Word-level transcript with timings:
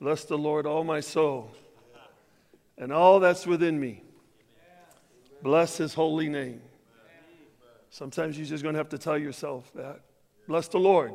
Bless 0.00 0.24
the 0.24 0.36
Lord, 0.36 0.66
all 0.66 0.84
my 0.84 1.00
soul, 1.00 1.50
and 2.76 2.92
all 2.92 3.18
that's 3.20 3.46
within 3.46 3.80
me. 3.80 4.02
Bless 5.42 5.76
his 5.76 5.94
holy 5.94 6.28
name. 6.28 6.60
Sometimes 7.90 8.36
you're 8.36 8.46
just 8.46 8.62
going 8.62 8.74
to 8.74 8.78
have 8.78 8.90
to 8.90 8.98
tell 8.98 9.16
yourself 9.16 9.70
that. 9.74 10.00
Bless 10.46 10.68
the 10.68 10.78
Lord. 10.78 11.12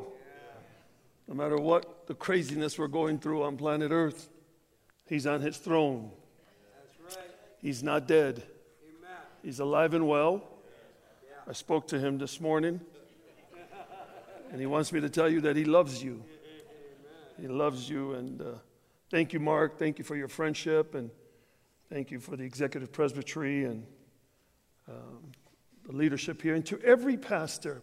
No 1.28 1.34
matter 1.34 1.56
what 1.56 2.06
the 2.08 2.14
craziness 2.14 2.78
we're 2.78 2.88
going 2.88 3.18
through 3.18 3.44
on 3.44 3.56
planet 3.56 3.92
Earth, 3.92 4.28
he's 5.06 5.26
on 5.26 5.40
his 5.40 5.56
throne. 5.56 6.10
He's 7.60 7.82
not 7.82 8.08
dead. 8.08 8.42
He's 9.42 9.60
alive 9.60 9.94
and 9.94 10.08
well. 10.08 10.42
I 11.48 11.52
spoke 11.52 11.86
to 11.88 11.98
him 11.98 12.18
this 12.18 12.40
morning, 12.40 12.80
and 14.50 14.60
he 14.60 14.66
wants 14.66 14.92
me 14.92 15.00
to 15.00 15.08
tell 15.08 15.28
you 15.28 15.40
that 15.42 15.56
he 15.56 15.64
loves 15.64 16.02
you. 16.02 16.22
He 17.40 17.48
loves 17.48 17.88
you, 17.88 18.14
and 18.14 18.40
uh, 18.40 18.44
thank 19.12 19.34
you, 19.34 19.40
Mark. 19.40 19.78
Thank 19.78 19.98
you 19.98 20.04
for 20.04 20.16
your 20.16 20.26
friendship, 20.26 20.94
and 20.94 21.10
thank 21.90 22.10
you 22.10 22.18
for 22.18 22.34
the 22.34 22.44
executive 22.44 22.90
presbytery 22.90 23.66
and 23.66 23.86
um, 24.88 25.30
the 25.86 25.92
leadership 25.94 26.40
here. 26.40 26.54
And 26.54 26.64
to 26.66 26.80
every 26.80 27.18
pastor, 27.18 27.82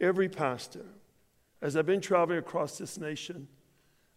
every 0.00 0.30
pastor, 0.30 0.86
as 1.60 1.76
I've 1.76 1.84
been 1.84 2.00
traveling 2.00 2.38
across 2.38 2.78
this 2.78 2.98
nation, 2.98 3.46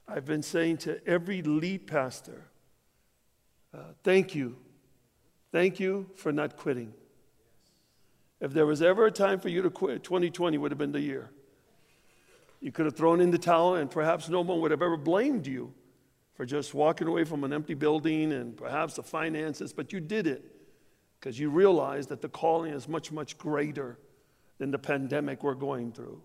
I've 0.08 0.26
been 0.26 0.41
saying 0.41 0.78
to 0.78 1.05
every 1.05 1.41
lead 1.41 1.86
pastor, 1.86 2.48
uh, 3.74 3.80
thank 4.04 4.34
you. 4.34 4.55
Thank 5.52 5.82
you 5.82 6.08
for 6.16 6.32
not 6.32 6.55
quitting. 6.55 6.94
If 8.40 8.54
there 8.54 8.66
was 8.66 8.82
ever 8.82 9.05
a 9.05 9.12
time 9.12 9.41
for 9.41 9.50
you 9.50 9.62
to 9.63 9.70
quit, 9.70 10.04
2020 10.04 10.58
would 10.58 10.72
have 10.72 10.77
been 10.77 10.94
the 10.94 11.02
year. 11.02 11.30
You 12.62 12.72
could 12.72 12.86
have 12.86 12.96
thrown 12.96 13.20
in 13.20 13.32
the 13.32 13.38
towel, 13.38 13.76
and 13.76 13.91
perhaps 13.91 14.30
no 14.30 14.40
one 14.40 14.62
would 14.62 14.72
have 14.72 14.82
ever 14.82 14.96
blamed 14.96 15.46
you 15.46 15.74
for 16.35 16.45
just 16.45 16.73
walking 16.73 17.08
away 17.08 17.23
from 17.23 17.44
an 17.44 17.53
empty 17.53 17.73
building 17.73 18.31
and 18.31 18.55
perhaps 18.55 18.95
the 18.95 19.04
finances, 19.04 19.74
but 19.74 19.91
you 19.93 19.99
did 19.99 20.27
it 20.27 20.43
because 21.20 21.40
you 21.40 21.49
realized 21.49 22.10
that 22.10 22.21
the 22.21 22.29
calling 22.29 22.73
is 22.73 22.88
much, 22.88 23.12
much 23.12 23.38
greater 23.38 23.99
than 24.57 24.71
the 24.71 24.79
pandemic 24.79 25.43
we're 25.43 25.54
going 25.54 25.91
through. 25.91 26.21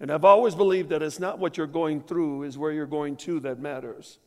And 0.00 0.10
I've 0.10 0.24
always 0.24 0.54
believed 0.54 0.90
that 0.90 1.02
it's 1.02 1.18
not 1.18 1.38
what 1.38 1.56
you're 1.56 1.66
going 1.66 2.02
through, 2.02 2.42
is 2.42 2.58
where 2.58 2.72
you're 2.72 2.86
going 2.86 3.16
to 3.16 3.40
that 3.40 3.60
matters. 3.60 4.18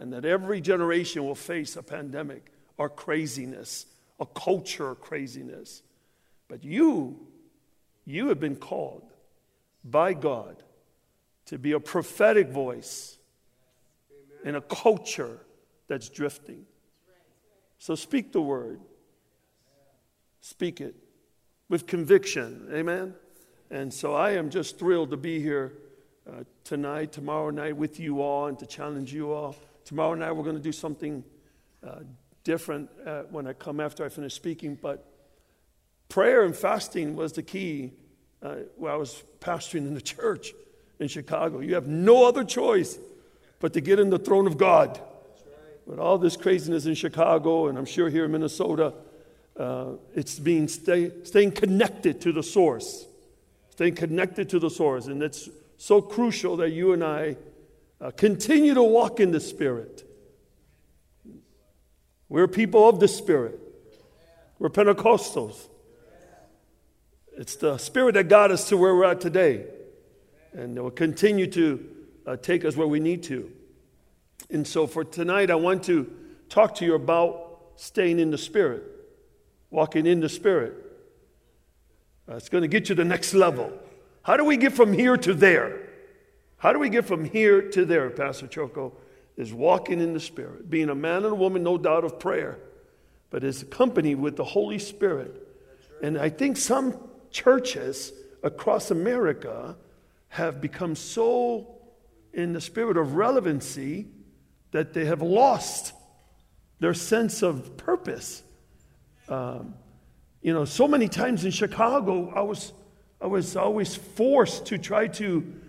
And 0.00 0.12
that 0.12 0.24
every 0.24 0.60
generation 0.60 1.24
will 1.24 1.34
face 1.34 1.76
a 1.76 1.82
pandemic 1.82 2.46
or 2.78 2.88
craziness, 2.88 3.86
a 4.18 4.26
culture 4.26 4.94
craziness. 4.94 5.82
But 6.48 6.64
you, 6.64 7.20
you 8.04 8.28
have 8.28 8.40
been 8.40 8.56
called 8.56 9.12
by 9.84 10.14
God 10.14 10.62
to 11.46 11.58
be 11.58 11.72
a 11.72 11.80
prophetic 11.80 12.48
voice 12.48 13.18
in 14.44 14.54
a 14.54 14.60
culture 14.60 15.40
that's 15.88 16.08
drifting. 16.08 16.64
So 17.78 17.94
speak 17.94 18.32
the 18.32 18.40
word. 18.40 18.80
Speak 20.40 20.80
it 20.80 20.94
with 21.68 21.86
conviction. 21.86 22.68
Amen. 22.72 23.14
And 23.70 23.92
so 23.92 24.14
I 24.14 24.32
am 24.32 24.50
just 24.50 24.78
thrilled 24.78 25.10
to 25.10 25.16
be 25.16 25.40
here 25.40 25.72
uh, 26.28 26.44
tonight, 26.64 27.12
tomorrow 27.12 27.50
night 27.50 27.76
with 27.76 27.98
you 27.98 28.20
all, 28.20 28.46
and 28.46 28.58
to 28.58 28.66
challenge 28.66 29.12
you 29.12 29.32
all. 29.32 29.56
Tomorrow 29.84 30.14
night 30.14 30.32
we're 30.32 30.44
going 30.44 30.56
to 30.56 30.62
do 30.62 30.72
something 30.72 31.24
uh, 31.86 32.00
different 32.44 32.90
uh, 33.06 33.22
when 33.30 33.46
I 33.46 33.52
come 33.52 33.80
after 33.80 34.04
I 34.04 34.08
finish 34.08 34.34
speaking, 34.34 34.78
but 34.80 35.06
prayer 36.08 36.42
and 36.42 36.54
fasting 36.54 37.16
was 37.16 37.32
the 37.32 37.42
key 37.42 37.92
uh, 38.42 38.56
while 38.76 38.94
I 38.94 38.96
was 38.96 39.22
pastoring 39.40 39.86
in 39.86 39.94
the 39.94 40.00
church 40.16 40.52
in 40.98 41.08
Chicago. 41.08 41.60
You 41.60 41.74
have 41.74 41.86
no 41.86 42.26
other 42.26 42.44
choice 42.44 42.98
but 43.62 43.72
to 43.74 43.80
get 43.80 44.00
in 44.00 44.10
the 44.10 44.18
throne 44.18 44.48
of 44.48 44.58
God. 44.58 45.00
With 45.86 46.00
all 46.00 46.18
this 46.18 46.36
craziness 46.36 46.84
in 46.86 46.94
Chicago, 46.94 47.68
and 47.68 47.78
I'm 47.78 47.84
sure 47.84 48.10
here 48.10 48.24
in 48.24 48.32
Minnesota, 48.32 48.92
uh, 49.56 49.92
it's 50.14 50.38
being 50.38 50.66
stay, 50.66 51.12
staying 51.22 51.52
connected 51.52 52.20
to 52.22 52.32
the 52.32 52.42
source. 52.42 53.06
Staying 53.70 53.94
connected 53.94 54.48
to 54.50 54.58
the 54.58 54.68
source. 54.68 55.06
And 55.06 55.22
it's 55.22 55.48
so 55.76 56.02
crucial 56.02 56.56
that 56.56 56.70
you 56.70 56.92
and 56.92 57.04
I 57.04 57.36
uh, 58.00 58.10
continue 58.10 58.74
to 58.74 58.82
walk 58.82 59.20
in 59.20 59.30
the 59.30 59.40
Spirit. 59.40 60.08
We're 62.28 62.48
people 62.48 62.88
of 62.88 62.98
the 62.98 63.08
Spirit. 63.08 63.60
We're 64.58 64.70
Pentecostals. 64.70 65.68
It's 67.36 67.54
the 67.56 67.78
Spirit 67.78 68.14
that 68.14 68.28
got 68.28 68.50
us 68.50 68.68
to 68.70 68.76
where 68.76 68.94
we're 68.94 69.04
at 69.04 69.20
today. 69.20 69.66
And 70.52 70.76
it 70.76 70.80
will 70.80 70.90
continue 70.90 71.46
to 71.52 71.92
uh, 72.26 72.36
take 72.36 72.64
us 72.64 72.76
where 72.76 72.86
we 72.86 73.00
need 73.00 73.22
to. 73.24 73.50
And 74.50 74.66
so 74.66 74.86
for 74.86 75.04
tonight, 75.04 75.50
I 75.50 75.54
want 75.54 75.84
to 75.84 76.12
talk 76.48 76.74
to 76.76 76.84
you 76.84 76.94
about 76.94 77.58
staying 77.76 78.18
in 78.18 78.30
the 78.30 78.38
Spirit, 78.38 78.84
walking 79.70 80.06
in 80.06 80.20
the 80.20 80.28
Spirit. 80.28 80.74
Uh, 82.28 82.36
it's 82.36 82.48
going 82.48 82.62
to 82.62 82.68
get 82.68 82.88
you 82.88 82.94
to 82.94 83.02
the 83.02 83.08
next 83.08 83.34
level. 83.34 83.72
How 84.22 84.36
do 84.36 84.44
we 84.44 84.56
get 84.56 84.72
from 84.72 84.92
here 84.92 85.16
to 85.16 85.34
there? 85.34 85.88
How 86.58 86.72
do 86.72 86.78
we 86.78 86.90
get 86.90 87.06
from 87.06 87.24
here 87.24 87.70
to 87.70 87.84
there, 87.84 88.10
Pastor 88.10 88.46
Choco? 88.46 88.92
Is 89.36 89.52
walking 89.52 90.00
in 90.00 90.12
the 90.12 90.20
Spirit, 90.20 90.68
being 90.68 90.90
a 90.90 90.94
man 90.94 91.24
and 91.24 91.32
a 91.32 91.34
woman, 91.34 91.62
no 91.62 91.78
doubt, 91.78 92.04
of 92.04 92.20
prayer, 92.20 92.58
but 93.30 93.42
is 93.42 93.62
accompanied 93.62 94.16
with 94.16 94.36
the 94.36 94.44
Holy 94.44 94.78
Spirit. 94.78 95.48
And 96.02 96.18
I 96.18 96.28
think 96.28 96.58
some 96.58 96.98
churches 97.30 98.12
across 98.42 98.90
America 98.90 99.74
have 100.28 100.60
become 100.60 100.94
so 100.94 101.66
in 102.32 102.52
the 102.52 102.60
spirit 102.60 102.96
of 102.96 103.14
relevancy 103.14 104.08
that 104.72 104.94
they 104.94 105.04
have 105.04 105.22
lost 105.22 105.92
their 106.80 106.94
sense 106.94 107.42
of 107.42 107.76
purpose. 107.76 108.42
Um, 109.28 109.74
you 110.40 110.52
know, 110.52 110.64
so 110.64 110.88
many 110.88 111.08
times 111.08 111.44
in 111.44 111.50
Chicago, 111.50 112.32
I 112.34 112.42
was, 112.42 112.72
I 113.20 113.26
was 113.26 113.56
always 113.56 113.94
forced 113.94 114.66
to 114.66 114.78
try 114.78 115.06
to 115.08 115.60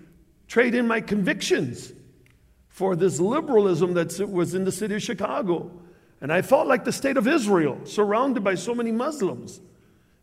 trade 0.47 0.73
in 0.73 0.87
my 0.87 1.01
convictions 1.01 1.93
for 2.69 2.95
this 2.95 3.19
liberalism 3.19 3.93
that 3.93 4.19
was 4.27 4.55
in 4.55 4.63
the 4.63 4.71
city 4.71 4.95
of 4.95 5.03
Chicago. 5.03 5.71
And 6.21 6.31
I 6.33 6.41
felt 6.41 6.67
like 6.67 6.85
the 6.85 6.91
state 6.91 7.17
of 7.17 7.27
Israel, 7.27 7.79
surrounded 7.83 8.43
by 8.43 8.55
so 8.55 8.73
many 8.73 8.91
Muslims. 8.91 9.59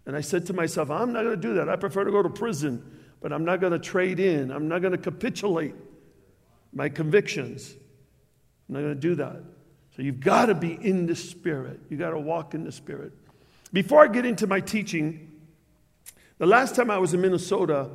And 0.06 0.16
I 0.16 0.22
said 0.22 0.46
to 0.46 0.52
myself, 0.52 0.90
I'm 0.90 1.12
not 1.12 1.22
going 1.22 1.36
to 1.36 1.48
do 1.48 1.54
that. 1.54 1.68
I 1.68 1.76
prefer 1.76 2.04
to 2.04 2.10
go 2.10 2.22
to 2.22 2.30
prison, 2.30 2.82
but 3.20 3.32
I'm 3.32 3.44
not 3.44 3.60
going 3.60 3.72
to 3.72 3.78
trade 3.78 4.18
in. 4.18 4.50
I'm 4.50 4.66
not 4.66 4.80
going 4.80 4.92
to 4.92 4.98
capitulate 4.98 5.74
my 6.72 6.88
convictions. 6.88 7.74
I'm 8.68 8.74
not 8.74 8.80
going 8.80 8.94
to 8.94 9.00
do 9.00 9.14
that. 9.16 9.42
So 9.96 10.02
you've 10.02 10.20
got 10.20 10.46
to 10.46 10.54
be 10.54 10.72
in 10.72 11.06
the 11.06 11.16
Spirit. 11.16 11.80
You've 11.88 12.00
got 12.00 12.10
to 12.10 12.18
walk 12.18 12.54
in 12.54 12.64
the 12.64 12.72
Spirit. 12.72 13.12
Before 13.72 14.02
I 14.02 14.08
get 14.08 14.24
into 14.24 14.46
my 14.46 14.60
teaching, 14.60 15.30
the 16.38 16.46
last 16.46 16.74
time 16.74 16.90
I 16.90 16.98
was 16.98 17.14
in 17.14 17.20
Minnesota, 17.20 17.90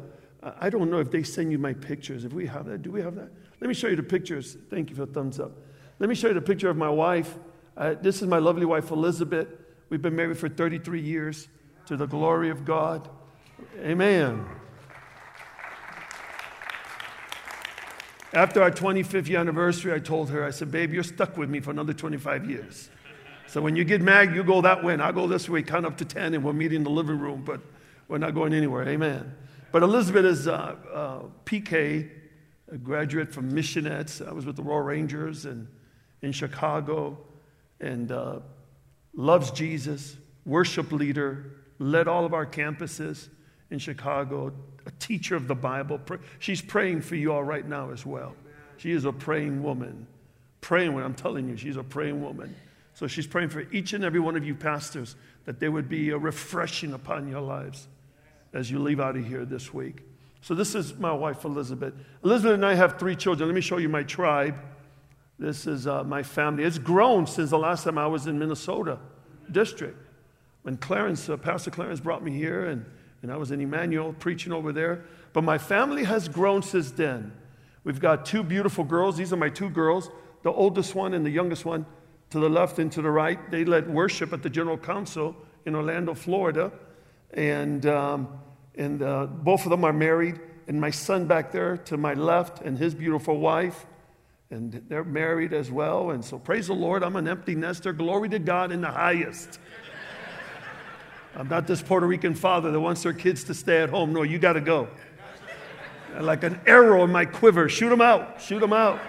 I 0.60 0.70
don't 0.70 0.92
know 0.92 1.00
if 1.00 1.10
they 1.10 1.24
send 1.24 1.52
you 1.52 1.58
my 1.58 1.74
pictures. 1.74 2.26
If 2.26 2.34
we 2.34 2.46
have 2.46 2.66
that, 2.66 2.82
do 2.82 2.92
we 2.92 3.02
have 3.02 3.16
that? 3.16 3.30
Let 3.60 3.68
me 3.68 3.74
show 3.74 3.88
you 3.88 3.96
the 3.96 4.04
pictures. 4.04 4.58
Thank 4.70 4.90
you 4.90 4.96
for 4.96 5.06
the 5.06 5.14
thumbs 5.14 5.40
up. 5.40 5.52
Let 6.00 6.10
me 6.10 6.16
show 6.16 6.28
you 6.28 6.34
the 6.34 6.42
picture 6.42 6.70
of 6.70 6.78
my 6.78 6.90
wife. 6.90 7.36
Uh, 7.78 7.96
this 8.00 8.22
is 8.22 8.28
my 8.28 8.38
lovely 8.38 8.66
wife, 8.66 8.92
Elizabeth. 8.92 9.48
We've 9.90 10.02
been 10.02 10.16
married 10.16 10.38
for 10.38 10.50
33 10.50 11.02
years 11.02 11.48
to 11.88 11.98
the 11.98 12.06
glory 12.06 12.50
of 12.50 12.66
God. 12.66 13.10
Amen. 13.80 14.46
After 18.36 18.62
our 18.62 18.70
25th 18.70 19.34
anniversary, 19.34 19.94
I 19.94 20.00
told 20.00 20.30
her, 20.30 20.44
I 20.44 20.50
said, 20.50 20.70
Babe, 20.70 20.94
you're 20.94 21.04
stuck 21.04 21.38
with 21.38 21.50
me 21.50 21.62
for 21.62 21.72
another 21.72 21.94
25 21.94 22.50
years. 22.50 22.90
So 23.48 23.62
when 23.62 23.78
you 23.78 23.86
get 23.86 24.02
married, 24.02 24.36
you 24.36 24.44
go 24.44 24.62
that 24.62 24.84
way, 24.84 24.92
and 24.92 25.02
I 25.02 25.14
go 25.14 25.26
this 25.26 25.48
way, 25.48 25.64
count 25.64 25.86
up 25.86 25.98
to 26.00 26.06
10, 26.06 26.34
and 26.34 26.44
we'll 26.44 26.54
meet 26.54 26.74
in 26.74 26.84
the 26.84 26.90
living 26.90 27.18
room, 27.18 27.44
but 27.46 27.62
we're 28.10 28.18
not 28.18 28.34
going 28.34 28.54
anywhere. 28.54 28.86
Amen. 28.90 29.34
But 29.72 29.84
Elizabeth 29.84 30.26
is 30.26 30.48
uh, 30.50 30.76
uh, 30.94 31.20
PK, 31.46 32.10
a 32.70 32.78
graduate 32.78 33.32
from 33.32 33.54
Missionettes. 33.54 34.28
I 34.28 34.34
was 34.34 34.46
with 34.46 34.58
the 34.58 34.64
Royal 34.64 34.82
Rangers 34.82 35.46
and 35.46 35.70
in 36.22 36.34
Chicago, 36.34 37.18
and 37.80 38.12
uh, 38.12 38.40
loves 39.14 39.52
Jesus, 39.52 40.18
worship 40.46 40.92
leader, 40.92 41.52
led 41.80 42.10
all 42.10 42.26
of 42.26 42.34
our 42.34 42.46
campuses 42.46 43.30
in 43.72 43.80
Chicago, 43.80 44.52
a 44.86 44.92
teacher 45.00 45.36
of 45.36 45.48
the 45.48 45.56
Bible. 45.56 46.00
She's 46.40 46.62
praying 46.62 47.02
for 47.02 47.16
you 47.16 47.34
all 47.34 47.44
right 47.44 47.68
now 47.68 47.92
as 47.92 48.06
well. 48.06 48.36
She 48.78 48.92
is 48.92 49.06
a 49.06 49.12
praying 49.12 49.64
woman. 49.64 50.08
Praying 50.62 50.94
when 50.94 51.04
I'm 51.04 51.14
telling 51.14 51.50
you, 51.50 51.58
she's 51.58 51.78
a 51.78 51.84
praying 51.84 52.22
woman. 52.22 52.56
So 52.94 53.08
she's 53.08 53.28
praying 53.28 53.50
for 53.50 53.62
each 53.72 53.94
and 53.94 54.04
every 54.04 54.20
one 54.20 54.36
of 54.36 54.46
you 54.46 54.56
pastors 54.56 55.16
that 55.46 55.60
there 55.60 55.72
would 55.72 55.90
be 55.90 56.10
a 56.10 56.18
refreshing 56.18 56.94
upon 56.94 57.28
your 57.28 57.42
lives 57.42 57.88
as 58.54 58.72
you 58.72 58.80
leave 58.80 59.00
out 59.00 59.18
of 59.18 59.26
here 59.26 59.46
this 59.46 59.74
week. 59.74 60.02
So 60.42 60.56
this 60.56 60.76
is 60.76 60.96
my 60.98 61.12
wife, 61.12 61.44
Elizabeth. 61.44 61.94
Elizabeth 62.24 62.54
and 62.54 62.66
I 62.66 62.76
have 62.76 63.00
three 63.00 63.16
children. 63.16 63.50
Let 63.50 63.56
me 63.56 63.62
show 63.62 63.78
you 63.78 63.90
my 63.90 64.04
tribe. 64.04 64.56
This 65.38 65.68
is 65.68 65.88
uh, 65.88 66.04
my 66.04 66.24
family. 66.24 66.64
It's 66.64 66.78
grown 66.78 67.28
since 67.28 67.50
the 67.50 67.58
last 67.58 67.84
time 67.84 67.98
I 67.98 68.08
was 68.08 68.28
in 68.28 68.40
Minnesota 68.40 69.00
district. 69.52 69.98
When 70.62 70.78
Clarence, 70.78 71.30
uh, 71.30 71.38
Pastor 71.38 71.72
Clarence 71.72 72.00
brought 72.00 72.24
me 72.24 72.32
here, 72.32 72.66
and, 72.66 72.86
and 73.26 73.34
I 73.34 73.38
was 73.38 73.50
in 73.50 73.60
Emmanuel 73.60 74.14
preaching 74.20 74.54
over 74.54 74.72
there. 74.72 75.04
But 75.34 75.44
my 75.44 75.58
family 75.58 76.04
has 76.04 76.30
grown 76.30 76.62
since 76.62 76.92
then. 76.92 77.32
We've 77.84 78.00
got 78.00 78.28
two 78.28 78.44
beautiful 78.44 78.84
girls. 78.84 79.18
These 79.18 79.34
are 79.34 79.36
my 79.36 79.50
two 79.50 79.68
girls, 79.68 80.12
the 80.44 80.52
oldest 80.52 80.94
one 80.94 81.16
and 81.16 81.26
the 81.26 81.32
youngest 81.32 81.66
one 81.66 81.88
to 82.30 82.40
the 82.40 82.48
left 82.48 82.78
and 82.78 82.92
to 82.92 83.02
the 83.02 83.10
right. 83.10 83.40
They 83.50 83.66
led 83.66 83.90
worship 83.90 84.32
at 84.32 84.44
the 84.44 84.50
General 84.52 84.78
Council 84.78 85.36
in 85.66 85.74
Orlando, 85.74 86.14
Florida. 86.14 86.72
And, 87.34 87.88
um, 87.88 88.28
and 88.76 89.02
uh, 89.02 89.26
both 89.26 89.64
of 89.64 89.72
them 89.72 89.86
are 89.86 89.94
married. 89.94 90.40
And 90.68 90.80
my 90.80 90.92
son 90.92 91.26
back 91.26 91.52
there 91.52 91.78
to 91.78 91.98
my 91.98 92.14
left 92.14 92.62
and 92.62 92.78
his 92.78 92.94
beautiful 92.94 93.40
wife. 93.40 93.88
And 94.52 94.84
they're 94.88 95.04
married 95.04 95.52
as 95.52 95.72
well. 95.72 96.12
And 96.12 96.24
so 96.24 96.38
praise 96.38 96.68
the 96.68 96.74
Lord, 96.74 97.02
I'm 97.02 97.16
an 97.16 97.28
empty 97.28 97.56
nester. 97.56 97.92
Glory 97.92 98.30
to 98.30 98.38
God 98.38 98.72
in 98.72 98.82
the 98.82 98.92
highest. 98.92 99.60
I'm 101.36 101.50
not 101.50 101.68
this 101.68 101.82
Puerto 101.82 102.08
Rican 102.08 102.34
father 102.34 102.72
that 102.72 102.80
wants 102.80 103.04
their 103.04 103.14
kids 103.14 103.44
to 103.46 103.54
stay 103.54 103.82
at 103.82 103.90
home. 103.90 104.14
No, 104.14 104.24
you 104.24 104.40
got 104.40 104.54
to 104.54 104.62
go 104.62 104.88
like 106.22 106.44
an 106.44 106.60
arrow 106.66 107.04
in 107.04 107.12
my 107.12 107.26
quiver. 107.26 107.68
Shoot 107.70 107.90
them 107.90 108.02
out, 108.02 108.42
shoot 108.42 108.60
them 108.60 108.74
out. 108.74 109.00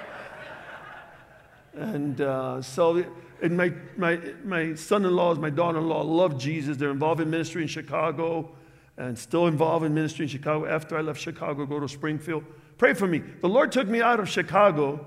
And 1.75 2.21
uh, 2.21 2.63
so, 2.63 3.05
and 3.43 3.57
my, 3.57 3.73
my, 3.97 4.19
my 4.45 4.75
son 4.75 5.05
in 5.05 5.15
laws, 5.15 5.39
my 5.39 5.51
daughter 5.51 5.79
in 5.79 5.89
law 5.89 6.03
love 6.03 6.39
Jesus. 6.39 6.77
They're 6.77 6.91
involved 6.91 7.21
in 7.21 7.31
ministry 7.31 7.63
in 7.63 7.69
Chicago 7.69 8.51
and 8.97 9.19
still 9.19 9.47
involved 9.47 9.85
in 9.85 9.93
ministry 9.95 10.25
in 10.25 10.29
Chicago. 10.29 10.67
After 10.67 10.97
I 10.97 11.03
left 11.03 11.21
Chicago, 11.21 11.67
go 11.67 11.79
to 11.79 11.89
Springfield. 11.89 12.45
Pray 12.79 12.95
for 12.95 13.07
me. 13.07 13.19
The 13.19 13.49
Lord 13.49 13.73
took 13.73 13.89
me 13.89 14.01
out 14.01 14.21
of 14.21 14.29
Chicago 14.29 15.07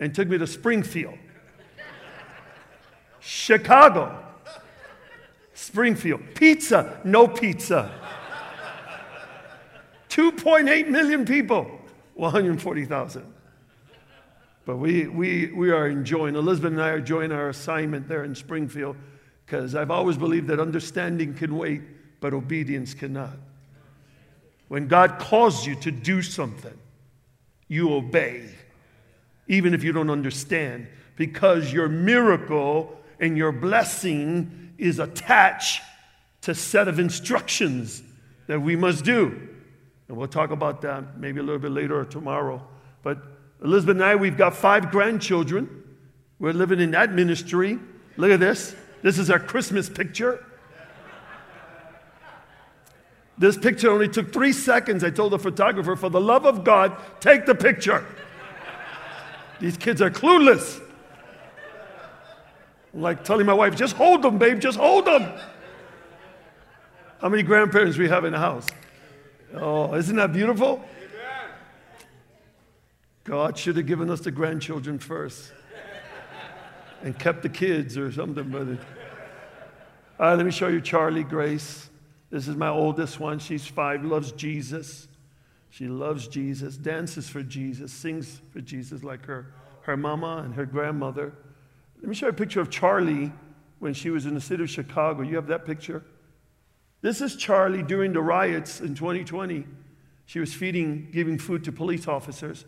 and 0.00 0.14
took 0.14 0.28
me 0.28 0.38
to 0.38 0.46
Springfield. 0.46 1.18
Chicago. 3.20 4.25
Springfield. 5.76 6.22
Pizza, 6.34 7.02
no 7.04 7.28
pizza. 7.28 7.92
2.8 10.08 10.88
million 10.88 11.26
people, 11.26 11.70
140,000. 12.14 13.34
But 14.64 14.78
we, 14.78 15.06
we, 15.06 15.52
we 15.52 15.70
are 15.70 15.86
enjoying, 15.86 16.34
Elizabeth 16.34 16.72
and 16.72 16.82
I 16.82 16.88
are 16.88 16.96
enjoying 16.96 17.30
our 17.30 17.50
assignment 17.50 18.08
there 18.08 18.24
in 18.24 18.34
Springfield 18.34 18.96
because 19.44 19.74
I've 19.74 19.90
always 19.90 20.16
believed 20.16 20.46
that 20.46 20.60
understanding 20.60 21.34
can 21.34 21.54
wait, 21.58 21.82
but 22.20 22.32
obedience 22.32 22.94
cannot. 22.94 23.36
When 24.68 24.88
God 24.88 25.18
calls 25.18 25.66
you 25.66 25.74
to 25.80 25.90
do 25.90 26.22
something, 26.22 26.78
you 27.68 27.92
obey, 27.92 28.48
even 29.46 29.74
if 29.74 29.84
you 29.84 29.92
don't 29.92 30.08
understand, 30.08 30.86
because 31.16 31.70
your 31.70 31.90
miracle 31.90 32.98
and 33.20 33.36
your 33.36 33.52
blessing 33.52 34.65
is 34.78 34.98
attached 34.98 35.82
to 36.42 36.54
set 36.54 36.88
of 36.88 36.98
instructions 36.98 38.02
that 38.46 38.60
we 38.60 38.76
must 38.76 39.04
do. 39.04 39.48
And 40.08 40.16
we'll 40.16 40.28
talk 40.28 40.50
about 40.50 40.82
that 40.82 41.18
maybe 41.18 41.40
a 41.40 41.42
little 41.42 41.58
bit 41.58 41.72
later 41.72 41.98
or 41.98 42.04
tomorrow. 42.04 42.66
But 43.02 43.18
Elizabeth 43.62 43.96
and 43.96 44.04
I, 44.04 44.14
we've 44.14 44.36
got 44.36 44.54
five 44.54 44.90
grandchildren. 44.90 45.82
We're 46.38 46.52
living 46.52 46.80
in 46.80 46.92
that 46.92 47.12
ministry. 47.12 47.78
Look 48.16 48.30
at 48.30 48.40
this. 48.40 48.74
This 49.02 49.18
is 49.18 49.30
our 49.30 49.38
Christmas 49.38 49.88
picture. 49.88 50.44
This 53.38 53.58
picture 53.58 53.90
only 53.90 54.08
took 54.08 54.32
three 54.32 54.52
seconds. 54.52 55.04
I 55.04 55.10
told 55.10 55.32
the 55.32 55.38
photographer, 55.38 55.94
for 55.96 56.08
the 56.08 56.20
love 56.20 56.46
of 56.46 56.64
God, 56.64 56.96
take 57.20 57.44
the 57.44 57.54
picture. 57.54 58.06
These 59.60 59.76
kids 59.76 60.00
are 60.00 60.10
clueless. 60.10 60.80
Like 62.96 63.24
telling 63.24 63.44
my 63.44 63.52
wife, 63.52 63.76
just 63.76 63.94
hold 63.94 64.22
them, 64.22 64.38
babe, 64.38 64.58
just 64.58 64.78
hold 64.78 65.04
them. 65.04 65.30
How 67.20 67.28
many 67.28 67.42
grandparents 67.42 67.98
we 67.98 68.08
have 68.08 68.24
in 68.24 68.32
the 68.32 68.38
house? 68.38 68.66
Oh, 69.54 69.94
isn't 69.94 70.16
that 70.16 70.32
beautiful? 70.32 70.82
God 73.24 73.58
should 73.58 73.76
have 73.76 73.86
given 73.86 74.08
us 74.10 74.20
the 74.20 74.30
grandchildren 74.30 74.98
first 74.98 75.52
and 77.02 77.18
kept 77.18 77.42
the 77.42 77.48
kids 77.48 77.98
or 77.98 78.10
something. 78.10 78.48
But 78.48 78.68
it... 78.68 78.80
All 80.18 80.28
right, 80.28 80.34
let 80.34 80.46
me 80.46 80.52
show 80.52 80.68
you 80.68 80.80
Charlie 80.80 81.24
Grace. 81.24 81.90
This 82.30 82.48
is 82.48 82.56
my 82.56 82.68
oldest 82.68 83.20
one. 83.20 83.38
She's 83.38 83.66
five, 83.66 84.04
loves 84.04 84.32
Jesus. 84.32 85.08
She 85.70 85.88
loves 85.88 86.28
Jesus, 86.28 86.76
dances 86.76 87.28
for 87.28 87.42
Jesus, 87.42 87.92
sings 87.92 88.40
for 88.50 88.60
Jesus 88.60 89.02
like 89.02 89.26
her, 89.26 89.52
her 89.82 89.96
mama 89.96 90.42
and 90.44 90.54
her 90.54 90.64
grandmother. 90.64 91.34
Let 92.00 92.08
me 92.08 92.14
show 92.14 92.26
you 92.26 92.30
a 92.30 92.34
picture 92.34 92.60
of 92.60 92.70
Charlie 92.70 93.32
when 93.78 93.94
she 93.94 94.10
was 94.10 94.26
in 94.26 94.34
the 94.34 94.40
city 94.40 94.62
of 94.62 94.70
Chicago. 94.70 95.22
You 95.22 95.36
have 95.36 95.46
that 95.48 95.64
picture? 95.64 96.04
This 97.00 97.20
is 97.20 97.36
Charlie 97.36 97.82
during 97.82 98.12
the 98.12 98.20
riots 98.20 98.80
in 98.80 98.94
2020. 98.94 99.66
She 100.26 100.40
was 100.40 100.52
feeding, 100.52 101.08
giving 101.12 101.38
food 101.38 101.64
to 101.64 101.72
police 101.72 102.08
officers 102.08 102.64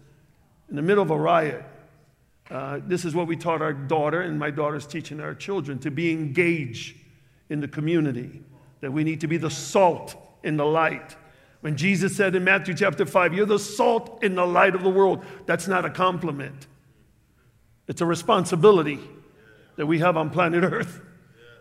in 0.69 0.77
the 0.77 0.83
middle 0.83 1.03
of 1.03 1.11
a 1.11 1.19
riot. 1.19 1.65
Uh, 2.51 2.81
this 2.87 3.05
is 3.05 3.15
what 3.15 3.27
we 3.27 3.37
taught 3.37 3.61
our 3.61 3.73
daughter, 3.73 4.23
and 4.23 4.39
my 4.39 4.51
daughter's 4.51 4.87
teaching 4.87 5.21
our 5.21 5.35
children 5.35 5.79
to 5.81 5.91
be 5.91 6.11
engaged 6.13 6.97
in 7.51 7.61
the 7.61 7.69
community, 7.69 8.43
that 8.81 8.93
we 8.93 9.05
need 9.05 9.21
to 9.21 9.27
be 9.27 9.37
the 9.37 9.51
salt 9.51 10.17
in 10.45 10.57
the 10.57 10.65
light. 10.65 11.17
When 11.61 11.77
Jesus 11.77 12.17
said 12.17 12.35
in 12.35 12.45
Matthew 12.45 12.75
chapter 12.75 13.05
5, 13.05 13.35
You're 13.35 13.47
the 13.47 13.59
salt 13.59 14.23
in 14.23 14.35
the 14.35 14.47
light 14.47 14.75
of 14.75 14.83
the 14.83 14.91
world, 14.91 15.25
that's 15.47 15.67
not 15.69 15.85
a 15.85 15.91
compliment. 15.91 16.67
It's 17.87 18.01
a 18.01 18.07
responsibility 18.07 19.01
that 19.79 19.87
we 19.87 20.01
have 20.01 20.17
on 20.17 20.29
planet 20.29 20.65
Earth 20.65 21.01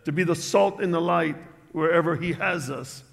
to 0.04 0.12
be 0.12 0.24
the 0.24 0.36
salt 0.36 0.81
in 0.81 0.90
the 0.90 1.00
light 1.00 1.36
wherever 1.72 2.16
He 2.16 2.34
has 2.34 2.72
us. 2.72 3.04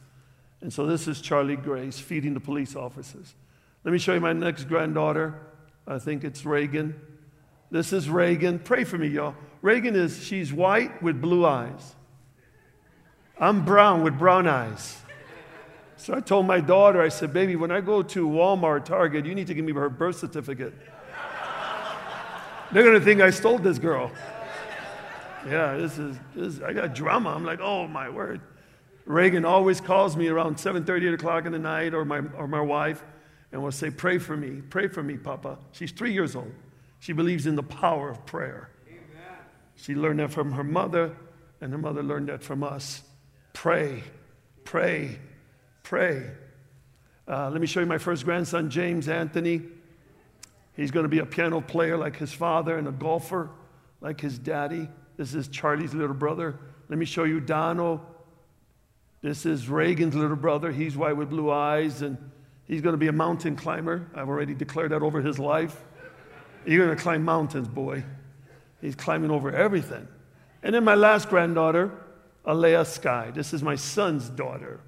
And 0.62 0.73
so 0.73 0.87
this 0.87 1.06
is 1.06 1.21
Charlie 1.21 1.56
Grace 1.56 1.99
feeding 1.99 2.33
the 2.33 2.41
police 2.41 2.75
officers. 2.75 3.35
Let 3.85 3.93
me 3.93 3.99
show 3.99 4.15
you 4.15 4.21
my 4.21 4.33
next 4.33 4.65
granddaughter. 4.65 5.35
I 5.87 5.99
think 5.99 6.25
it's 6.25 6.47
Reagan. 6.47 6.99
This 7.71 7.93
is 7.93 8.09
Reagan. 8.09 8.59
Pray 8.59 8.85
for 8.85 8.97
me, 8.97 9.09
y'all. 9.09 9.35
Reagan 9.61 9.95
is, 9.95 10.25
she's 10.25 10.55
white 10.55 11.03
with 11.03 11.21
blue 11.21 11.45
eyes. 11.45 11.95
I'm 13.39 13.67
brown 13.67 14.03
with 14.03 14.19
brown 14.19 14.49
eyes. 14.49 14.97
So 15.99 16.15
I 16.15 16.21
told 16.21 16.47
my 16.47 16.61
daughter, 16.61 17.03
I 17.03 17.11
said, 17.11 17.35
baby, 17.35 17.56
when 17.56 17.71
I 17.71 17.83
go 17.83 18.03
to 18.03 18.27
Walmart, 18.27 18.87
Target, 18.87 19.27
you 19.27 19.35
need 19.35 19.49
to 19.49 19.55
give 19.55 19.67
me 19.67 19.73
her 19.73 19.91
birth 19.91 20.17
certificate. 20.17 20.73
They're 22.73 22.83
going 22.83 22.99
to 22.99 23.05
think 23.05 23.21
I 23.21 23.29
stole 23.29 23.59
this 23.59 23.79
girl. 23.79 24.11
Yeah, 25.46 25.76
this 25.76 25.99
is, 25.99 26.17
this, 26.35 26.61
I 26.61 26.73
got 26.73 26.94
drama. 26.94 27.31
I'm 27.31 27.44
like, 27.44 27.61
oh 27.61 27.87
my 27.87 28.08
word. 28.08 28.41
Reagan 29.06 29.44
always 29.44 29.81
calls 29.81 30.17
me 30.17 30.29
around 30.29 30.56
7:30, 30.56 31.08
8 31.08 31.14
o'clock 31.14 31.46
in 31.46 31.52
the 31.52 31.58
night, 31.58 31.94
or 31.94 32.05
my, 32.05 32.20
or 32.37 32.49
my 32.49 32.61
wife, 32.61 33.02
and 33.52 33.62
will 33.62 33.70
say, 33.70 33.91
Pray 33.91 34.19
for 34.19 34.37
me, 34.37 34.62
pray 34.62 34.88
for 34.88 35.02
me, 35.02 35.17
Papa. 35.17 35.58
She's 35.73 35.93
three 35.93 36.12
years 36.12 36.35
old. 36.35 36.52
She 37.00 37.12
believes 37.12 37.46
in 37.46 37.55
the 37.55 37.62
power 37.62 38.08
of 38.08 38.25
prayer. 38.25 38.70
Amen. 38.88 39.39
She 39.77 39.94
learned 39.94 40.20
that 40.20 40.31
from 40.31 40.53
her 40.53 40.65
mother, 40.65 41.15
and 41.60 41.70
her 41.72 41.79
mother 41.79 42.03
learned 42.03 42.29
that 42.29 42.43
from 42.43 42.63
us. 42.63 43.03
Pray, 43.53 44.03
pray, 44.65 45.19
pray. 45.82 46.31
Uh, 47.29 47.51
let 47.51 47.60
me 47.60 47.67
show 47.67 47.81
you 47.81 47.86
my 47.86 47.98
first 47.98 48.24
grandson, 48.24 48.70
James 48.70 49.08
Anthony. 49.08 49.63
He's 50.77 50.91
going 50.91 51.05
to 51.05 51.08
be 51.08 51.20
a 51.20 51.27
piano 51.27 51.60
player 51.60 51.96
like 51.96 52.17
his 52.17 52.32
father 52.32 52.77
and 52.77 52.89
a 52.89 52.93
golfer 52.93 53.51
like 54.01 54.20
his 54.20 54.39
daddy. 54.39 54.89
This 55.17 55.35
is 55.35 55.49
Charlie's 55.49 55.94
little 55.94 56.15
brother. 56.15 56.59
Let 56.89 56.99
me 56.99 57.05
show 57.05 57.25
you 57.25 57.41
Donald. 57.41 58.01
This 59.23 59.47
is 59.47 59.69
Reagan's 59.69 60.15
little 60.15 60.37
brother. 60.37 60.71
He's 60.71 60.97
white 60.97 61.17
with 61.17 61.31
blue 61.31 61.51
eyes, 61.51 62.03
and 62.03 62.19
he's 62.65 62.81
going 62.81 62.93
to 62.93 62.99
be 62.99 63.09
a 63.09 63.13
mountain 63.13 63.56
climber. 63.56 64.09
I've 64.15 64.29
already 64.29 64.55
declared 64.55 64.93
that 64.93 65.03
over 65.03 65.23
his 65.23 65.39
life. 65.39 65.83
You're 66.67 66.85
going 66.85 66.97
to 66.97 67.03
climb 67.03 67.25
mountains, 67.25 67.69
boy. 67.69 68.05
He's 68.81 68.94
climbing 68.94 69.31
over 69.31 69.51
everything. 69.51 70.06
And 70.63 70.75
then 70.75 70.85
my 70.85 70.94
last 70.94 71.29
granddaughter, 71.29 71.91
Alea 72.44 72.85
Sky. 72.85 73.31
This 73.33 73.53
is 73.53 73.63
my 73.63 73.77
son's 73.77 74.29
daughter. 74.29 74.81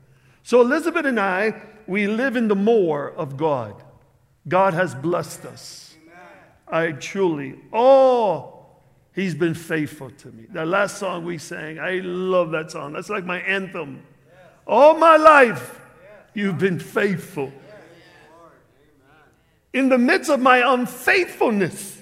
So 0.42 0.60
Elizabeth 0.60 1.06
and 1.06 1.18
I, 1.18 1.62
we 1.86 2.06
live 2.06 2.36
in 2.36 2.48
the 2.48 2.54
more 2.54 3.10
of 3.10 3.36
God. 3.36 3.82
God 4.48 4.74
has 4.74 4.94
blessed 4.94 5.44
us. 5.44 5.94
I 6.68 6.92
truly, 6.92 7.56
oh, 7.72 8.55
He's 9.16 9.34
been 9.34 9.54
faithful 9.54 10.10
to 10.10 10.28
me. 10.28 10.44
That 10.50 10.68
last 10.68 10.98
song 10.98 11.24
we 11.24 11.38
sang, 11.38 11.78
I 11.78 12.00
love 12.00 12.50
that 12.50 12.70
song. 12.70 12.92
That's 12.92 13.08
like 13.08 13.24
my 13.24 13.40
anthem. 13.40 14.02
All 14.66 14.98
my 14.98 15.16
life, 15.16 15.80
you've 16.34 16.58
been 16.58 16.78
faithful. 16.78 17.50
In 19.72 19.88
the 19.88 19.96
midst 19.96 20.28
of 20.28 20.38
my 20.38 20.58
unfaithfulness, 20.74 21.98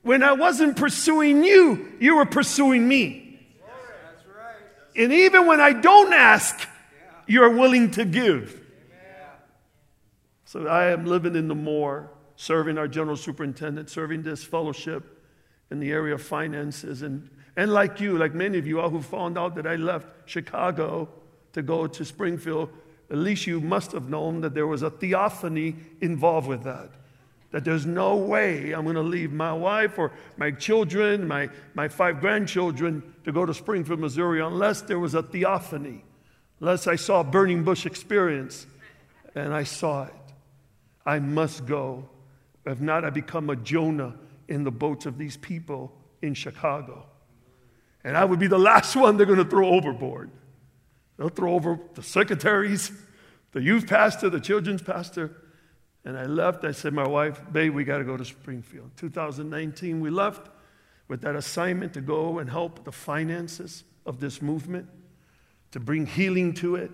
when 0.00 0.22
I 0.22 0.32
wasn't 0.32 0.78
pursuing 0.78 1.44
you, 1.44 1.92
you 2.00 2.16
were 2.16 2.26
pursuing 2.26 2.88
me. 2.88 3.38
And 4.96 5.12
even 5.12 5.46
when 5.46 5.60
I 5.60 5.74
don't 5.74 6.14
ask, 6.14 6.66
you're 7.26 7.50
willing 7.50 7.90
to 7.92 8.06
give. 8.06 8.58
So 10.46 10.66
I 10.66 10.86
am 10.86 11.04
living 11.04 11.36
in 11.36 11.48
the 11.48 11.54
more, 11.54 12.10
serving 12.36 12.78
our 12.78 12.88
general 12.88 13.16
superintendent, 13.18 13.90
serving 13.90 14.22
this 14.22 14.42
fellowship 14.42 15.18
in 15.72 15.80
the 15.80 15.90
area 15.90 16.14
of 16.14 16.22
finances. 16.22 17.02
And, 17.02 17.28
and 17.56 17.72
like 17.72 17.98
you, 17.98 18.18
like 18.18 18.34
many 18.34 18.58
of 18.58 18.66
you 18.66 18.80
all 18.80 18.90
who 18.90 19.02
found 19.02 19.36
out 19.36 19.56
that 19.56 19.66
I 19.66 19.76
left 19.76 20.06
Chicago 20.26 21.08
to 21.54 21.62
go 21.62 21.86
to 21.86 22.04
Springfield, 22.04 22.68
at 23.10 23.16
least 23.16 23.46
you 23.46 23.60
must 23.60 23.92
have 23.92 24.08
known 24.08 24.42
that 24.42 24.54
there 24.54 24.66
was 24.66 24.82
a 24.82 24.90
theophany 24.90 25.76
involved 26.00 26.46
with 26.46 26.62
that. 26.64 26.90
that 27.52 27.64
there's 27.64 27.86
no 27.86 28.16
way 28.16 28.72
I'm 28.72 28.84
going 28.84 28.96
to 28.96 29.02
leave 29.02 29.32
my 29.32 29.52
wife 29.52 29.98
or 29.98 30.12
my 30.36 30.50
children, 30.50 31.28
my, 31.28 31.50
my 31.74 31.88
five 31.88 32.20
grandchildren, 32.20 33.02
to 33.24 33.32
go 33.32 33.46
to 33.46 33.54
Springfield, 33.54 34.00
Missouri, 34.00 34.40
unless 34.40 34.80
there 34.82 34.98
was 34.98 35.14
a 35.14 35.22
theophany, 35.22 36.02
unless 36.60 36.86
I 36.86 36.96
saw 36.96 37.20
a 37.20 37.24
burning 37.24 37.62
bush 37.62 37.86
experience. 37.86 38.66
And 39.34 39.54
I 39.54 39.64
saw 39.64 40.04
it. 40.04 40.14
I 41.06 41.18
must 41.18 41.66
go. 41.66 42.08
If 42.64 42.80
not, 42.80 43.04
I 43.04 43.10
become 43.10 43.50
a 43.50 43.56
Jonah 43.56 44.14
in 44.48 44.64
the 44.64 44.70
boats 44.70 45.06
of 45.06 45.18
these 45.18 45.36
people 45.36 45.92
in 46.20 46.34
Chicago. 46.34 47.06
And 48.04 48.16
I 48.16 48.24
would 48.24 48.38
be 48.38 48.46
the 48.46 48.58
last 48.58 48.96
one 48.96 49.16
they're 49.16 49.26
going 49.26 49.38
to 49.38 49.48
throw 49.48 49.68
overboard. 49.68 50.30
They'll 51.16 51.28
throw 51.28 51.54
over 51.54 51.78
the 51.94 52.02
secretaries, 52.02 52.90
the 53.52 53.62
youth 53.62 53.86
pastor, 53.86 54.28
the 54.30 54.40
children's 54.40 54.82
pastor. 54.82 55.36
And 56.04 56.18
I 56.18 56.24
left. 56.24 56.64
I 56.64 56.72
said, 56.72 56.92
My 56.92 57.06
wife, 57.06 57.40
babe, 57.52 57.74
we 57.74 57.84
got 57.84 57.98
to 57.98 58.04
go 58.04 58.16
to 58.16 58.24
Springfield. 58.24 58.90
2019, 58.96 60.00
we 60.00 60.10
left 60.10 60.48
with 61.08 61.20
that 61.20 61.36
assignment 61.36 61.92
to 61.94 62.00
go 62.00 62.38
and 62.38 62.50
help 62.50 62.84
the 62.84 62.92
finances 62.92 63.84
of 64.04 64.18
this 64.18 64.42
movement, 64.42 64.88
to 65.70 65.78
bring 65.78 66.06
healing 66.06 66.54
to 66.54 66.76
it, 66.76 66.90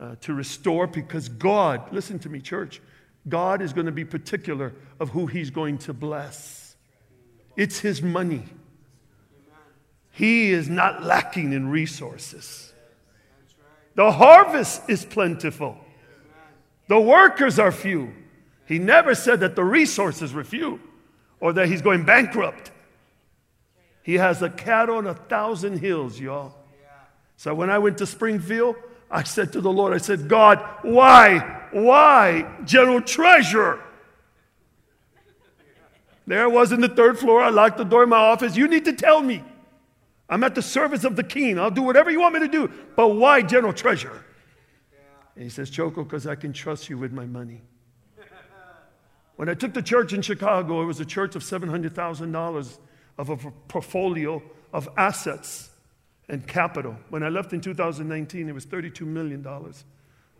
uh, 0.00 0.16
to 0.22 0.34
restore, 0.34 0.86
because 0.86 1.28
God, 1.28 1.92
listen 1.92 2.18
to 2.20 2.28
me, 2.28 2.40
church, 2.40 2.80
God 3.28 3.62
is 3.62 3.72
going 3.72 3.86
to 3.86 3.92
be 3.92 4.04
particular 4.04 4.72
of 4.98 5.10
who 5.10 5.26
He's 5.26 5.50
going 5.50 5.78
to 5.78 5.92
bless. 5.92 6.76
It's 7.56 7.78
His 7.78 8.02
money. 8.02 8.44
He 10.10 10.50
is 10.52 10.68
not 10.68 11.02
lacking 11.02 11.52
in 11.52 11.68
resources. 11.68 12.72
The 13.94 14.12
harvest 14.12 14.88
is 14.88 15.04
plentiful. 15.04 15.78
The 16.88 17.00
workers 17.00 17.58
are 17.58 17.70
few. 17.70 18.12
He 18.66 18.78
never 18.78 19.14
said 19.14 19.40
that 19.40 19.56
the 19.56 19.64
resources 19.64 20.32
were 20.32 20.44
few 20.44 20.80
or 21.40 21.52
that 21.54 21.68
he's 21.68 21.82
going 21.82 22.04
bankrupt. 22.04 22.70
He 24.02 24.14
has 24.14 24.42
a 24.42 24.50
cattle 24.50 24.96
on 24.96 25.06
a 25.06 25.14
thousand 25.14 25.78
hills, 25.78 26.18
y'all. 26.18 26.54
So 27.36 27.54
when 27.54 27.70
I 27.70 27.78
went 27.78 27.98
to 27.98 28.06
Springfield, 28.06 28.76
I 29.10 29.22
said 29.24 29.52
to 29.54 29.60
the 29.60 29.72
Lord, 29.72 29.92
I 29.92 29.98
said, 29.98 30.28
God, 30.28 30.64
why, 30.82 31.59
why 31.72 32.50
general 32.64 33.00
treasure? 33.00 33.80
There 36.26 36.44
I 36.44 36.46
was 36.46 36.70
in 36.70 36.80
the 36.80 36.88
third 36.88 37.18
floor. 37.18 37.42
I 37.42 37.48
locked 37.48 37.76
the 37.78 37.84
door 37.84 38.04
of 38.04 38.08
my 38.08 38.18
office. 38.18 38.56
You 38.56 38.68
need 38.68 38.84
to 38.84 38.92
tell 38.92 39.20
me. 39.20 39.42
I'm 40.28 40.44
at 40.44 40.54
the 40.54 40.62
service 40.62 41.02
of 41.02 41.16
the 41.16 41.24
king. 41.24 41.58
I'll 41.58 41.72
do 41.72 41.82
whatever 41.82 42.08
you 42.08 42.20
want 42.20 42.34
me 42.34 42.40
to 42.40 42.48
do. 42.48 42.70
But 42.94 43.08
why 43.08 43.42
general 43.42 43.72
treasure? 43.72 44.24
And 45.34 45.42
he 45.42 45.50
says, 45.50 45.70
Choco, 45.70 46.04
because 46.04 46.26
I 46.28 46.36
can 46.36 46.52
trust 46.52 46.88
you 46.88 46.98
with 46.98 47.12
my 47.12 47.26
money. 47.26 47.62
When 49.34 49.48
I 49.48 49.54
took 49.54 49.74
the 49.74 49.82
church 49.82 50.12
in 50.12 50.22
Chicago, 50.22 50.82
it 50.82 50.84
was 50.84 51.00
a 51.00 51.04
church 51.04 51.34
of 51.34 51.42
$700,000 51.42 52.78
of 53.18 53.30
a 53.30 53.36
portfolio 53.68 54.42
of 54.72 54.88
assets 54.96 55.70
and 56.28 56.46
capital. 56.46 56.94
When 57.08 57.22
I 57.22 57.28
left 57.28 57.52
in 57.52 57.60
2019, 57.60 58.48
it 58.48 58.52
was 58.52 58.66
$32 58.66 59.00
million 59.00 59.44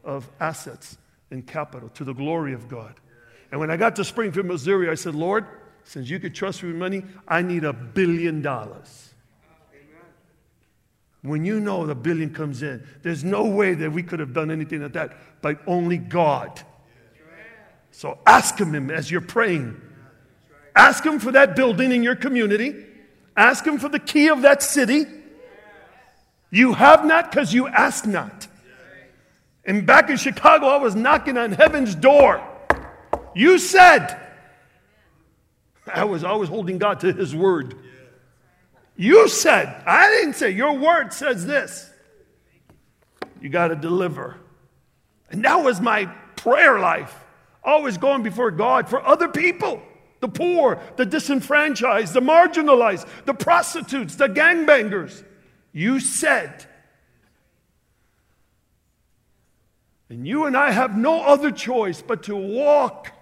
of 0.04 0.30
assets 0.38 0.98
and 1.30 1.46
capital 1.46 1.88
to 1.90 2.04
the 2.04 2.12
glory 2.12 2.52
of 2.52 2.68
God. 2.68 2.94
And 3.50 3.60
when 3.60 3.70
I 3.70 3.76
got 3.76 3.96
to 3.96 4.04
Springfield, 4.04 4.46
Missouri, 4.46 4.88
I 4.88 4.94
said, 4.94 5.14
Lord, 5.14 5.46
since 5.84 6.08
you 6.08 6.20
could 6.20 6.34
trust 6.34 6.62
me 6.62 6.68
with 6.68 6.78
money, 6.78 7.02
I 7.26 7.42
need 7.42 7.64
a 7.64 7.72
billion 7.72 8.42
dollars. 8.42 9.08
When 11.22 11.44
you 11.44 11.60
know 11.60 11.86
the 11.86 11.94
billion 11.94 12.32
comes 12.32 12.62
in, 12.62 12.86
there's 13.02 13.24
no 13.24 13.44
way 13.44 13.74
that 13.74 13.92
we 13.92 14.02
could 14.02 14.20
have 14.20 14.32
done 14.32 14.50
anything 14.50 14.82
like 14.82 14.92
that, 14.94 15.16
but 15.42 15.60
only 15.66 15.98
God. 15.98 16.62
So 17.90 18.18
ask 18.26 18.58
Him 18.58 18.90
as 18.90 19.10
you're 19.10 19.20
praying. 19.20 19.80
Ask 20.74 21.04
Him 21.04 21.18
for 21.18 21.32
that 21.32 21.56
building 21.56 21.92
in 21.92 22.02
your 22.02 22.16
community. 22.16 22.86
Ask 23.36 23.66
Him 23.66 23.78
for 23.78 23.88
the 23.88 23.98
key 23.98 24.28
of 24.28 24.42
that 24.42 24.62
city. 24.62 25.04
You 26.50 26.72
have 26.72 27.04
not 27.04 27.30
because 27.30 27.52
you 27.52 27.66
ask 27.68 28.06
not. 28.06 28.46
And 29.70 29.86
back 29.86 30.10
in 30.10 30.16
Chicago, 30.16 30.66
I 30.66 30.78
was 30.78 30.96
knocking 30.96 31.38
on 31.38 31.52
heaven's 31.52 31.94
door. 31.94 32.44
You 33.36 33.56
said, 33.56 34.20
I 35.86 36.02
was 36.02 36.24
always 36.24 36.48
holding 36.48 36.78
God 36.78 36.98
to 37.00 37.12
His 37.12 37.36
word. 37.36 37.76
You 38.96 39.28
said, 39.28 39.68
I 39.86 40.08
didn't 40.08 40.34
say, 40.34 40.50
your 40.50 40.72
word 40.72 41.12
says 41.12 41.46
this. 41.46 41.88
You 43.40 43.48
got 43.48 43.68
to 43.68 43.76
deliver. 43.76 44.38
And 45.30 45.44
that 45.44 45.62
was 45.62 45.80
my 45.80 46.06
prayer 46.34 46.80
life. 46.80 47.14
Always 47.62 47.96
going 47.96 48.24
before 48.24 48.50
God 48.50 48.88
for 48.88 49.00
other 49.06 49.28
people 49.28 49.80
the 50.18 50.26
poor, 50.26 50.82
the 50.96 51.06
disenfranchised, 51.06 52.12
the 52.12 52.20
marginalized, 52.20 53.06
the 53.24 53.34
prostitutes, 53.34 54.16
the 54.16 54.26
gangbangers. 54.26 55.22
You 55.72 56.00
said. 56.00 56.66
And 60.10 60.26
you 60.26 60.44
and 60.44 60.56
I 60.56 60.72
have 60.72 60.96
no 60.96 61.22
other 61.22 61.50
choice 61.50 62.02
but 62.02 62.24
to 62.24 62.36
walk 62.36 63.12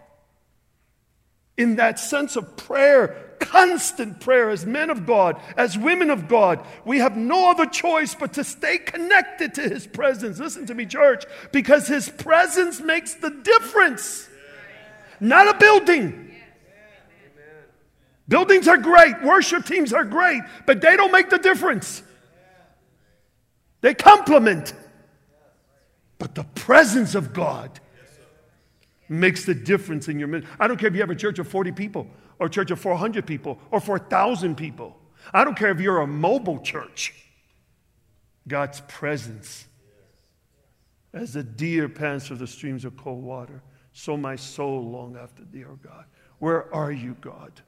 in 1.57 1.77
that 1.77 2.01
sense 2.01 2.35
of 2.35 2.57
prayer 2.57 3.29
constant 3.41 4.21
prayer 4.21 4.51
as 4.51 4.67
men 4.67 4.91
of 4.91 5.07
God, 5.07 5.41
as 5.57 5.79
women 5.79 6.11
of 6.11 6.29
God. 6.29 6.65
We 6.85 6.99
have 6.99 7.17
no 7.17 7.51
other 7.51 7.67
choice 7.67 8.15
but 8.15 8.35
to 8.35 8.45
stay 8.45 8.79
connected 8.79 9.55
to 9.55 9.63
His 9.63 9.87
presence. 9.87 10.39
Listen 10.39 10.67
to 10.67 10.75
me, 10.75 10.87
church, 10.87 11.25
because 11.53 11.89
His 11.89 12.09
presence 12.09 12.81
makes 12.81 13.15
the 13.15 13.31
difference, 13.31 14.29
not 15.21 15.55
a 15.55 15.59
building. 15.59 16.25
Buildings 18.29 18.69
are 18.69 18.77
great, 18.77 19.23
worship 19.23 19.65
teams 19.65 19.93
are 19.93 20.05
great, 20.05 20.43
but 20.67 20.81
they 20.83 20.97
don't 20.97 21.13
make 21.13 21.31
the 21.31 21.39
difference. 21.39 22.03
They 23.81 23.95
complement. 23.95 24.75
But 26.19 26.35
the 26.35 26.45
presence 26.45 27.15
of 27.15 27.33
God 27.33 27.81
makes 29.09 29.45
the 29.45 29.55
difference 29.55 30.09
in 30.09 30.19
your 30.19 30.29
ministry. 30.29 30.55
I 30.61 30.69
don't 30.69 30.77
care 30.77 30.89
if 30.89 30.95
you 30.95 31.01
have 31.01 31.11
a 31.11 31.17
church 31.17 31.39
of 31.39 31.49
40 31.49 31.73
people 31.73 32.07
or 32.39 32.47
a 32.47 32.51
church 32.51 32.71
of 32.71 32.81
400 32.81 33.27
people 33.27 33.59
or 33.71 33.81
4,000 33.81 34.57
people. 34.57 34.97
I 35.33 35.45
don't 35.45 35.57
care 35.57 35.71
if 35.71 35.81
you're 35.81 36.01
a 36.01 36.07
mobile 36.07 36.61
church. 36.61 37.15
God's 38.47 38.81
presence. 38.89 39.67
As 41.13 41.37
a 41.37 41.43
deer 41.43 41.89
pants 41.89 42.27
for 42.27 42.35
the 42.35 42.47
streams 42.47 42.85
of 42.85 42.97
cold 42.97 43.23
water, 43.23 43.63
so 43.93 44.17
my 44.17 44.37
soul 44.37 44.91
long 44.91 45.17
after 45.17 45.43
thee, 45.45 45.65
O 45.65 45.79
God. 45.83 46.05
Where 46.39 46.73
are 46.75 46.93
you, 46.93 47.17
God? 47.21 47.61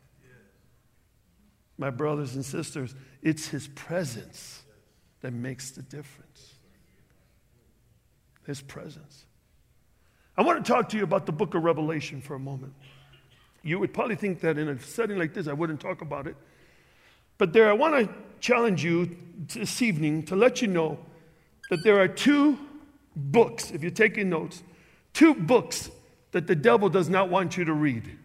My 1.79 1.91
brothers 1.91 2.35
and 2.35 2.45
sisters, 2.45 2.95
it's 3.23 3.49
his 3.49 3.69
presence 3.69 4.63
that 5.23 5.33
makes 5.33 5.71
the 5.71 5.83
difference. 5.83 6.30
His 8.51 8.61
presence. 8.61 9.27
I 10.37 10.43
want 10.43 10.65
to 10.65 10.73
talk 10.73 10.89
to 10.89 10.97
you 10.97 11.05
about 11.05 11.25
the 11.25 11.31
book 11.31 11.55
of 11.55 11.63
Revelation 11.63 12.21
for 12.21 12.35
a 12.35 12.39
moment. 12.41 12.73
You 13.63 13.79
would 13.79 13.95
probably 13.95 14.17
think 14.17 14.41
that 14.41 14.59
in 14.59 14.69
a 14.69 14.81
setting 14.81 15.19
like 15.21 15.35
this, 15.35 15.47
I 15.47 15.53
wouldn't 15.53 15.79
talk 15.79 16.01
about 16.01 16.27
it. 16.27 16.35
But 17.39 17.53
there, 17.53 17.71
I 17.71 17.75
want 17.75 17.95
to 17.95 18.13
challenge 18.41 18.83
you 18.83 19.17
this 19.47 19.83
evening 19.83 20.25
to 20.25 20.35
let 20.35 20.61
you 20.61 20.67
know 20.67 20.99
that 21.71 21.85
there 21.85 22.01
are 22.01 22.09
two 22.09 22.59
books, 23.15 23.71
if 23.71 23.83
you're 23.83 23.93
taking 23.93 24.29
notes, 24.31 24.65
two 25.13 25.33
books 25.33 25.89
that 26.33 26.49
the 26.49 26.57
devil 26.57 26.89
does 26.89 27.09
not 27.09 27.31
want 27.31 27.57
you 27.57 27.65
to 27.67 27.73
read. 27.73 28.19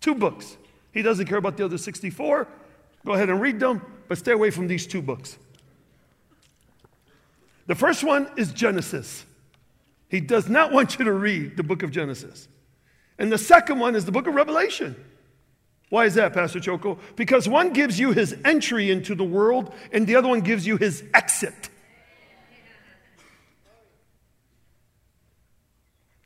Two 0.00 0.14
books. 0.14 0.56
He 0.92 1.02
doesn't 1.02 1.26
care 1.26 1.38
about 1.38 1.56
the 1.56 1.64
other 1.64 1.78
64. 1.78 2.46
Go 3.04 3.12
ahead 3.14 3.30
and 3.30 3.40
read 3.40 3.58
them, 3.58 3.82
but 4.06 4.16
stay 4.18 4.30
away 4.30 4.50
from 4.50 4.68
these 4.68 4.86
two 4.86 5.02
books. 5.02 5.38
The 7.66 7.74
first 7.74 8.04
one 8.04 8.30
is 8.36 8.52
Genesis. 8.52 9.24
He 10.08 10.20
does 10.20 10.48
not 10.48 10.72
want 10.72 10.98
you 10.98 11.04
to 11.04 11.12
read 11.12 11.56
the 11.56 11.62
book 11.62 11.82
of 11.82 11.90
Genesis. 11.90 12.48
And 13.18 13.32
the 13.32 13.38
second 13.38 13.78
one 13.78 13.96
is 13.96 14.04
the 14.04 14.12
book 14.12 14.26
of 14.26 14.34
Revelation. 14.34 14.94
Why 15.88 16.04
is 16.04 16.14
that, 16.14 16.32
Pastor 16.32 16.60
Choco? 16.60 16.98
Because 17.14 17.48
one 17.48 17.72
gives 17.72 17.98
you 17.98 18.12
his 18.12 18.36
entry 18.44 18.90
into 18.90 19.14
the 19.14 19.24
world, 19.24 19.72
and 19.92 20.06
the 20.06 20.16
other 20.16 20.28
one 20.28 20.40
gives 20.40 20.66
you 20.66 20.76
his 20.76 21.02
exit. 21.14 21.70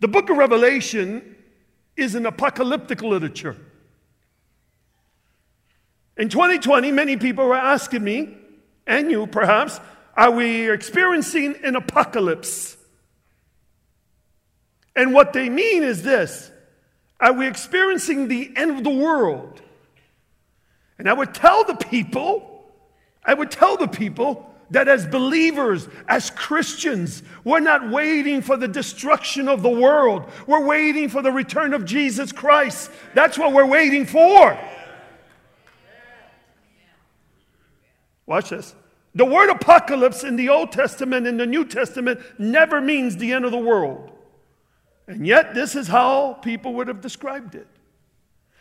The 0.01 0.09
book 0.09 0.31
of 0.31 0.39
Revelation 0.39 1.37
is 1.97 2.15
an 2.15 2.25
apocalyptic 2.25 3.03
literature. 3.03 3.57
In 6.17 6.31
2020, 6.31 6.91
many 6.93 7.17
people 7.17 7.47
were 7.47 7.55
asking 7.55 8.03
me, 8.03 8.35
and 8.87 9.11
you 9.11 9.27
perhaps, 9.27 9.79
are 10.21 10.31
we 10.31 10.71
experiencing 10.71 11.57
an 11.65 11.77
apocalypse? 11.77 12.77
And 14.95 15.15
what 15.15 15.33
they 15.33 15.49
mean 15.49 15.83
is 15.83 16.03
this 16.03 16.51
are 17.19 17.33
we 17.33 17.47
experiencing 17.49 18.29
the 18.29 18.53
end 18.55 18.71
of 18.71 18.85
the 18.85 18.91
world? 18.91 19.63
And 20.99 21.09
I 21.09 21.15
would 21.15 21.33
tell 21.33 21.65
the 21.65 21.75
people, 21.75 22.71
I 23.25 23.33
would 23.33 23.51
tell 23.51 23.79
the 23.79 23.89
people, 23.89 24.47
that 24.73 24.89
as 24.89 25.07
believers, 25.07 25.89
as 26.07 26.31
Christians, 26.31 27.23
we're 27.43 27.59
not 27.59 27.91
waiting 27.91 28.41
for 28.41 28.57
the 28.57 28.69
destruction 28.69 29.49
of 29.49 29.63
the 29.63 29.71
world. 29.71 30.31
We're 30.47 30.65
waiting 30.65 31.09
for 31.09 31.23
the 31.23 31.33
return 31.33 31.75
of 31.75 31.85
Jesus 31.85 32.31
Christ. 32.31 32.91
That's 33.15 33.37
what 33.37 33.53
we're 33.53 33.67
waiting 33.67 34.07
for. 34.07 34.57
Watch 38.27 38.51
this. 38.51 38.77
The 39.15 39.25
word 39.25 39.51
apocalypse 39.51 40.23
in 40.23 40.37
the 40.37 40.49
Old 40.49 40.71
Testament 40.71 41.27
and 41.27 41.39
the 41.39 41.47
New 41.47 41.65
Testament 41.65 42.21
never 42.39 42.81
means 42.81 43.17
the 43.17 43.33
end 43.33 43.45
of 43.45 43.51
the 43.51 43.59
world. 43.59 44.13
And 45.09 45.27
yet, 45.27 45.55
this 45.55 45.75
is 45.75 45.89
how 45.89 46.35
people 46.35 46.75
would 46.75 46.87
have 46.87 47.01
described 47.01 47.57
it. 47.57 47.67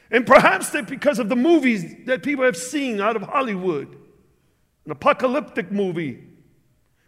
And 0.09 0.25
perhaps 0.25 0.71
that 0.71 0.87
because 0.87 1.19
of 1.19 1.29
the 1.29 1.35
movies 1.35 2.05
that 2.05 2.23
people 2.23 2.43
have 2.43 2.57
seen 2.57 2.99
out 2.99 3.15
of 3.15 3.21
Hollywood, 3.21 3.95
an 4.85 4.91
apocalyptic 4.91 5.71
movie. 5.71 6.23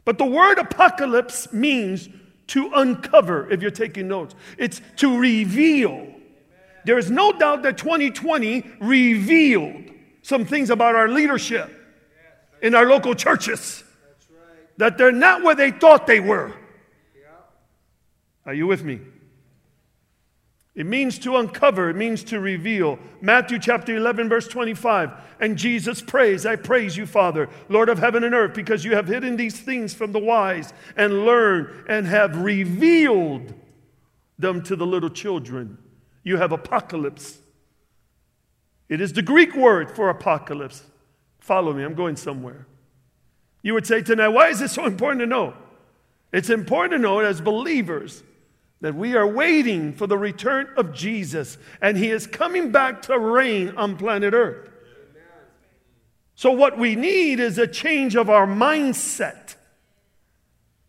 But 0.05 0.19
the 0.19 0.25
word 0.25 0.59
apocalypse 0.59 1.51
means 1.51 2.09
to 2.47 2.69
uncover, 2.75 3.49
if 3.49 3.61
you're 3.63 3.71
taking 3.71 4.07
notes, 4.07 4.35
it's 4.59 4.81
to 4.97 5.17
reveal. 5.17 6.13
There 6.85 6.99
is 6.99 7.09
no 7.09 7.31
doubt 7.31 7.63
that 7.63 7.79
2020 7.79 8.63
revealed 8.79 9.89
some 10.21 10.45
things 10.45 10.69
about 10.69 10.93
our 10.93 11.07
leadership 11.07 11.80
in 12.61 12.75
our 12.75 12.85
local 12.85 13.15
churches 13.15 13.83
that 14.77 14.97
they're 14.97 15.11
not 15.11 15.43
where 15.43 15.55
they 15.55 15.71
thought 15.71 16.07
they 16.07 16.19
were. 16.19 16.53
Are 18.45 18.53
you 18.53 18.67
with 18.67 18.83
me? 18.83 18.99
It 20.73 20.85
means 20.85 21.19
to 21.19 21.35
uncover, 21.35 21.89
it 21.89 21.95
means 21.95 22.23
to 22.25 22.39
reveal. 22.39 22.97
Matthew 23.19 23.59
chapter 23.59 23.95
11, 23.95 24.29
verse 24.29 24.47
25. 24.47 25.11
And 25.41 25.57
Jesus 25.57 26.01
prays, 26.01 26.45
I 26.45 26.55
praise 26.55 26.95
you, 26.95 27.05
Father, 27.05 27.49
Lord 27.67 27.89
of 27.89 27.99
heaven 27.99 28.23
and 28.23 28.33
earth, 28.33 28.53
because 28.53 28.85
you 28.85 28.95
have 28.95 29.07
hidden 29.07 29.35
these 29.35 29.59
things 29.59 29.93
from 29.93 30.13
the 30.13 30.19
wise 30.19 30.73
and 30.95 31.25
learned 31.25 31.85
and 31.89 32.07
have 32.07 32.37
revealed 32.37 33.53
them 34.39 34.63
to 34.63 34.75
the 34.75 34.85
little 34.85 35.09
children. 35.09 35.77
You 36.23 36.37
have 36.37 36.51
apocalypse. 36.51 37.37
It 38.87 39.01
is 39.01 39.13
the 39.13 39.21
Greek 39.21 39.55
word 39.55 39.91
for 39.91 40.09
apocalypse. 40.09 40.83
Follow 41.41 41.73
me, 41.73 41.83
I'm 41.83 41.95
going 41.95 42.15
somewhere. 42.15 42.65
You 43.63 43.73
would 43.73 43.85
say 43.85 44.01
tonight, 44.01 44.29
why 44.29 44.47
is 44.49 44.59
this 44.59 44.71
so 44.71 44.85
important 44.85 45.19
to 45.19 45.25
know? 45.25 45.53
It's 46.31 46.49
important 46.49 46.93
to 46.93 46.97
know 46.99 47.19
as 47.19 47.41
believers 47.41 48.23
that 48.79 48.95
we 48.95 49.15
are 49.15 49.27
waiting 49.27 49.93
for 49.93 50.07
the 50.07 50.17
return 50.17 50.67
of 50.77 50.93
Jesus 50.93 51.57
and 51.81 51.97
he 51.97 52.09
is 52.09 52.25
coming 52.25 52.71
back 52.71 53.01
to 53.03 53.19
reign 53.19 53.73
on 53.75 53.97
planet 53.97 54.33
Earth. 54.33 54.69
So, 56.35 56.51
what 56.51 56.77
we 56.77 56.95
need 56.95 57.39
is 57.39 57.57
a 57.57 57.67
change 57.67 58.15
of 58.15 58.29
our 58.29 58.47
mindset. 58.47 59.55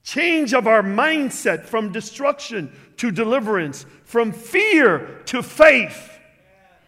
Change 0.03 0.55
of 0.55 0.67
our 0.67 0.83
mindset 0.83 1.65
from 1.65 1.93
destruction 1.93 2.75
to 2.97 3.11
deliverance, 3.11 3.85
from 4.05 4.33
fear 4.33 5.21
to 5.27 5.43
faith, 5.43 6.19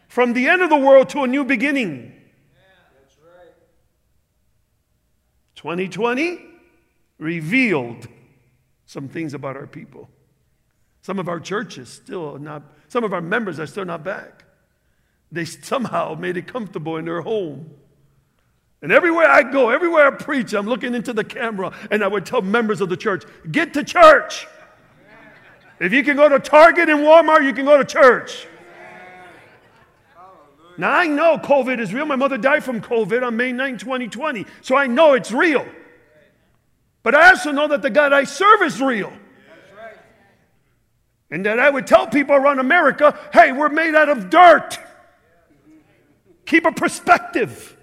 from 0.09 0.33
the 0.33 0.49
end 0.49 0.63
of 0.63 0.71
the 0.71 0.77
world 0.77 1.11
to 1.11 1.25
a 1.25 1.27
new 1.27 1.45
beginning. 1.45 2.13
2020 5.65 6.41
revealed 7.19 8.07
some 8.85 9.09
things 9.09 9.33
about 9.33 9.57
our 9.57 9.67
people. 9.67 10.11
Some 11.01 11.19
of 11.19 11.27
our 11.27 11.41
churches 11.41 11.89
still 11.89 12.39
not, 12.39 12.63
some 12.89 13.03
of 13.03 13.15
our 13.15 13.23
members 13.23 13.59
are 13.59 13.67
still 13.67 13.87
not 13.87 14.05
back. 14.05 14.45
They 15.33 15.47
somehow 15.47 16.17
made 16.17 16.37
it 16.37 16.47
comfortable 16.47 16.99
in 16.99 17.07
their 17.07 17.23
home. 17.23 17.71
And 18.83 18.93
everywhere 18.93 19.27
I 19.27 19.43
go, 19.43 19.71
everywhere 19.71 20.07
I 20.07 20.11
preach, 20.11 20.53
I'm 20.53 20.67
looking 20.67 20.95
into 20.95 21.15
the 21.15 21.25
camera 21.25 21.75
and 21.91 22.05
I 22.05 22.09
would 22.09 22.27
tell 22.27 22.43
members 22.43 22.83
of 22.83 22.91
the 22.91 22.97
church, 22.99 23.25
get 23.51 23.73
to 23.73 23.83
church. 23.83 24.47
If 25.81 25.95
you 25.95 26.05
can 26.05 26.19
go 26.19 26.29
to 26.29 26.41
Target 26.41 26.91
and 26.91 27.01
Walmart, 27.01 27.43
you 27.43 27.55
can 27.55 27.65
go 27.65 27.79
to 27.79 27.87
church. 27.87 28.47
Now, 30.77 30.93
I 30.93 31.07
know 31.07 31.39
COVID 31.39 31.79
is 31.79 31.95
real. 31.95 32.07
My 32.07 32.17
mother 32.17 32.37
died 32.37 32.65
from 32.65 32.81
COVID 32.81 33.25
on 33.25 33.37
May 33.37 33.53
9, 33.53 33.79
2020. 33.79 34.47
So 34.61 34.77
I 34.77 34.87
know 34.87 35.15
it's 35.15 35.31
real. 35.31 35.67
But 37.03 37.15
I 37.15 37.31
also 37.31 37.53
know 37.53 37.69
that 37.69 37.83
the 37.83 37.91
God 37.91 38.13
I 38.13 38.25
serve 38.25 38.63
is 38.63 38.81
real. 38.81 39.13
And 41.31 41.47
that 41.47 41.59
I 41.59 41.69
would 41.69 41.87
tell 41.87 42.07
people 42.07 42.35
around 42.35 42.59
America 42.59 43.19
hey, 43.33 43.53
we're 43.53 43.69
made 43.69 43.95
out 43.95 44.09
of 44.09 44.31
dirt. 44.31 44.79
Keep 46.47 46.67
a 46.67 46.73
perspective. 46.73 47.77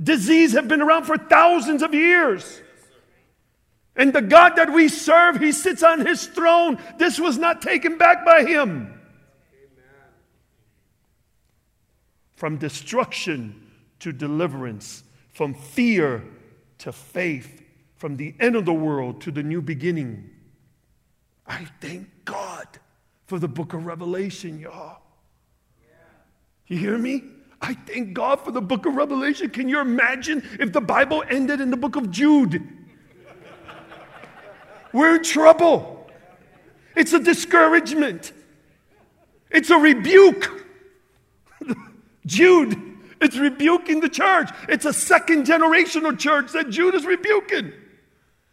Disease 0.00 0.52
have 0.52 0.68
been 0.68 0.80
around 0.80 1.04
for 1.04 1.16
thousands 1.16 1.82
of 1.82 1.94
years. 1.94 2.60
And 3.96 4.12
the 4.12 4.22
God 4.22 4.56
that 4.56 4.72
we 4.72 4.88
serve, 4.88 5.38
He 5.38 5.52
sits 5.52 5.82
on 5.82 6.04
His 6.04 6.26
throne. 6.26 6.78
This 6.98 7.20
was 7.20 7.38
not 7.38 7.62
taken 7.62 7.96
back 7.96 8.24
by 8.24 8.44
Him. 8.44 8.93
From 12.34 12.56
destruction 12.56 13.70
to 14.00 14.12
deliverance, 14.12 15.04
from 15.32 15.54
fear 15.54 16.24
to 16.78 16.92
faith, 16.92 17.62
from 17.96 18.16
the 18.16 18.34
end 18.40 18.56
of 18.56 18.64
the 18.64 18.72
world 18.72 19.20
to 19.22 19.30
the 19.30 19.42
new 19.42 19.62
beginning. 19.62 20.30
I 21.46 21.66
thank 21.80 22.08
God 22.24 22.66
for 23.26 23.38
the 23.38 23.48
book 23.48 23.72
of 23.72 23.86
Revelation, 23.86 24.58
y'all. 24.58 24.98
You 26.66 26.78
hear 26.78 26.98
me? 26.98 27.22
I 27.60 27.74
thank 27.74 28.12
God 28.12 28.40
for 28.40 28.50
the 28.50 28.60
book 28.60 28.84
of 28.84 28.94
Revelation. 28.94 29.48
Can 29.50 29.68
you 29.68 29.80
imagine 29.80 30.46
if 30.60 30.72
the 30.72 30.80
Bible 30.80 31.24
ended 31.30 31.60
in 31.60 31.70
the 31.70 31.76
book 31.76 31.96
of 31.96 32.10
Jude? 32.10 32.62
We're 34.92 35.16
in 35.16 35.22
trouble. 35.22 36.10
It's 36.94 37.12
a 37.12 37.20
discouragement, 37.20 38.32
it's 39.50 39.70
a 39.70 39.76
rebuke. 39.76 40.63
Jude, 42.26 42.80
it's 43.20 43.36
rebuking 43.36 44.00
the 44.00 44.08
church. 44.08 44.50
It's 44.68 44.84
a 44.84 44.92
second 44.92 45.46
generational 45.46 46.18
church 46.18 46.52
that 46.52 46.70
Jude 46.70 46.94
is 46.94 47.04
rebuking. 47.04 47.72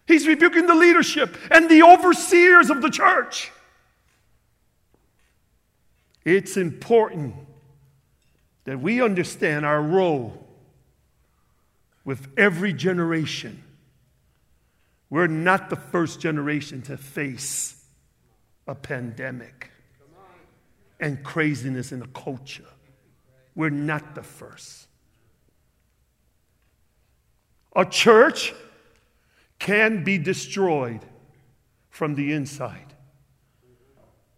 He's 0.07 0.27
rebuking 0.27 0.67
the 0.67 0.75
leadership 0.75 1.37
and 1.49 1.69
the 1.69 1.83
overseers 1.83 2.69
of 2.69 2.81
the 2.81 2.89
church. 2.89 3.51
It's 6.23 6.57
important 6.57 7.35
that 8.65 8.79
we 8.79 9.01
understand 9.01 9.65
our 9.65 9.81
role 9.81 10.47
with 12.05 12.27
every 12.37 12.73
generation. 12.73 13.63
We're 15.09 15.27
not 15.27 15.69
the 15.69 15.75
first 15.75 16.19
generation 16.19 16.81
to 16.83 16.97
face 16.97 17.83
a 18.67 18.75
pandemic 18.75 19.71
and 20.99 21.23
craziness 21.23 21.91
in 21.91 21.99
the 21.99 22.07
culture. 22.07 22.65
We're 23.55 23.69
not 23.69 24.15
the 24.15 24.23
first. 24.23 24.87
A 27.75 27.85
church 27.85 28.53
can 29.59 30.03
be 30.03 30.17
destroyed 30.17 31.01
from 31.89 32.15
the 32.15 32.33
inside, 32.33 32.93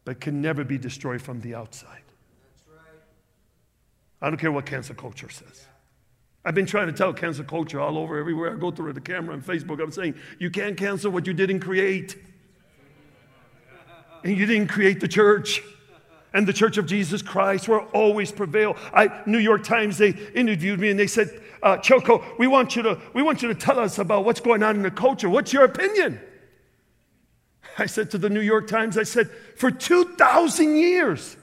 but 0.05 0.19
can 0.19 0.41
never 0.41 0.63
be 0.63 0.77
destroyed 0.77 1.21
from 1.21 1.41
the 1.41 1.55
outside. 1.55 2.01
I 4.21 4.29
don't 4.29 4.37
care 4.37 4.51
what 4.51 4.65
cancel 4.65 4.95
culture 4.95 5.29
says. 5.29 5.65
I've 6.45 6.55
been 6.55 6.65
trying 6.65 6.87
to 6.87 6.93
tell 6.93 7.13
cancel 7.13 7.45
culture 7.45 7.79
all 7.79 7.97
over 7.97 8.17
everywhere 8.17 8.53
I 8.53 8.59
go 8.59 8.71
through 8.71 8.93
the 8.93 9.01
camera 9.01 9.33
and 9.33 9.43
Facebook. 9.43 9.81
I'm 9.81 9.91
saying, 9.91 10.15
you 10.39 10.49
can't 10.49 10.77
cancel 10.77 11.11
what 11.11 11.25
you 11.25 11.33
didn't 11.33 11.61
create. 11.61 12.17
And 14.23 14.37
you 14.37 14.45
didn't 14.45 14.67
create 14.67 14.99
the 14.99 15.07
church 15.07 15.61
and 16.33 16.47
the 16.47 16.53
Church 16.53 16.77
of 16.77 16.87
Jesus 16.87 17.21
Christ 17.21 17.67
will 17.67 17.87
always 17.93 18.31
prevail. 18.31 18.75
I, 18.93 19.21
New 19.25 19.37
York 19.37 19.63
Times, 19.63 19.97
they 19.97 20.09
interviewed 20.33 20.79
me 20.79 20.89
and 20.89 20.99
they 20.99 21.07
said, 21.07 21.41
uh, 21.61 21.77
Choco, 21.77 22.23
we 22.37 22.47
want, 22.47 22.75
you 22.75 22.81
to, 22.83 22.99
we 23.13 23.21
want 23.21 23.41
you 23.41 23.47
to 23.49 23.55
tell 23.55 23.79
us 23.79 23.99
about 23.99 24.25
what's 24.25 24.39
going 24.39 24.63
on 24.63 24.75
in 24.75 24.81
the 24.81 24.91
culture. 24.91 25.29
What's 25.29 25.53
your 25.53 25.63
opinion? 25.63 26.19
I 27.77 27.85
said 27.85 28.11
to 28.11 28.17
the 28.17 28.29
New 28.29 28.41
York 28.41 28.67
Times, 28.67 28.97
I 28.97 29.03
said, 29.03 29.29
for 29.55 29.71
2,000 29.71 30.75
years, 30.75 31.37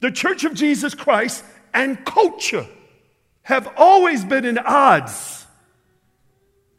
the 0.00 0.10
Church 0.10 0.44
of 0.44 0.54
Jesus 0.54 0.94
Christ 0.94 1.44
and 1.72 2.04
culture 2.04 2.66
have 3.42 3.68
always 3.76 4.24
been 4.24 4.44
in 4.44 4.58
odds. 4.58 5.46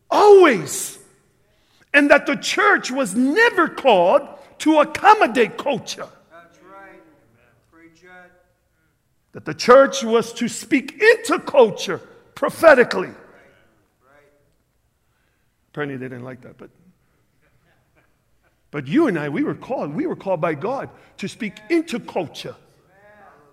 Always. 0.10 0.98
And 1.94 2.10
that 2.12 2.26
the 2.26 2.36
church 2.36 2.92
was 2.92 3.16
never 3.16 3.68
called 3.68 4.28
to 4.60 4.80
accommodate 4.80 5.58
culture. 5.58 6.08
That 9.36 9.44
the 9.44 9.54
church 9.54 10.02
was 10.02 10.32
to 10.32 10.48
speak 10.48 10.94
into 10.94 11.38
culture 11.40 12.00
prophetically. 12.36 13.12
Apparently, 15.72 15.98
they 15.98 16.06
didn't 16.06 16.24
like 16.24 16.42
that, 16.42 16.58
but. 16.58 16.70
But 18.72 18.88
you 18.88 19.08
and 19.08 19.18
I, 19.18 19.30
we 19.30 19.44
were 19.44 19.56
called, 19.56 19.94
we 19.94 20.06
were 20.06 20.18
called 20.18 20.42
by 20.42 20.54
God 20.54 20.90
to 21.18 21.30
speak 21.30 21.60
into 21.70 21.98
culture, 21.98 22.56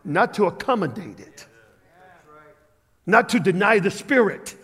not 0.05 0.35
to 0.35 0.47
accommodate 0.47 1.21
it, 1.21 1.47
not 3.07 3.29
to 3.29 3.38
deny 3.38 3.79
the 3.79 3.90
spirit. 3.90 4.57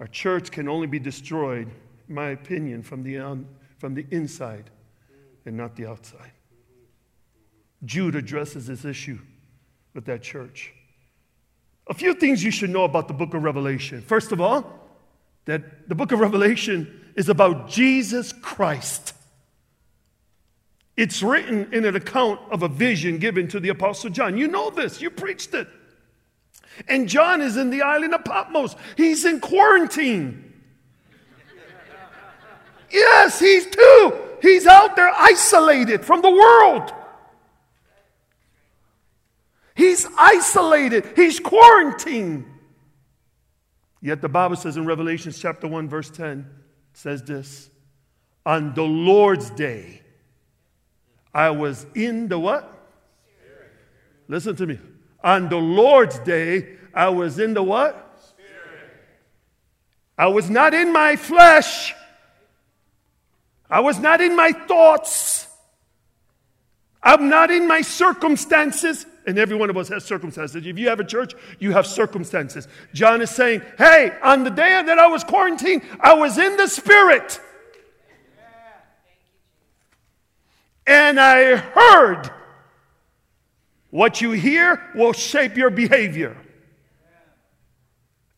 Our 0.00 0.08
church 0.08 0.50
can 0.50 0.68
only 0.68 0.88
be 0.88 0.98
destroyed, 0.98 1.70
in 2.08 2.14
my 2.14 2.30
opinion, 2.30 2.82
from 2.82 3.04
the, 3.04 3.18
um, 3.18 3.46
from 3.78 3.94
the 3.94 4.04
inside 4.10 4.70
and 5.44 5.56
not 5.56 5.76
the 5.76 5.86
outside. 5.86 6.31
Jude 7.84 8.14
addresses 8.14 8.66
this 8.66 8.84
issue 8.84 9.18
with 9.94 10.04
that 10.06 10.22
church. 10.22 10.72
A 11.88 11.94
few 11.94 12.14
things 12.14 12.44
you 12.44 12.50
should 12.50 12.70
know 12.70 12.84
about 12.84 13.08
the 13.08 13.14
book 13.14 13.34
of 13.34 13.42
Revelation. 13.42 14.00
First 14.02 14.32
of 14.32 14.40
all, 14.40 14.80
that 15.46 15.88
the 15.88 15.94
book 15.94 16.12
of 16.12 16.20
Revelation 16.20 17.00
is 17.16 17.28
about 17.28 17.68
Jesus 17.68 18.32
Christ. 18.32 19.14
It's 20.96 21.22
written 21.22 21.72
in 21.72 21.84
an 21.84 21.96
account 21.96 22.40
of 22.50 22.62
a 22.62 22.68
vision 22.68 23.18
given 23.18 23.48
to 23.48 23.58
the 23.58 23.70
Apostle 23.70 24.10
John. 24.10 24.36
You 24.36 24.46
know 24.46 24.70
this, 24.70 25.00
you 25.00 25.10
preached 25.10 25.54
it. 25.54 25.66
And 26.86 27.08
John 27.08 27.40
is 27.40 27.56
in 27.56 27.70
the 27.70 27.82
island 27.82 28.14
of 28.14 28.24
Patmos, 28.24 28.76
he's 28.96 29.24
in 29.24 29.40
quarantine. 29.40 30.50
Yes, 32.90 33.40
he's 33.40 33.66
too. 33.66 34.18
He's 34.42 34.66
out 34.66 34.96
there 34.96 35.12
isolated 35.16 36.04
from 36.04 36.20
the 36.20 36.30
world. 36.30 36.92
He's 39.74 40.06
isolated, 40.18 41.12
he's 41.16 41.40
quarantined. 41.40 42.46
Yet 44.00 44.20
the 44.20 44.28
Bible 44.28 44.56
says 44.56 44.76
in 44.76 44.84
Revelation 44.84 45.32
chapter 45.32 45.68
1, 45.68 45.88
verse 45.88 46.10
10, 46.10 46.48
says 46.92 47.22
this 47.22 47.70
On 48.44 48.74
the 48.74 48.82
Lord's 48.82 49.50
day, 49.50 50.02
I 51.32 51.50
was 51.50 51.86
in 51.94 52.28
the 52.28 52.38
what? 52.38 52.68
Listen 54.28 54.56
to 54.56 54.66
me. 54.66 54.78
On 55.22 55.48
the 55.48 55.56
Lord's 55.56 56.18
day, 56.20 56.76
I 56.94 57.08
was 57.08 57.38
in 57.38 57.54
the 57.54 57.62
what? 57.62 58.20
Spirit. 58.28 58.90
I 60.18 60.26
was 60.26 60.50
not 60.50 60.74
in 60.74 60.92
my 60.92 61.16
flesh. 61.16 61.94
I 63.70 63.80
was 63.80 63.98
not 63.98 64.20
in 64.20 64.36
my 64.36 64.52
thoughts. 64.52 65.46
I'm 67.02 67.28
not 67.28 67.50
in 67.50 67.66
my 67.66 67.80
circumstances. 67.80 69.06
And 69.26 69.38
every 69.38 69.56
one 69.56 69.70
of 69.70 69.76
us 69.76 69.88
has 69.88 70.04
circumstances. 70.04 70.66
If 70.66 70.78
you 70.78 70.88
have 70.88 71.00
a 71.00 71.04
church, 71.04 71.34
you 71.60 71.72
have 71.72 71.86
circumstances. 71.86 72.66
John 72.92 73.22
is 73.22 73.30
saying, 73.30 73.62
hey, 73.78 74.12
on 74.22 74.42
the 74.44 74.50
day 74.50 74.82
that 74.84 74.98
I 74.98 75.06
was 75.06 75.22
quarantined, 75.22 75.82
I 76.00 76.14
was 76.14 76.38
in 76.38 76.56
the 76.56 76.66
Spirit. 76.66 77.40
And 80.86 81.20
I 81.20 81.56
heard 81.56 82.30
what 83.90 84.20
you 84.20 84.32
hear 84.32 84.82
will 84.94 85.12
shape 85.12 85.56
your 85.56 85.70
behavior. 85.70 86.36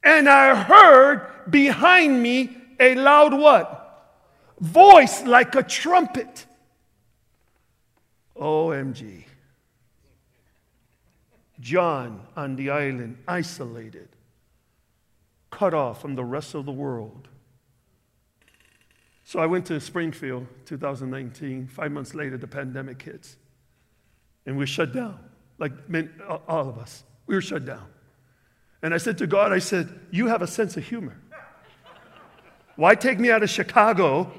And 0.02 0.28
I 0.28 0.54
heard 0.54 1.50
behind 1.50 2.22
me 2.22 2.56
a 2.78 2.94
loud 2.94 3.32
what? 3.32 3.80
Voice 4.60 5.22
like 5.24 5.54
a 5.54 5.62
trumpet. 5.62 6.44
OMG. 8.36 9.23
John 11.64 12.20
on 12.36 12.56
the 12.56 12.68
island, 12.68 13.16
isolated, 13.26 14.10
cut 15.50 15.72
off 15.72 16.02
from 16.02 16.14
the 16.14 16.22
rest 16.22 16.54
of 16.54 16.66
the 16.66 16.72
world. 16.72 17.26
So 19.24 19.40
I 19.40 19.46
went 19.46 19.64
to 19.66 19.80
Springfield 19.80 20.46
2019. 20.66 21.68
Five 21.68 21.90
months 21.90 22.14
later, 22.14 22.36
the 22.36 22.46
pandemic 22.46 23.00
hits. 23.00 23.38
And 24.44 24.58
we 24.58 24.66
shut 24.66 24.92
down, 24.92 25.18
like 25.58 25.72
all 26.46 26.68
of 26.68 26.76
us. 26.76 27.02
We 27.26 27.34
were 27.34 27.40
shut 27.40 27.64
down. 27.64 27.86
And 28.82 28.92
I 28.92 28.98
said 28.98 29.16
to 29.18 29.26
God, 29.26 29.50
I 29.50 29.58
said, 29.58 29.88
You 30.10 30.26
have 30.26 30.42
a 30.42 30.46
sense 30.46 30.76
of 30.76 30.84
humor. 30.84 31.16
Why 32.76 32.94
take 32.94 33.18
me 33.18 33.30
out 33.30 33.42
of 33.42 33.48
Chicago 33.48 34.30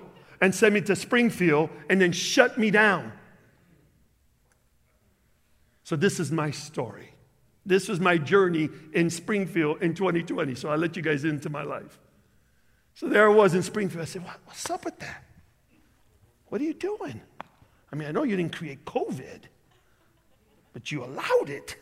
and 0.42 0.54
send 0.54 0.76
me 0.76 0.82
to 0.82 0.96
Springfield 0.96 1.72
and 1.90 2.00
then 2.00 2.12
shut 2.12 2.60
me 2.60 2.70
down? 2.70 3.14
So, 5.84 5.96
this 5.96 6.20
is 6.20 6.32
my 6.32 6.52
story. 6.52 7.15
This 7.66 7.88
was 7.88 8.00
my 8.00 8.18
journey 8.18 8.70
in 8.94 9.10
Springfield 9.10 9.82
in 9.82 9.94
2020. 9.94 10.56
So, 10.56 10.70
I'll 10.70 10.78
let 10.78 10.96
you 10.96 11.02
guys 11.02 11.26
into 11.26 11.50
my 11.50 11.64
life. 11.64 12.00
So, 12.94 13.08
there 13.08 13.30
I 13.30 13.34
was 13.34 13.56
in 13.56 13.64
Springfield. 13.64 14.02
I 14.04 14.06
said, 14.06 14.24
what, 14.24 14.40
What's 14.46 14.70
up 14.70 14.86
with 14.86 15.00
that? 15.00 15.24
What 16.48 16.62
are 16.62 16.64
you 16.64 16.74
doing? 16.74 17.22
I 17.92 17.96
mean, 17.96 18.08
I 18.08 18.12
know 18.12 18.24
you 18.24 18.36
didn't 18.36 18.56
create 18.56 18.86
COVID, 18.86 19.44
but 20.74 20.92
you 20.92 21.04
allowed 21.04 21.50
it. 21.50 21.78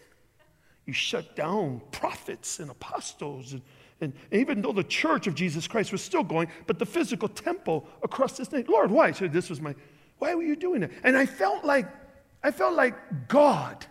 You 0.86 0.94
shut 0.94 1.36
down 1.36 1.82
prophets 1.92 2.60
and 2.60 2.70
apostles. 2.70 3.54
And, 3.54 3.62
and 4.02 4.14
even 4.32 4.62
though 4.62 4.74
the 4.74 4.84
church 4.84 5.28
of 5.28 5.36
Jesus 5.36 5.68
Christ 5.68 5.92
was 5.92 6.02
still 6.02 6.24
going, 6.24 6.50
but 6.68 6.78
the 6.80 6.86
physical 6.86 7.28
temple 7.30 7.86
across 8.04 8.38
this 8.38 8.52
nation, 8.52 8.68
Lord, 8.70 8.92
why? 8.92 9.12
So 9.12 9.28
this 9.28 9.50
was 9.50 9.62
my, 9.62 9.76
why 10.20 10.36
were 10.36 10.44
you 10.44 10.56
doing 10.56 10.82
that? 10.82 10.92
And 11.04 11.18
I 11.18 11.26
felt 11.26 11.64
like, 11.64 11.88
I 12.44 12.52
felt 12.52 12.76
like 12.76 13.28
God 13.28 13.86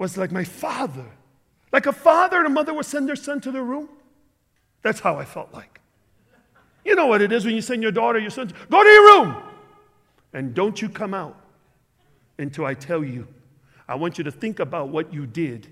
was 0.00 0.16
like 0.16 0.32
my 0.32 0.44
father. 0.44 1.04
Like 1.72 1.86
a 1.86 1.92
father 1.92 2.38
and 2.38 2.46
a 2.46 2.50
mother 2.50 2.72
would 2.72 2.86
send 2.86 3.06
their 3.06 3.14
son 3.14 3.40
to 3.42 3.52
their 3.52 3.62
room. 3.62 3.88
That's 4.82 4.98
how 4.98 5.16
I 5.16 5.26
felt 5.26 5.52
like. 5.52 5.78
You 6.86 6.94
know 6.94 7.06
what 7.06 7.20
it 7.20 7.30
is 7.30 7.44
when 7.44 7.54
you 7.54 7.60
send 7.60 7.82
your 7.82 7.92
daughter, 7.92 8.18
your 8.18 8.30
son, 8.30 8.50
go 8.70 8.82
to 8.82 8.88
your 8.88 9.02
room. 9.04 9.36
And 10.32 10.54
don't 10.54 10.80
you 10.80 10.88
come 10.88 11.12
out 11.12 11.38
until 12.38 12.64
I 12.64 12.72
tell 12.72 13.04
you. 13.04 13.28
I 13.86 13.94
want 13.94 14.16
you 14.16 14.24
to 14.24 14.30
think 14.30 14.58
about 14.58 14.88
what 14.88 15.12
you 15.12 15.26
did 15.26 15.68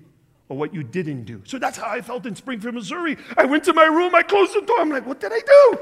or 0.50 0.58
what 0.58 0.74
you 0.74 0.82
didn't 0.82 1.24
do. 1.24 1.40
So 1.46 1.58
that's 1.58 1.78
how 1.78 1.88
I 1.88 2.02
felt 2.02 2.26
in 2.26 2.36
Springfield, 2.36 2.74
Missouri. 2.74 3.16
I 3.36 3.46
went 3.46 3.64
to 3.64 3.72
my 3.72 3.86
room, 3.86 4.14
I 4.14 4.22
closed 4.22 4.54
the 4.54 4.60
door. 4.60 4.78
I'm 4.78 4.90
like, 4.90 5.06
what 5.06 5.20
did 5.20 5.32
I 5.32 5.40
do? 5.40 5.78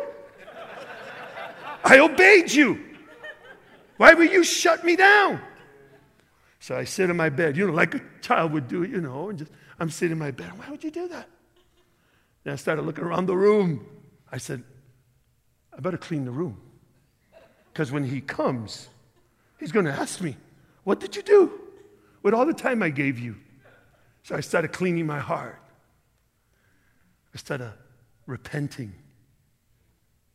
I 1.85 1.99
obeyed 1.99 2.53
you. 2.53 2.81
Why 3.97 4.15
will 4.15 4.27
you 4.27 4.45
shut 4.45 4.85
me 4.85 4.95
down? 4.95 5.41
So 6.67 6.77
I 6.77 6.83
sit 6.83 7.09
in 7.11 7.17
my 7.17 7.29
bed, 7.29 7.57
you 7.57 7.65
know, 7.65 7.73
like 7.73 7.95
a 7.95 8.01
child 8.23 8.51
would 8.51 8.67
do, 8.67 8.83
you 8.83 9.01
know, 9.01 9.29
and 9.29 9.39
just, 9.39 9.53
I'm 9.79 9.89
sitting 9.89 10.15
in 10.15 10.19
my 10.19 10.33
bed. 10.33 10.51
Why 10.59 10.69
would 10.69 10.83
you 10.83 10.91
do 10.91 11.07
that? 11.07 11.29
Then 12.43 12.55
I 12.55 12.57
started 12.57 12.83
looking 12.83 13.05
around 13.05 13.27
the 13.27 13.37
room. 13.37 13.87
I 14.33 14.39
said, 14.39 14.65
I 15.73 15.81
better 15.81 15.97
clean 15.97 16.25
the 16.25 16.33
room. 16.33 16.61
Because 17.73 17.93
when 17.93 18.03
he 18.03 18.21
comes, 18.21 18.89
he's 19.61 19.71
going 19.71 19.85
to 19.85 19.93
ask 19.93 20.21
me, 20.21 20.37
What 20.83 20.99
did 20.99 21.15
you 21.15 21.23
do 21.23 21.53
with 22.25 22.35
all 22.35 22.45
the 22.45 22.53
time 22.53 22.83
I 22.83 22.91
gave 22.91 23.17
you? 23.17 23.37
So 24.25 24.35
I 24.35 24.41
started 24.41 24.73
cleaning 24.73 25.07
my 25.07 25.21
heart. 25.21 25.63
I 27.33 27.39
started 27.39 27.75
repenting. 28.27 28.93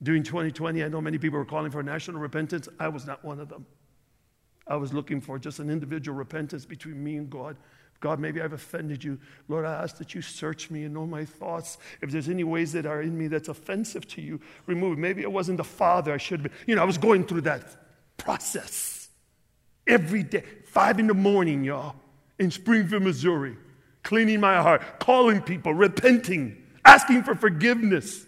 During 0.01 0.23
2020, 0.23 0.81
I 0.81 0.87
know 0.87 1.01
many 1.01 1.17
people 1.17 1.39
were 1.39 1.45
calling 1.45 1.71
for 1.71 1.83
national 1.83 2.21
repentance. 2.21 2.69
I 2.79 2.87
was 2.87 3.05
not 3.05 3.21
one 3.25 3.41
of 3.41 3.49
them. 3.49 3.65
I 4.67 4.75
was 4.75 4.93
looking 4.93 5.21
for 5.21 5.39
just 5.39 5.59
an 5.59 5.69
individual 5.69 6.17
repentance 6.17 6.65
between 6.65 7.03
me 7.03 7.17
and 7.17 7.29
God. 7.29 7.57
God, 7.99 8.19
maybe 8.19 8.41
I've 8.41 8.53
offended 8.53 9.03
you. 9.03 9.19
Lord, 9.47 9.63
I 9.63 9.83
ask 9.83 9.97
that 9.97 10.15
you 10.15 10.21
search 10.21 10.71
me 10.71 10.83
and 10.83 10.93
know 10.93 11.05
my 11.05 11.23
thoughts. 11.23 11.77
If 12.01 12.09
there's 12.09 12.29
any 12.29 12.43
ways 12.43 12.71
that 12.73 12.87
are 12.87 13.01
in 13.01 13.15
me 13.15 13.27
that's 13.27 13.47
offensive 13.47 14.07
to 14.09 14.21
you, 14.21 14.41
remove. 14.65 14.97
Maybe 14.97 15.21
it 15.21 15.31
wasn't 15.31 15.57
the 15.57 15.63
father 15.63 16.11
I 16.13 16.17
should 16.17 16.43
be. 16.43 16.49
You 16.65 16.75
know, 16.75 16.81
I 16.81 16.85
was 16.85 16.97
going 16.97 17.25
through 17.25 17.41
that 17.41 17.63
process 18.17 19.09
every 19.85 20.23
day, 20.23 20.43
five 20.65 20.99
in 20.99 21.07
the 21.07 21.13
morning, 21.13 21.63
y'all, 21.63 21.95
in 22.39 22.49
Springfield, 22.49 23.03
Missouri, 23.03 23.55
cleaning 24.03 24.39
my 24.39 24.61
heart, 24.61 24.99
calling 24.99 25.41
people, 25.41 25.73
repenting, 25.73 26.57
asking 26.83 27.23
for 27.23 27.35
forgiveness. 27.35 28.25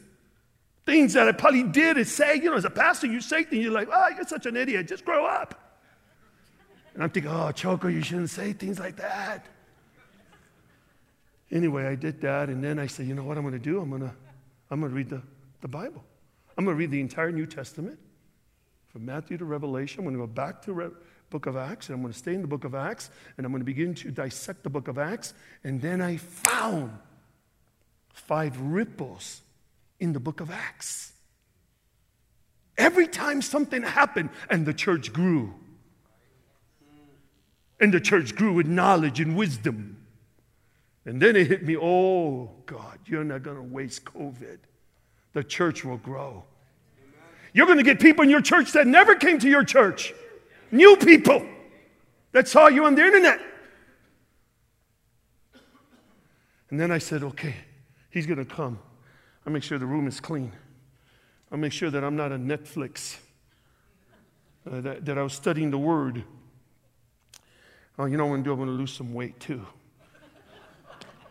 Things 0.85 1.13
that 1.13 1.27
I 1.27 1.31
probably 1.31 1.63
did 1.63 1.97
and 1.97 2.07
say, 2.07 2.35
you 2.35 2.51
know, 2.51 2.57
as 2.57 2.65
a 2.65 2.69
pastor, 2.69 3.07
you 3.07 3.21
say 3.21 3.43
things, 3.43 3.63
you're 3.63 3.71
like, 3.71 3.87
oh, 3.91 4.09
you're 4.09 4.27
such 4.27 4.45
an 4.45 4.57
idiot, 4.57 4.87
just 4.87 5.05
grow 5.05 5.25
up. 5.25 5.62
And 6.93 7.03
I'm 7.03 7.09
thinking, 7.09 7.31
oh, 7.31 7.51
Choco, 7.51 7.87
you 7.87 8.01
shouldn't 8.01 8.29
say 8.29 8.53
things 8.53 8.79
like 8.79 8.97
that. 8.97 9.45
Anyway, 11.51 11.85
I 11.85 11.95
did 11.95 12.21
that, 12.21 12.49
and 12.49 12.63
then 12.63 12.79
I 12.79 12.87
said, 12.87 13.07
you 13.07 13.15
know 13.15 13.23
what 13.23 13.37
I'm 13.37 13.43
going 13.43 13.53
to 13.53 13.59
do? 13.59 13.79
I'm 13.79 13.89
going 13.89 14.01
to 14.01 14.11
I'm 14.71 14.79
going 14.79 14.91
to 14.91 14.95
read 14.95 15.09
the, 15.09 15.21
the 15.61 15.67
Bible. 15.67 16.03
I'm 16.57 16.65
going 16.65 16.75
to 16.75 16.79
read 16.79 16.89
the 16.89 16.99
entire 16.99 17.31
New 17.31 17.45
Testament 17.45 17.99
from 18.87 19.05
Matthew 19.05 19.37
to 19.37 19.45
Revelation. 19.45 19.99
I'm 19.99 20.05
going 20.05 20.15
to 20.15 20.21
go 20.21 20.27
back 20.27 20.63
to 20.63 20.73
Re- 20.73 20.89
book 21.29 21.45
of 21.45 21.55
Acts, 21.55 21.89
and 21.89 21.95
I'm 21.95 22.01
going 22.01 22.13
to 22.13 22.17
stay 22.17 22.33
in 22.33 22.41
the 22.41 22.47
book 22.47 22.63
of 22.63 22.73
Acts, 22.73 23.11
and 23.37 23.45
I'm 23.45 23.51
going 23.51 23.61
to 23.61 23.65
begin 23.65 23.93
to 23.95 24.11
dissect 24.11 24.63
the 24.63 24.69
book 24.69 24.87
of 24.87 24.97
Acts. 24.97 25.33
And 25.63 25.81
then 25.81 26.01
I 26.01 26.17
found 26.17 26.97
five 28.13 28.59
ripples 28.59 29.41
in 29.99 30.13
the 30.13 30.19
book 30.19 30.41
of 30.41 30.49
Acts. 30.49 31.13
Every 32.77 33.07
time 33.07 33.41
something 33.41 33.83
happened 33.83 34.29
and 34.49 34.65
the 34.65 34.73
church 34.73 35.13
grew, 35.13 35.53
and 37.79 37.93
the 37.93 37.99
church 37.99 38.35
grew 38.35 38.53
with 38.53 38.67
knowledge 38.67 39.19
and 39.19 39.35
wisdom. 39.35 39.97
And 41.05 41.21
then 41.21 41.35
it 41.35 41.47
hit 41.47 41.63
me 41.63 41.75
oh, 41.77 42.51
God, 42.65 42.99
you're 43.05 43.23
not 43.23 43.43
going 43.43 43.57
to 43.57 43.63
waste 43.63 44.05
COVID. 44.05 44.59
The 45.33 45.43
church 45.43 45.83
will 45.83 45.97
grow. 45.97 46.43
You're 47.53 47.65
going 47.65 47.77
to 47.77 47.83
get 47.83 47.99
people 47.99 48.23
in 48.23 48.29
your 48.29 48.41
church 48.41 48.71
that 48.73 48.87
never 48.87 49.15
came 49.15 49.39
to 49.39 49.49
your 49.49 49.63
church, 49.63 50.13
new 50.71 50.95
people 50.97 51.45
that 52.31 52.47
saw 52.47 52.67
you 52.67 52.85
on 52.85 52.95
the 52.95 53.03
internet. 53.03 53.39
And 56.69 56.79
then 56.79 56.89
I 56.89 56.97
said, 56.97 57.21
okay, 57.21 57.55
he's 58.09 58.25
going 58.25 58.39
to 58.39 58.45
come 58.45 58.79
I'll 59.45 59.51
make 59.51 59.63
sure 59.63 59.77
the 59.77 59.85
room 59.85 60.07
is 60.07 60.19
clean. 60.19 60.53
I'll 61.51 61.57
make 61.57 61.73
sure 61.73 61.89
that 61.89 62.03
I'm 62.03 62.15
not 62.15 62.31
a 62.31 62.37
Netflix, 62.37 63.17
uh, 64.69 64.81
that, 64.81 65.05
that 65.05 65.17
I 65.17 65.23
was 65.23 65.33
studying 65.33 65.69
the 65.69 65.77
Word. 65.77 66.23
Oh, 67.97 68.05
you 68.05 68.17
know 68.17 68.25
what 68.25 68.35
I'm 68.35 68.43
going 68.43 68.43
to 68.43 68.47
do? 68.47 68.51
I'm 68.53 68.57
going 68.57 68.69
to 68.69 68.75
lose 68.75 68.93
some 68.93 69.13
weight 69.13 69.39
too. 69.39 69.65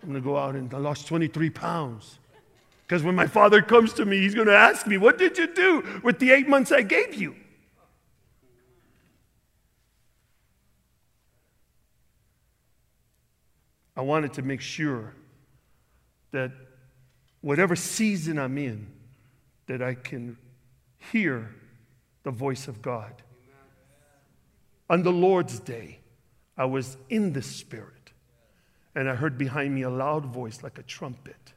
I'm 0.02 0.10
going 0.10 0.20
to 0.22 0.26
go 0.26 0.36
out 0.36 0.54
and 0.54 0.72
I 0.72 0.78
lost 0.78 1.06
23 1.06 1.50
pounds. 1.50 2.18
Because 2.86 3.02
when 3.02 3.14
my 3.14 3.26
father 3.26 3.62
comes 3.62 3.92
to 3.94 4.04
me, 4.04 4.18
he's 4.18 4.34
going 4.34 4.48
to 4.48 4.56
ask 4.56 4.86
me, 4.86 4.98
What 4.98 5.18
did 5.18 5.38
you 5.38 5.52
do 5.52 6.00
with 6.02 6.18
the 6.18 6.30
eight 6.30 6.48
months 6.48 6.72
I 6.72 6.82
gave 6.82 7.14
you? 7.14 7.34
I 13.96 14.00
wanted 14.02 14.32
to 14.34 14.42
make 14.42 14.60
sure 14.60 15.14
that 16.32 16.50
whatever 17.40 17.76
season 17.76 18.38
I'm 18.38 18.56
in, 18.56 18.86
that 19.66 19.82
I 19.82 19.94
can 19.94 20.36
hear 21.12 21.54
the 22.22 22.30
voice 22.30 22.68
of 22.68 22.82
God. 22.82 23.22
On 24.88 25.02
the 25.02 25.12
Lord's 25.12 25.58
day, 25.60 26.01
I 26.56 26.66
was 26.66 26.96
in 27.08 27.32
the 27.32 27.42
Spirit, 27.42 28.12
and 28.94 29.08
I 29.08 29.14
heard 29.14 29.38
behind 29.38 29.74
me 29.74 29.82
a 29.82 29.90
loud 29.90 30.26
voice 30.26 30.62
like 30.62 30.78
a 30.78 30.82
trumpet. 30.82 31.52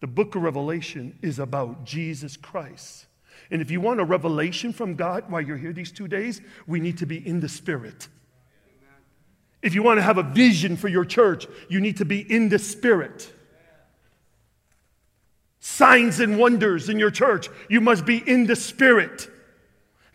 The 0.00 0.06
book 0.06 0.34
of 0.34 0.42
Revelation 0.42 1.18
is 1.22 1.38
about 1.38 1.84
Jesus 1.84 2.36
Christ. 2.36 3.06
And 3.50 3.60
if 3.60 3.70
you 3.70 3.80
want 3.80 4.00
a 4.00 4.04
revelation 4.04 4.72
from 4.72 4.94
God 4.94 5.30
while 5.30 5.40
you're 5.40 5.56
here 5.56 5.72
these 5.72 5.92
two 5.92 6.08
days, 6.08 6.40
we 6.66 6.80
need 6.80 6.98
to 6.98 7.06
be 7.06 7.26
in 7.26 7.40
the 7.40 7.48
Spirit. 7.48 8.08
If 9.62 9.74
you 9.74 9.82
want 9.82 9.98
to 9.98 10.02
have 10.02 10.18
a 10.18 10.22
vision 10.22 10.76
for 10.76 10.88
your 10.88 11.04
church, 11.04 11.46
you 11.68 11.80
need 11.80 11.98
to 11.98 12.04
be 12.04 12.20
in 12.20 12.48
the 12.48 12.58
Spirit. 12.58 13.32
Signs 15.60 16.20
and 16.20 16.38
wonders 16.38 16.88
in 16.88 16.98
your 16.98 17.10
church, 17.10 17.48
you 17.68 17.80
must 17.80 18.06
be 18.06 18.16
in 18.16 18.46
the 18.46 18.56
Spirit. 18.56 19.29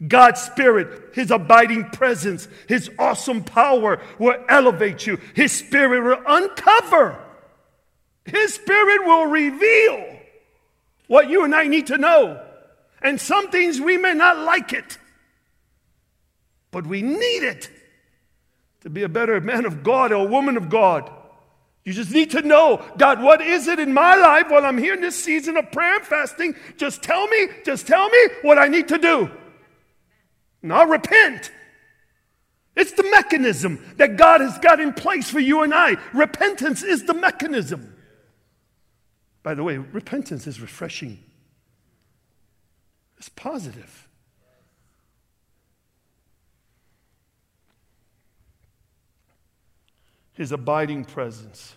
God's 0.05 0.41
Spirit, 0.41 1.13
His 1.13 1.31
abiding 1.31 1.86
presence, 1.91 2.47
His 2.67 2.89
awesome 2.99 3.43
power 3.43 4.01
will 4.19 4.38
elevate 4.49 5.08
you. 5.08 5.19
His 5.34 5.51
Spirit 5.51 6.03
will 6.03 6.21
uncover, 6.27 7.17
His 8.25 8.53
Spirit 8.53 9.05
will 9.05 9.27
reveal 9.27 10.17
what 11.08 11.29
you 11.29 11.43
and 11.43 11.55
I 11.55 11.67
need 11.67 11.88
to 11.88 11.97
know. 11.97 12.41
And 13.01 13.21
some 13.21 13.49
things 13.51 13.79
we 13.79 13.97
may 13.97 14.13
not 14.13 14.39
like 14.39 14.73
it, 14.73 14.97
but 16.71 16.88
we 16.88 17.01
need 17.01 17.43
it 17.43 17.69
to 18.81 18.89
be 18.89 19.03
a 19.03 19.10
better 19.10 19.39
man 19.39 19.65
of 19.65 19.84
God 19.84 20.12
or 20.12 20.25
a 20.25 20.29
woman 20.29 20.58
of 20.58 20.69
God. 20.69 21.12
You 21.84 21.93
just 21.93 22.12
need 22.12 22.31
to 22.31 22.41
know, 22.41 22.84
God, 22.97 23.21
what 23.21 23.41
is 23.41 23.67
it 23.67 23.77
in 23.77 23.93
my 23.93 24.15
life 24.15 24.49
while 24.49 24.65
I'm 24.65 24.77
here 24.77 24.95
in 24.95 25.01
this 25.01 25.23
season 25.23 25.55
of 25.55 25.71
prayer 25.71 25.97
and 25.97 26.05
fasting? 26.05 26.55
Just 26.77 27.03
tell 27.03 27.27
me, 27.27 27.47
just 27.63 27.86
tell 27.86 28.10
me 28.10 28.17
what 28.41 28.58
I 28.58 28.67
need 28.67 28.88
to 28.88 28.97
do. 28.97 29.29
I'll 30.73 30.88
repent. 30.88 31.51
It's 32.75 32.91
the 32.91 33.04
mechanism 33.04 33.80
that 33.97 34.17
God 34.17 34.41
has 34.41 34.58
got 34.60 34.80
in 34.80 34.93
place 34.93 35.30
for 35.30 35.39
you 35.39 35.63
and 35.63 35.73
I. 35.73 35.97
Repentance 36.13 36.84
is 36.84 37.06
the 37.06 37.13
mechanism. 37.13 37.95
By 39.43 39.54
the 39.54 39.63
way, 39.63 39.78
repentance 39.78 40.47
is 40.47 40.60
refreshing, 40.60 41.23
it's 43.17 43.30
positive. 43.30 44.06
his 50.36 50.51
abiding 50.51 51.06
presence. 51.06 51.75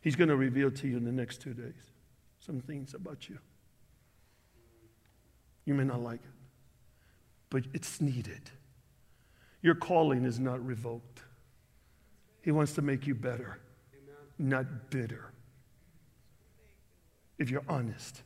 He's 0.00 0.16
going 0.16 0.28
to 0.28 0.36
reveal 0.36 0.70
to 0.70 0.88
you 0.88 0.96
in 0.96 1.04
the 1.04 1.12
next 1.12 1.40
two 1.40 1.52
days 1.52 1.90
some 2.38 2.60
things 2.60 2.94
about 2.94 3.28
you. 3.28 3.38
You 5.64 5.74
may 5.74 5.84
not 5.84 6.02
like 6.02 6.20
it, 6.20 6.33
but 7.54 7.62
it's 7.72 8.00
needed. 8.00 8.50
Your 9.62 9.76
calling 9.76 10.24
is 10.24 10.40
not 10.40 10.66
revoked. 10.66 11.22
He 12.42 12.50
wants 12.50 12.72
to 12.72 12.82
make 12.82 13.06
you 13.06 13.14
better, 13.14 13.60
not 14.40 14.90
bitter. 14.90 15.32
If 17.38 17.50
you're 17.50 17.62
honest. 17.68 18.22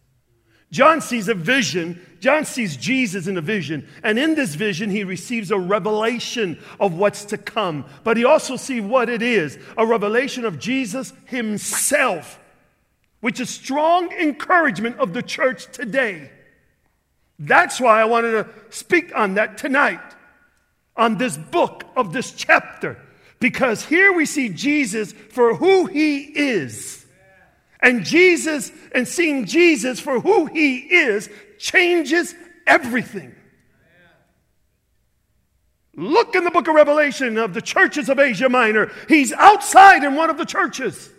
John 0.70 1.02
sees 1.02 1.28
a 1.28 1.34
vision. 1.34 2.00
John 2.20 2.46
sees 2.46 2.74
Jesus 2.74 3.26
in 3.26 3.36
a 3.36 3.42
vision. 3.42 3.86
And 4.02 4.18
in 4.18 4.34
this 4.34 4.54
vision, 4.54 4.88
he 4.88 5.04
receives 5.04 5.50
a 5.50 5.58
revelation 5.58 6.58
of 6.80 6.94
what's 6.94 7.26
to 7.26 7.36
come. 7.36 7.84
But 8.04 8.16
he 8.16 8.24
also 8.24 8.56
sees 8.56 8.80
what 8.80 9.10
it 9.10 9.20
is 9.20 9.58
a 9.76 9.84
revelation 9.84 10.46
of 10.46 10.58
Jesus 10.58 11.12
himself, 11.26 12.40
which 13.20 13.40
is 13.40 13.50
strong 13.50 14.10
encouragement 14.10 14.96
of 14.98 15.12
the 15.12 15.22
church 15.22 15.70
today. 15.70 16.30
That's 17.38 17.80
why 17.80 18.00
I 18.00 18.04
wanted 18.04 18.32
to 18.32 18.48
speak 18.70 19.14
on 19.14 19.34
that 19.34 19.58
tonight, 19.58 20.00
on 20.96 21.18
this 21.18 21.36
book 21.36 21.84
of 21.96 22.12
this 22.12 22.32
chapter. 22.32 23.00
Because 23.40 23.84
here 23.84 24.12
we 24.12 24.26
see 24.26 24.48
Jesus 24.48 25.12
for 25.12 25.54
who 25.54 25.86
he 25.86 26.22
is. 26.22 27.06
And 27.80 28.04
Jesus, 28.04 28.72
and 28.92 29.06
seeing 29.06 29.44
Jesus 29.44 30.00
for 30.00 30.18
who 30.18 30.46
he 30.46 30.78
is, 30.78 31.30
changes 31.58 32.34
everything. 32.66 33.34
Look 35.94 36.34
in 36.34 36.44
the 36.44 36.50
book 36.50 36.68
of 36.68 36.74
Revelation 36.74 37.38
of 37.38 37.54
the 37.54 37.62
churches 37.62 38.08
of 38.08 38.18
Asia 38.18 38.48
Minor. 38.48 38.90
He's 39.08 39.32
outside 39.32 40.04
in 40.04 40.16
one 40.16 40.30
of 40.30 40.38
the 40.38 40.44
churches. 40.44 41.10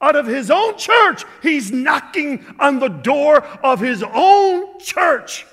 Out 0.00 0.14
of 0.14 0.26
his 0.26 0.50
own 0.50 0.76
church, 0.76 1.24
he's 1.42 1.72
knocking 1.72 2.44
on 2.58 2.78
the 2.78 2.88
door 2.88 3.42
of 3.64 3.80
his 3.80 4.02
own 4.02 4.78
church. 4.78 5.46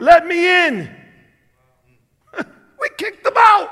Let 0.00 0.26
me 0.26 0.66
in. 0.66 0.96
we 2.80 2.88
kicked 2.96 3.24
them 3.24 3.34
out. 3.36 3.70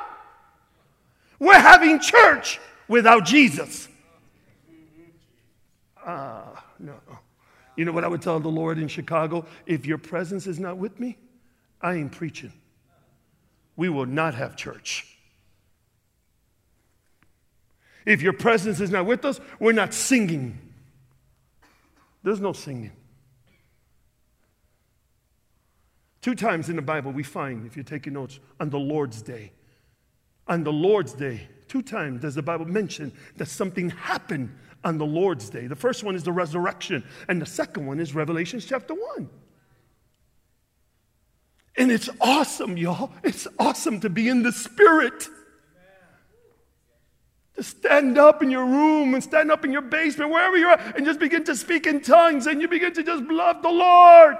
We're 1.39 1.59
having 1.59 1.99
church 1.99 2.61
without 2.89 3.25
Jesus. 3.25 3.89
Ah, 6.05 6.65
no. 6.79 6.95
You 7.77 7.85
know 7.85 7.93
what 7.93 8.05
I 8.05 8.09
would 8.09 8.23
tell 8.23 8.41
the 8.41 8.49
Lord 8.49 8.79
in 8.79 8.89
Chicago? 8.89 9.45
If 9.67 9.87
your 9.87 9.99
presence 9.99 10.47
is 10.47 10.59
not 10.59 10.79
with 10.79 10.99
me, 10.99 11.19
I 11.83 11.95
ain't 11.95 12.13
preaching. 12.13 12.53
We 13.77 13.89
will 13.89 14.07
not 14.07 14.35
have 14.35 14.57
church. 14.57 15.16
If 18.07 18.23
your 18.23 18.33
presence 18.33 18.81
is 18.81 18.91
not 18.91 19.05
with 19.05 19.25
us, 19.25 19.41
we're 19.59 19.73
not 19.73 19.93
singing. 19.93 20.59
There's 22.23 22.41
no 22.41 22.53
singing. 22.53 22.93
Two 26.23 26.37
times 26.37 26.69
in 26.69 26.77
the 26.77 26.83
Bible 26.83 27.13
we 27.13 27.25
find, 27.25 27.67
if 27.67 27.77
you're 27.77 27.85
taking 27.85 28.15
notes, 28.15 28.39
on 28.59 28.71
the 28.71 28.79
Lord's 28.79 29.23
day. 29.23 29.53
On 30.49 30.63
the 30.63 30.73
Lord's 30.73 31.13
day, 31.13 31.49
two 31.69 31.83
times 31.83 32.23
does 32.23 32.37
the 32.37 32.43
Bible 32.43 32.65
mention 32.65 33.13
that 33.37 33.47
something 33.47 33.91
happened 33.91 34.57
on 34.85 34.99
the 34.99 35.07
Lord's 35.07 35.51
day. 35.51 35.67
The 35.67 35.77
first 35.77 36.05
one 36.05 36.15
is 36.15 36.23
the 36.23 36.33
resurrection, 36.33 37.05
and 37.29 37.43
the 37.43 37.47
second 37.47 37.87
one 37.87 37.99
is 37.99 38.15
Revelation 38.15 38.61
chapter 38.61 38.95
1. 38.95 39.29
And 41.77 41.93
it's 41.93 42.09
awesome, 42.21 42.77
y'all. 42.77 43.11
It's 43.23 43.49
awesome 43.59 44.01
to 44.01 44.09
be 44.09 44.29
in 44.29 44.43
the 44.43 44.53
Spirit. 44.53 45.29
To 47.57 47.63
stand 47.63 48.19
up 48.19 48.43
in 48.43 48.51
your 48.51 48.65
room 48.65 49.15
and 49.15 49.23
stand 49.23 49.51
up 49.51 49.65
in 49.65 49.73
your 49.73 49.83
basement, 49.83 50.31
wherever 50.31 50.57
you 50.57 50.69
are, 50.69 50.79
and 50.79 51.07
just 51.07 51.19
begin 51.19 51.45
to 51.45 51.57
speak 51.57 51.87
in 51.87 52.01
tongues 52.01 52.47
and 52.47 52.61
you 52.61 52.69
begin 52.69 52.93
to 52.93 53.03
just 53.03 53.25
love 53.25 53.63
the 53.63 53.71
Lord. 53.71 54.37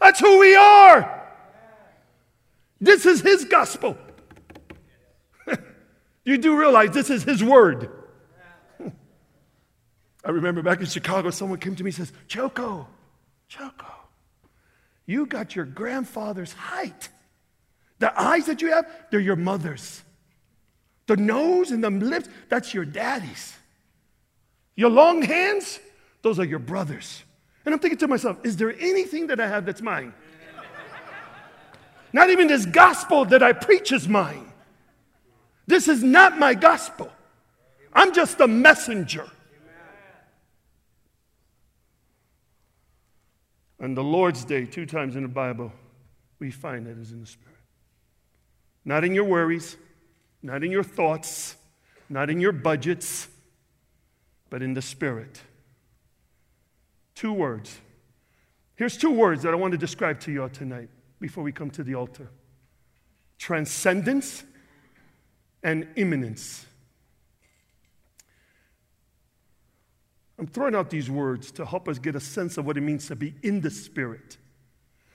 That's 0.00 0.20
who 0.20 0.38
we 0.38 0.56
are. 0.56 1.26
This 2.80 3.04
is 3.06 3.20
His 3.20 3.44
gospel. 3.44 3.98
you 6.24 6.38
do 6.38 6.56
realize 6.58 6.90
this 6.90 7.10
is 7.10 7.22
His 7.22 7.42
word. 7.42 7.90
I 10.24 10.30
remember 10.30 10.62
back 10.62 10.80
in 10.80 10.86
Chicago, 10.86 11.30
someone 11.30 11.58
came 11.58 11.74
to 11.76 11.84
me 11.84 11.88
and 11.88 11.96
says, 11.96 12.12
Choco, 12.28 12.88
Choco, 13.48 13.92
you 15.06 15.26
got 15.26 15.56
your 15.56 15.64
grandfather's 15.64 16.52
height. 16.52 17.08
The 17.98 18.18
eyes 18.18 18.46
that 18.46 18.62
you 18.62 18.72
have, 18.72 18.90
they're 19.10 19.20
your 19.20 19.36
mother's. 19.36 20.02
The 21.08 21.16
nose 21.16 21.72
and 21.72 21.82
the 21.82 21.90
lips, 21.90 22.28
that's 22.48 22.72
your 22.72 22.84
daddy's. 22.84 23.56
Your 24.76 24.90
long 24.90 25.22
hands, 25.22 25.80
those 26.22 26.38
are 26.38 26.44
your 26.44 26.58
brother's. 26.60 27.24
And 27.64 27.74
I'm 27.74 27.80
thinking 27.80 27.98
to 27.98 28.08
myself, 28.08 28.38
is 28.44 28.56
there 28.56 28.74
anything 28.78 29.26
that 29.26 29.40
I 29.40 29.48
have 29.48 29.66
that's 29.66 29.82
mine? 29.82 30.14
Not 32.12 32.30
even 32.30 32.46
this 32.46 32.66
gospel 32.66 33.24
that 33.24 33.42
I 33.42 33.52
preach 33.54 33.90
is 33.90 34.06
mine. 34.06 34.52
This 35.66 35.88
is 35.88 36.02
not 36.02 36.38
my 36.38 36.54
gospel. 36.54 37.10
I'm 37.92 38.14
just 38.14 38.40
a 38.40 38.46
messenger. 38.46 39.26
On 43.80 43.94
the 43.94 44.04
Lord's 44.04 44.44
Day, 44.44 44.66
two 44.66 44.86
times 44.86 45.16
in 45.16 45.22
the 45.22 45.28
Bible, 45.28 45.72
we 46.38 46.50
find 46.50 46.86
that 46.86 46.98
is 46.98 47.12
in 47.12 47.20
the 47.20 47.26
Spirit. 47.26 47.56
Not 48.84 49.04
in 49.04 49.14
your 49.14 49.24
worries, 49.24 49.76
not 50.42 50.62
in 50.64 50.70
your 50.70 50.84
thoughts, 50.84 51.56
not 52.08 52.30
in 52.30 52.40
your 52.40 52.52
budgets. 52.52 53.28
but 54.50 54.62
in 54.62 54.74
the 54.74 54.82
Spirit. 54.82 55.42
Two 57.14 57.32
words. 57.32 57.78
Here's 58.76 58.96
two 58.96 59.10
words 59.10 59.42
that 59.42 59.52
I 59.52 59.56
want 59.56 59.72
to 59.72 59.78
describe 59.78 60.20
to 60.20 60.32
you 60.32 60.42
all 60.42 60.48
tonight 60.48 60.88
before 61.20 61.42
we 61.44 61.52
come 61.52 61.70
to 61.70 61.82
the 61.82 61.94
altar 61.94 62.30
transcendence 63.38 64.42
and 65.62 65.86
immanence. 65.96 66.66
I'm 70.38 70.46
throwing 70.46 70.74
out 70.74 70.90
these 70.90 71.10
words 71.10 71.50
to 71.52 71.66
help 71.66 71.88
us 71.88 71.98
get 71.98 72.14
a 72.14 72.20
sense 72.20 72.58
of 72.58 72.66
what 72.66 72.76
it 72.76 72.80
means 72.80 73.08
to 73.08 73.16
be 73.16 73.34
in 73.42 73.60
the 73.60 73.70
Spirit. 73.70 74.38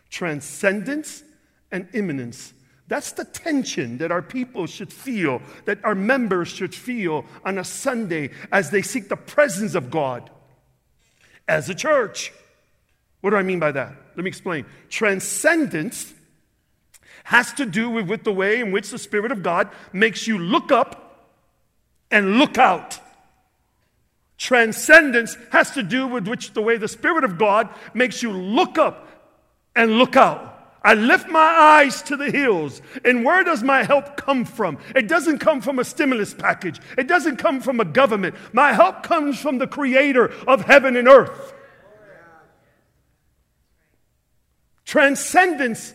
Transcendence 0.10 1.24
and 1.72 1.88
immanence. 1.94 2.54
That's 2.94 3.14
the 3.14 3.26
tension 3.26 3.98
that 3.98 4.12
our 4.12 4.22
people 4.22 4.68
should 4.68 4.94
feel, 4.94 5.42
that 5.66 5.84
our 5.84 5.96
members 5.96 6.48
should 6.48 6.76
feel 6.76 7.26
on 7.44 7.58
a 7.58 7.64
Sunday 7.64 8.30
as 8.52 8.70
they 8.70 8.84
seek 8.84 9.10
the 9.10 9.16
presence 9.16 9.74
of 9.74 9.90
God 9.90 10.30
as 11.48 11.68
a 11.70 11.74
church. 11.74 12.32
What 13.22 13.32
do 13.32 13.36
I 13.36 13.42
mean 13.42 13.58
by 13.58 13.72
that? 13.72 13.96
Let 14.16 14.24
me 14.24 14.28
explain. 14.28 14.68
Transcendence 14.90 16.14
has 17.24 17.52
to 17.54 17.66
do 17.66 17.90
with, 17.90 18.08
with 18.08 18.26
the 18.26 18.32
way 18.32 18.60
in 18.60 18.72
which 18.72 18.92
the 18.92 19.00
Spirit 19.00 19.32
of 19.32 19.42
God 19.42 19.70
makes 19.92 20.28
you 20.28 20.38
look 20.38 20.72
up 20.72 21.32
and 22.12 22.38
look 22.38 22.60
out. 22.60 23.00
Transcendence 24.38 25.36
has 25.52 25.72
to 25.72 25.82
do 25.82 26.08
with 26.08 26.28
which 26.28 26.54
the 26.54 26.62
way 26.62 26.78
the 26.78 26.88
Spirit 26.88 27.24
of 27.24 27.40
God 27.40 27.70
makes 27.96 28.22
you 28.22 28.32
look 28.32 28.78
up 28.78 29.08
and 29.76 29.94
look 29.94 30.16
out. 30.16 30.53
I 30.84 30.96
lift 30.96 31.30
my 31.30 31.40
eyes 31.40 32.02
to 32.04 32.18
the 32.18 32.30
hills. 32.30 32.82
And 33.06 33.24
where 33.24 33.44
does 33.44 33.64
my 33.64 33.84
help 33.84 34.18
come 34.18 34.44
from? 34.44 34.78
It 34.96 35.08
doesn't 35.08 35.40
come 35.40 35.62
from 35.62 35.80
a 35.80 35.84
stimulus 35.84 36.34
package, 36.34 36.80
it 36.98 37.08
doesn't 37.08 37.38
come 37.38 37.62
from 37.62 37.80
a 37.80 37.86
government. 37.86 38.36
My 38.52 38.74
help 38.74 39.04
comes 39.04 39.40
from 39.40 39.58
the 39.58 39.68
creator 39.68 40.34
of 40.48 40.66
heaven 40.66 40.96
and 40.98 41.08
earth. 41.08 41.54
Transcendence 44.84 45.94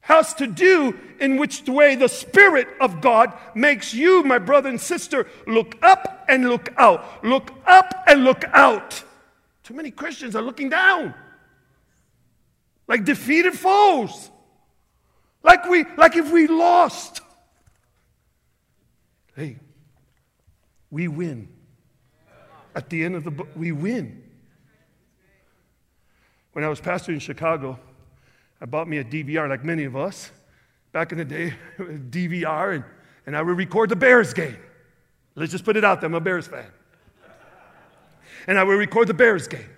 has 0.00 0.34
to 0.34 0.48
do 0.48 0.98
in 1.20 1.36
which 1.36 1.68
way 1.68 1.94
the 1.94 2.08
Spirit 2.08 2.66
of 2.80 3.00
God 3.00 3.32
makes 3.54 3.94
you, 3.94 4.24
my 4.24 4.38
brother 4.38 4.68
and 4.68 4.80
sister, 4.80 5.28
look 5.46 5.76
up 5.80 6.24
and 6.28 6.48
look 6.48 6.72
out. 6.76 7.22
Look 7.22 7.52
up 7.66 7.94
and 8.08 8.24
look 8.24 8.44
out. 8.52 9.04
Too 9.62 9.74
many 9.74 9.92
Christians 9.92 10.34
are 10.34 10.42
looking 10.42 10.70
down 10.70 11.14
like 12.86 13.04
defeated 13.04 13.54
foes. 13.54 14.30
Like 15.42 15.68
we 15.68 15.84
like 15.96 16.16
if 16.16 16.30
we 16.32 16.46
lost. 16.46 17.20
Hey, 19.34 19.58
we 20.90 21.08
win. 21.08 21.48
At 22.74 22.88
the 22.88 23.04
end 23.04 23.16
of 23.16 23.24
the 23.24 23.30
book, 23.30 23.48
we 23.56 23.72
win. 23.72 24.22
When 26.52 26.64
I 26.64 26.68
was 26.68 26.80
pastor 26.80 27.12
in 27.12 27.18
Chicago, 27.18 27.78
I 28.60 28.66
bought 28.66 28.88
me 28.88 28.98
a 28.98 29.04
DVR, 29.04 29.48
like 29.48 29.64
many 29.64 29.84
of 29.84 29.96
us. 29.96 30.30
Back 30.92 31.12
in 31.12 31.18
the 31.18 31.24
day, 31.24 31.54
DVR, 31.78 32.76
and, 32.76 32.84
and 33.26 33.36
I 33.36 33.42
would 33.42 33.56
record 33.56 33.88
the 33.88 33.96
Bears 33.96 34.34
game. 34.34 34.58
Let's 35.34 35.50
just 35.50 35.64
put 35.64 35.76
it 35.76 35.84
out 35.84 36.00
there, 36.00 36.08
I'm 36.08 36.14
a 36.14 36.20
Bears 36.20 36.46
fan. 36.46 36.66
And 38.46 38.58
I 38.58 38.64
would 38.64 38.78
record 38.78 39.08
the 39.08 39.14
Bears 39.14 39.48
game. 39.48 39.68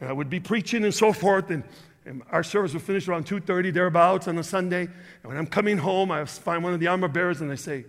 And 0.00 0.08
I 0.08 0.12
would 0.12 0.30
be 0.30 0.38
preaching 0.38 0.84
and 0.84 0.94
so 0.94 1.12
forth, 1.12 1.50
and, 1.50 1.64
and 2.06 2.22
our 2.30 2.42
service 2.42 2.72
would 2.74 2.82
finish 2.82 3.08
around 3.08 3.26
2.30, 3.26 3.72
thereabouts 3.72 4.28
on 4.28 4.38
a 4.38 4.42
Sunday. 4.42 4.82
And 4.82 4.92
when 5.22 5.36
I'm 5.36 5.46
coming 5.46 5.78
home, 5.78 6.10
I 6.10 6.24
find 6.24 6.62
one 6.62 6.74
of 6.74 6.80
the 6.80 6.86
armor 6.88 7.08
bearers, 7.08 7.40
and 7.40 7.50
they 7.50 7.56
say, 7.56 7.86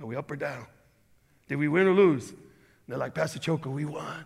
are 0.00 0.06
we 0.06 0.16
up 0.16 0.30
or 0.30 0.36
down? 0.36 0.66
Did 1.48 1.56
we 1.56 1.68
win 1.68 1.86
or 1.86 1.94
lose? 1.94 2.30
And 2.30 2.38
they're 2.88 2.98
like, 2.98 3.14
Pastor 3.14 3.38
Choco, 3.38 3.70
we 3.70 3.84
won. 3.84 4.24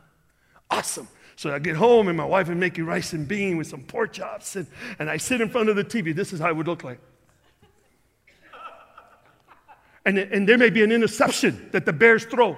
Awesome. 0.71 1.09
So 1.37 1.55
I 1.55 1.59
get 1.59 1.77
home 1.77 2.09
and 2.09 2.17
my 2.19 2.25
wife 2.25 2.51
is 2.51 2.57
making 2.57 2.85
rice 2.85 3.15
and 3.15 3.27
bean 3.27 3.57
with 3.57 3.67
some 3.67 3.83
pork 3.83 4.13
chops, 4.13 4.57
and, 4.57 4.67
and 4.99 5.09
I 5.09 5.17
sit 5.17 5.41
in 5.41 5.49
front 5.49 5.71
of 5.71 5.77
the 5.77 5.85
TV. 5.85 6.15
This 6.15 6.33
is 6.33 6.41
how 6.41 6.51
it 6.51 6.57
would 6.57 6.67
look 6.67 6.85
like. 6.85 7.01
And, 10.05 10.19
and 10.19 10.49
there 10.49 10.59
may 10.59 10.71
be 10.71 10.83
an 10.83 10.93
interception 10.93 11.69
that 11.73 11.87
the 11.87 11.93
Bears 11.93 12.25
throw. 12.25 12.57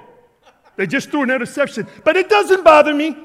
They 0.76 0.86
just 0.86 1.10
threw 1.10 1.22
an 1.22 1.30
interception, 1.30 1.86
but 2.04 2.16
it 2.16 2.28
doesn't 2.28 2.64
bother 2.64 2.94
me. 2.94 3.16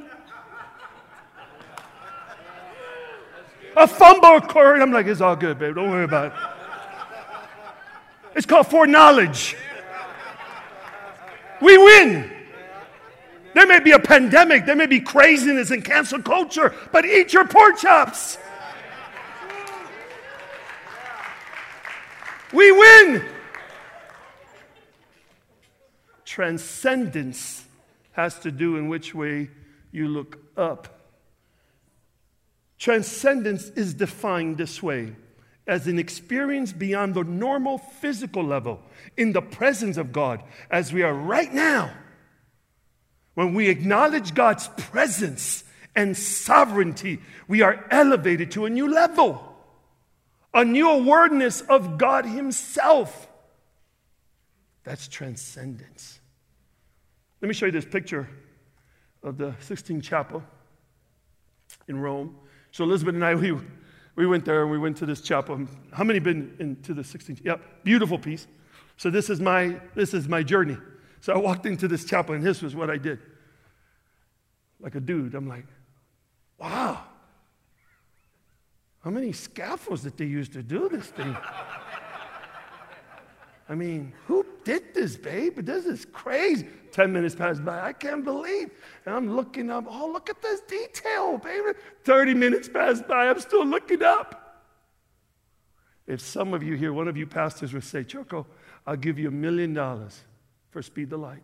A 3.77 3.87
fumble 3.87 4.37
occurred. 4.37 4.81
I'm 4.81 4.91
like, 4.91 5.05
it's 5.05 5.21
all 5.21 5.35
good, 5.35 5.59
babe. 5.59 5.75
Don't 5.75 5.91
worry 5.91 6.03
about 6.03 6.33
it. 6.33 6.33
It's 8.35 8.45
called 8.45 8.67
foreknowledge. 8.67 9.55
We 11.61 11.77
win. 11.77 12.31
There 13.53 13.65
may 13.65 13.79
be 13.79 13.91
a 13.91 13.99
pandemic, 13.99 14.65
there 14.65 14.75
may 14.75 14.85
be 14.85 14.99
craziness 14.99 15.71
and 15.71 15.83
cancel 15.83 16.21
culture, 16.21 16.75
but 16.91 17.05
eat 17.05 17.33
your 17.33 17.47
pork 17.47 17.77
chops. 17.79 18.37
We 22.53 22.71
win. 22.71 23.25
Transcendence 26.23 27.65
has 28.11 28.37
to 28.39 28.51
do 28.51 28.77
in 28.77 28.89
which 28.89 29.15
way 29.15 29.49
you 29.91 30.07
look 30.07 30.37
up. 30.55 30.96
Transcendence 32.77 33.69
is 33.69 33.93
defined 33.93 34.57
this 34.57 34.81
way 34.81 35.15
as 35.65 35.87
an 35.87 35.99
experience 35.99 36.71
beyond 36.71 37.13
the 37.13 37.23
normal 37.23 37.77
physical 37.77 38.43
level 38.43 38.79
in 39.17 39.33
the 39.33 39.41
presence 39.41 39.97
of 39.97 40.13
God, 40.13 40.43
as 40.69 40.93
we 40.93 41.03
are 41.03 41.13
right 41.13 41.53
now 41.53 41.91
when 43.37 43.53
we 43.53 43.69
acknowledge 43.69 44.33
God's 44.33 44.67
presence 44.77 45.63
and 45.95 46.17
sovereignty, 46.17 47.19
we 47.47 47.61
are 47.61 47.85
elevated 47.91 48.49
to 48.53 48.65
a 48.65 48.69
new 48.71 48.91
level, 48.91 49.55
a 50.55 50.65
new 50.65 50.89
awareness 50.89 51.61
of 51.61 51.99
God 51.99 52.25
Himself. 52.25 53.27
That's 54.83 55.07
transcendence. 55.07 56.19
Let 57.39 57.47
me 57.47 57.53
show 57.53 57.67
you 57.67 57.71
this 57.71 57.85
picture 57.85 58.27
of 59.21 59.37
the 59.37 59.53
Sistine 59.59 60.01
Chapel 60.01 60.41
in 61.87 61.99
Rome. 61.99 62.37
So 62.71 62.83
Elizabeth 62.83 63.15
and 63.15 63.25
I, 63.25 63.35
we, 63.35 63.57
we 64.15 64.27
went 64.27 64.45
there 64.45 64.63
and 64.63 64.71
we 64.71 64.77
went 64.77 64.97
to 64.97 65.05
this 65.05 65.21
chapel. 65.21 65.67
How 65.91 66.03
many 66.03 66.19
been 66.19 66.55
into 66.59 66.93
the 66.93 67.03
Sistine? 67.03 67.39
Yep, 67.43 67.83
beautiful 67.83 68.19
piece. 68.19 68.47
So 68.97 69.09
this 69.09 69.29
is 69.29 69.39
my 69.39 69.79
this 69.95 70.13
is 70.13 70.27
my 70.27 70.43
journey. 70.43 70.77
So 71.21 71.33
I 71.33 71.37
walked 71.37 71.65
into 71.65 71.87
this 71.87 72.05
chapel, 72.05 72.35
and 72.35 72.43
this 72.43 72.61
was 72.61 72.75
what 72.75 72.89
I 72.89 72.97
did. 72.97 73.19
Like 74.79 74.95
a 74.95 74.99
dude, 74.99 75.33
I'm 75.35 75.47
like, 75.47 75.65
wow. 76.59 77.03
How 79.03 79.09
many 79.09 79.31
scaffolds 79.31 80.03
did 80.03 80.17
they 80.17 80.25
use 80.25 80.49
to 80.49 80.61
do 80.61 80.89
this 80.89 81.07
thing? 81.07 81.35
I 83.69 83.75
mean, 83.75 84.13
who 84.27 84.45
did 84.63 84.93
this, 84.93 85.17
babe? 85.17 85.57
This 85.57 85.85
is 85.85 86.05
crazy. 86.05 86.67
10 86.91 87.11
minutes 87.11 87.35
passed 87.35 87.63
by. 87.63 87.81
I 87.81 87.93
can't 87.93 88.23
believe. 88.23 88.71
And 89.05 89.13
I'm 89.13 89.35
looking 89.35 89.69
up. 89.69 89.85
Oh, 89.87 90.09
look 90.11 90.29
at 90.29 90.41
this 90.41 90.61
detail, 90.61 91.37
baby. 91.37 91.77
30 92.05 92.33
minutes 92.33 92.69
passed 92.69 93.07
by. 93.07 93.27
I'm 93.27 93.39
still 93.39 93.65
looking 93.65 94.03
up. 94.03 94.65
If 96.07 96.21
some 96.21 96.53
of 96.53 96.63
you 96.63 96.75
here, 96.75 96.93
one 96.93 97.09
of 97.09 97.17
you 97.17 97.27
pastors 97.27 97.73
would 97.73 97.83
say, 97.83 98.03
Choco, 98.03 98.47
I'll 98.85 98.95
give 98.95 99.19
you 99.19 99.27
a 99.27 99.31
million 99.31 99.73
dollars 99.73 100.21
for 100.71 100.81
Speed 100.81 101.09
the 101.09 101.17
Light. 101.17 101.43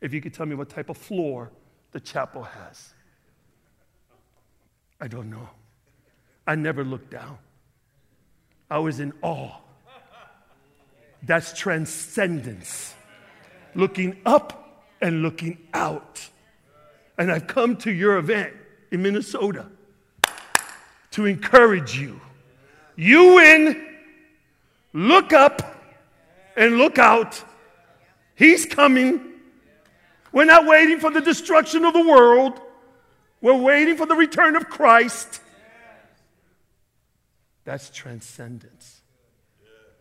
If 0.00 0.14
you 0.14 0.20
could 0.22 0.32
tell 0.32 0.46
me 0.46 0.54
what 0.54 0.70
type 0.70 0.88
of 0.88 0.96
floor 0.96 1.52
the 1.92 2.00
chapel 2.00 2.42
has. 2.42 2.94
I 5.00 5.08
don't 5.08 5.30
know. 5.30 5.48
I 6.46 6.54
never 6.54 6.82
looked 6.84 7.10
down. 7.10 7.38
I 8.70 8.78
was 8.78 9.00
in 9.00 9.12
awe. 9.22 9.56
That's 11.22 11.52
transcendence. 11.52 12.94
Looking 13.74 14.18
up 14.24 14.86
and 15.00 15.22
looking 15.22 15.58
out. 15.74 16.28
And 17.16 17.30
I've 17.30 17.46
come 17.46 17.76
to 17.78 17.90
your 17.90 18.18
event 18.18 18.54
in 18.90 19.02
Minnesota 19.02 19.66
to 21.12 21.26
encourage 21.26 21.98
you. 21.98 22.20
You 22.96 23.34
win, 23.34 23.86
look 24.92 25.32
up 25.32 25.76
and 26.56 26.78
look 26.78 26.98
out 26.98 27.44
He's 28.38 28.66
coming. 28.66 29.20
We're 30.30 30.44
not 30.44 30.64
waiting 30.64 31.00
for 31.00 31.10
the 31.10 31.20
destruction 31.20 31.84
of 31.84 31.92
the 31.92 32.06
world. 32.06 32.60
We're 33.40 33.56
waiting 33.56 33.96
for 33.96 34.06
the 34.06 34.14
return 34.14 34.54
of 34.54 34.68
Christ. 34.68 35.40
That's 37.64 37.90
transcendence. 37.90 39.00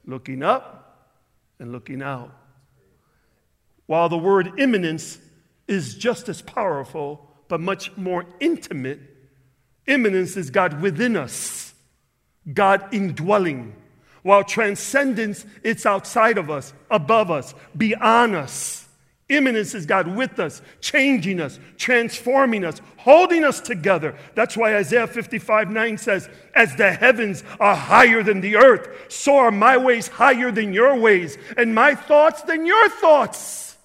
Looking 0.06 0.44
up 0.44 0.87
and 1.60 1.72
looking 1.72 2.02
out. 2.02 2.32
While 3.86 4.10
the 4.10 4.18
word 4.18 4.60
immanence 4.60 5.18
is 5.68 5.96
just 5.96 6.30
as 6.30 6.42
powerful, 6.42 7.30
but 7.48 7.60
much 7.60 7.96
more 7.98 8.26
intimate, 8.40 9.00
immanence 9.86 10.36
is 10.38 10.50
God 10.50 10.82
within 10.82 11.16
us, 11.16 11.74
God 12.54 12.94
indwelling. 12.94 13.76
While 14.24 14.44
transcendence, 14.44 15.46
it's 15.64 15.86
outside 15.86 16.38
of 16.38 16.50
us, 16.50 16.74
above 16.92 17.32
us, 17.32 17.54
beyond 17.76 18.36
us, 18.36 18.87
Immanence 19.30 19.74
is 19.74 19.86
God 19.86 20.08
with 20.08 20.40
us, 20.40 20.62
changing 20.80 21.42
us, 21.42 21.60
transforming 21.78 22.64
us, 22.64 22.80
holding 22.96 23.44
us 23.44 23.60
together. 23.60 24.16
That's 24.36 24.56
why 24.56 24.78
Isaiah 24.78 25.08
55 25.08 25.70
9 25.70 25.98
says, 25.98 26.30
As 26.56 26.76
the 26.78 26.94
heavens 26.94 27.44
are 27.60 27.76
higher 27.76 28.24
than 28.24 28.40
the 28.40 28.56
earth, 28.56 28.88
so 29.12 29.38
are 29.38 29.52
my 29.52 29.76
ways 29.76 30.08
higher 30.08 30.50
than 30.50 30.74
your 30.74 30.96
ways, 30.98 31.38
and 31.58 31.76
my 31.76 31.94
thoughts 31.94 32.42
than 32.44 32.66
your 32.66 32.90
thoughts. 32.90 33.76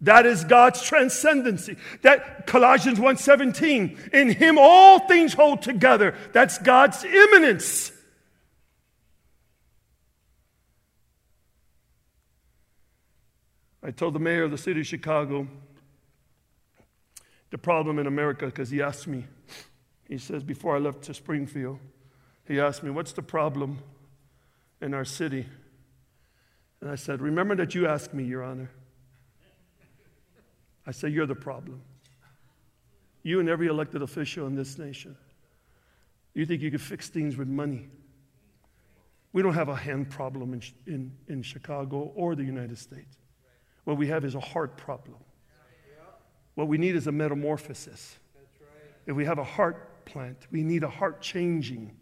That 0.00 0.24
is 0.24 0.44
God's 0.44 0.80
transcendency. 0.82 1.76
That 2.00 2.46
Colossians 2.46 2.98
1:17, 2.98 3.98
in 4.14 4.30
him 4.30 4.56
all 4.58 5.00
things 5.00 5.34
hold 5.34 5.60
together. 5.60 6.14
That's 6.32 6.56
God's 6.56 7.04
immanence. 7.04 7.92
I 13.82 13.90
told 13.90 14.14
the 14.14 14.18
mayor 14.18 14.44
of 14.44 14.50
the 14.50 14.58
city 14.58 14.80
of 14.80 14.86
Chicago 14.86 15.48
the 17.50 17.58
problem 17.58 17.98
in 17.98 18.06
America 18.06 18.46
because 18.46 18.70
he 18.70 18.82
asked 18.82 19.08
me, 19.08 19.26
he 20.08 20.18
says, 20.18 20.42
before 20.42 20.76
I 20.76 20.78
left 20.78 21.02
to 21.02 21.14
Springfield, 21.14 21.78
he 22.46 22.58
asked 22.58 22.82
me, 22.82 22.90
What's 22.90 23.12
the 23.12 23.22
problem 23.22 23.78
in 24.80 24.92
our 24.92 25.04
city? 25.04 25.46
And 26.80 26.90
I 26.90 26.96
said, 26.96 27.20
Remember 27.20 27.54
that 27.56 27.74
you 27.74 27.86
asked 27.86 28.12
me, 28.12 28.24
Your 28.24 28.42
Honor. 28.42 28.70
I 30.86 30.90
said, 30.90 31.12
You're 31.12 31.26
the 31.26 31.36
problem. 31.36 31.80
You 33.22 33.38
and 33.38 33.48
every 33.48 33.68
elected 33.68 34.02
official 34.02 34.46
in 34.46 34.56
this 34.56 34.78
nation. 34.78 35.16
You 36.34 36.44
think 36.44 36.62
you 36.62 36.70
can 36.70 36.80
fix 36.80 37.08
things 37.08 37.36
with 37.36 37.48
money. 37.48 37.88
We 39.32 39.42
don't 39.42 39.54
have 39.54 39.68
a 39.68 39.76
hand 39.76 40.10
problem 40.10 40.54
in, 40.54 40.62
in, 40.86 41.12
in 41.28 41.42
Chicago 41.42 42.12
or 42.16 42.34
the 42.34 42.42
United 42.42 42.78
States. 42.78 43.19
What 43.84 43.96
we 43.96 44.08
have 44.08 44.24
is 44.24 44.34
a 44.34 44.40
heart 44.40 44.76
problem. 44.76 45.16
What 46.54 46.68
we 46.68 46.78
need 46.78 46.96
is 46.96 47.06
a 47.06 47.12
metamorphosis. 47.12 48.18
If 49.06 49.16
we 49.16 49.24
have 49.24 49.38
a 49.38 49.44
heart 49.44 50.04
plant, 50.04 50.36
we 50.50 50.62
need 50.62 50.82
a 50.82 50.88
heart 50.88 51.20
changing. 51.20 51.96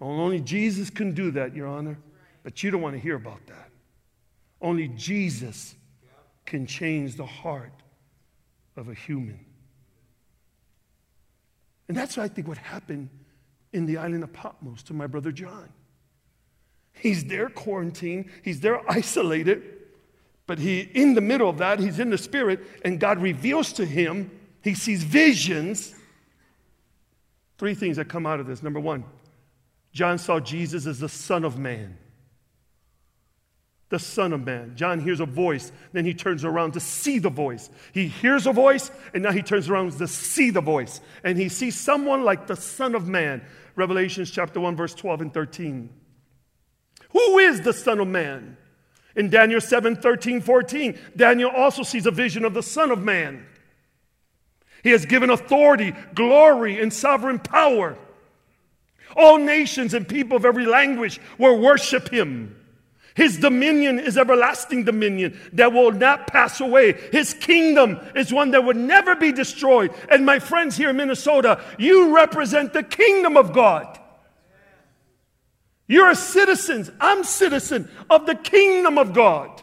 Only 0.00 0.40
Jesus 0.40 0.90
can 0.90 1.12
do 1.12 1.30
that, 1.32 1.54
Your 1.54 1.66
Honor. 1.66 1.98
But 2.42 2.62
you 2.62 2.70
don't 2.70 2.82
want 2.82 2.94
to 2.94 3.00
hear 3.00 3.16
about 3.16 3.46
that. 3.46 3.70
Only 4.60 4.88
Jesus 4.88 5.74
can 6.44 6.66
change 6.66 7.16
the 7.16 7.26
heart 7.26 7.72
of 8.76 8.88
a 8.88 8.94
human. 8.94 9.44
And 11.88 11.96
that's, 11.96 12.16
I 12.18 12.28
think, 12.28 12.48
what 12.48 12.58
happened 12.58 13.08
in 13.72 13.86
the 13.86 13.98
island 13.98 14.24
of 14.24 14.32
Patmos 14.32 14.82
to 14.84 14.94
my 14.94 15.06
brother 15.06 15.32
John. 15.32 15.68
He's 16.92 17.24
there 17.24 17.48
quarantined, 17.48 18.30
he's 18.42 18.60
there 18.60 18.80
isolated, 18.90 19.62
but 20.46 20.58
he, 20.58 20.80
in 20.80 21.14
the 21.14 21.20
middle 21.20 21.48
of 21.48 21.58
that, 21.58 21.78
he's 21.78 21.98
in 21.98 22.10
the 22.10 22.18
spirit, 22.18 22.60
and 22.84 23.00
God 23.00 23.20
reveals 23.20 23.72
to 23.74 23.84
him, 23.84 24.30
he 24.62 24.74
sees 24.74 25.02
visions. 25.02 25.94
Three 27.58 27.74
things 27.74 27.96
that 27.96 28.08
come 28.08 28.26
out 28.26 28.40
of 28.40 28.46
this. 28.46 28.62
Number 28.62 28.80
one, 28.80 29.04
John 29.92 30.18
saw 30.18 30.40
Jesus 30.40 30.86
as 30.86 30.98
the 30.98 31.08
Son 31.08 31.44
of 31.44 31.58
Man. 31.58 31.96
The 33.88 33.98
Son 33.98 34.32
of 34.32 34.44
Man. 34.44 34.72
John 34.76 35.00
hears 35.00 35.20
a 35.20 35.26
voice, 35.26 35.70
then 35.92 36.04
he 36.04 36.14
turns 36.14 36.44
around 36.44 36.72
to 36.72 36.80
see 36.80 37.18
the 37.18 37.30
voice. 37.30 37.70
He 37.92 38.08
hears 38.08 38.46
a 38.46 38.52
voice, 38.52 38.90
and 39.14 39.22
now 39.22 39.32
he 39.32 39.42
turns 39.42 39.70
around 39.70 39.92
to 39.92 40.08
see 40.08 40.50
the 40.50 40.60
voice. 40.60 41.00
And 41.22 41.38
he 41.38 41.48
sees 41.48 41.78
someone 41.78 42.24
like 42.24 42.46
the 42.46 42.56
Son 42.56 42.94
of 42.94 43.08
Man. 43.08 43.42
Revelations 43.76 44.30
chapter 44.30 44.60
1, 44.60 44.76
verse 44.76 44.94
12 44.94 45.20
and 45.22 45.34
13. 45.34 45.90
Who 47.10 47.38
is 47.38 47.60
the 47.60 47.72
Son 47.72 48.00
of 48.00 48.08
Man? 48.08 48.56
In 49.16 49.30
Daniel 49.30 49.60
7 49.60 49.96
13, 49.96 50.40
14, 50.40 50.98
Daniel 51.16 51.50
also 51.50 51.82
sees 51.82 52.06
a 52.06 52.10
vision 52.10 52.44
of 52.44 52.54
the 52.54 52.62
Son 52.62 52.90
of 52.90 53.02
Man. 53.02 53.46
He 54.82 54.90
has 54.90 55.06
given 55.06 55.30
authority, 55.30 55.94
glory, 56.14 56.80
and 56.80 56.92
sovereign 56.92 57.38
power. 57.38 57.96
All 59.16 59.38
nations 59.38 59.94
and 59.94 60.06
people 60.06 60.36
of 60.36 60.44
every 60.44 60.66
language 60.66 61.20
will 61.38 61.58
worship 61.58 62.10
him. 62.10 62.60
His 63.14 63.38
dominion 63.38 64.00
is 64.00 64.18
everlasting 64.18 64.84
dominion 64.84 65.38
that 65.52 65.72
will 65.72 65.92
not 65.92 66.26
pass 66.26 66.60
away. 66.60 66.94
His 67.12 67.32
kingdom 67.32 68.00
is 68.16 68.32
one 68.32 68.50
that 68.50 68.64
will 68.64 68.74
never 68.74 69.14
be 69.14 69.30
destroyed. 69.30 69.94
And 70.10 70.26
my 70.26 70.40
friends 70.40 70.76
here 70.76 70.90
in 70.90 70.96
Minnesota, 70.96 71.62
you 71.78 72.14
represent 72.14 72.72
the 72.72 72.82
kingdom 72.82 73.36
of 73.36 73.52
God. 73.52 74.00
You're 75.86 76.10
a 76.10 76.16
citizen. 76.16 76.94
I'm 77.00 77.24
citizen 77.24 77.90
of 78.08 78.26
the 78.26 78.34
kingdom 78.34 78.98
of 78.98 79.12
God. 79.12 79.62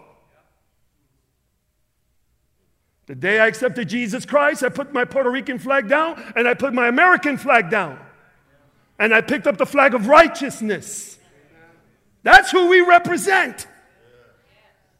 The 3.08 3.16
day 3.16 3.40
I 3.40 3.48
accepted 3.48 3.90
Jesus 3.90 4.26
Christ, 4.26 4.64
I 4.64 4.70
put 4.70 4.94
my 4.94 5.04
Puerto 5.04 5.30
Rican 5.30 5.60
flag 5.60 5.90
down 5.90 6.22
and 6.36 6.48
I 6.48 6.54
put 6.54 6.74
my 6.74 6.88
American 6.88 7.38
flag 7.38 7.70
down. 7.70 8.00
And 9.00 9.14
I 9.14 9.22
picked 9.22 9.48
up 9.48 9.58
the 9.58 9.66
flag 9.66 9.96
of 9.96 10.08
righteousness. 10.08 11.18
That's 12.24 12.52
who 12.52 12.68
we 12.68 12.82
represent. 12.82 13.68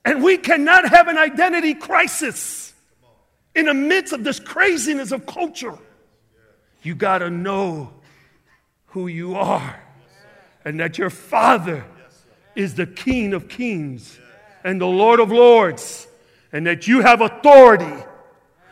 And 0.04 0.24
we 0.24 0.38
cannot 0.38 0.90
have 0.90 1.08
an 1.08 1.20
identity 1.20 1.76
crisis 1.76 2.74
in 3.54 3.66
the 3.66 3.76
midst 3.76 4.12
of 4.12 4.24
this 4.24 4.40
craziness 4.40 5.12
of 5.12 5.28
culture. 5.28 5.78
You 6.82 6.96
got 6.96 7.20
to 7.20 7.30
know 7.30 7.94
who 8.88 9.06
you 9.06 9.36
are 9.36 9.80
and 10.66 10.80
that 10.80 10.98
your 10.98 11.10
Father 11.10 11.86
is 12.56 12.76
the 12.76 12.86
King 12.86 13.34
of 13.34 13.48
kings 13.48 14.20
and 14.64 14.80
the 14.80 14.88
Lord 14.88 15.20
of 15.20 15.32
lords, 15.32 16.08
and 16.52 16.68
that 16.68 16.88
you 16.88 17.02
have 17.02 17.22
authority. 17.22 18.04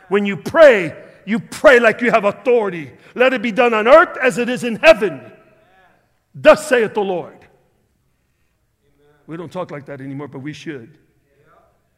When 0.08 0.26
you 0.26 0.38
pray, 0.38 0.96
you 1.26 1.40
pray 1.40 1.80
like 1.80 2.02
you 2.02 2.12
have 2.12 2.26
authority. 2.26 2.92
Let 3.16 3.34
it 3.34 3.42
be 3.42 3.52
done 3.52 3.74
on 3.74 3.88
earth 3.88 4.18
as 4.22 4.38
it 4.38 4.50
is 4.50 4.64
in 4.64 4.76
heaven. 4.76 5.32
Thus 6.36 6.68
saith 6.68 6.94
the 6.94 7.02
Lord. 7.02 7.38
We 9.28 9.38
don't 9.38 9.52
talk 9.52 9.72
like 9.72 9.86
that 9.86 10.02
anymore, 10.02 10.28
but 10.28 10.40
we 10.40 10.54
should. 10.54 10.98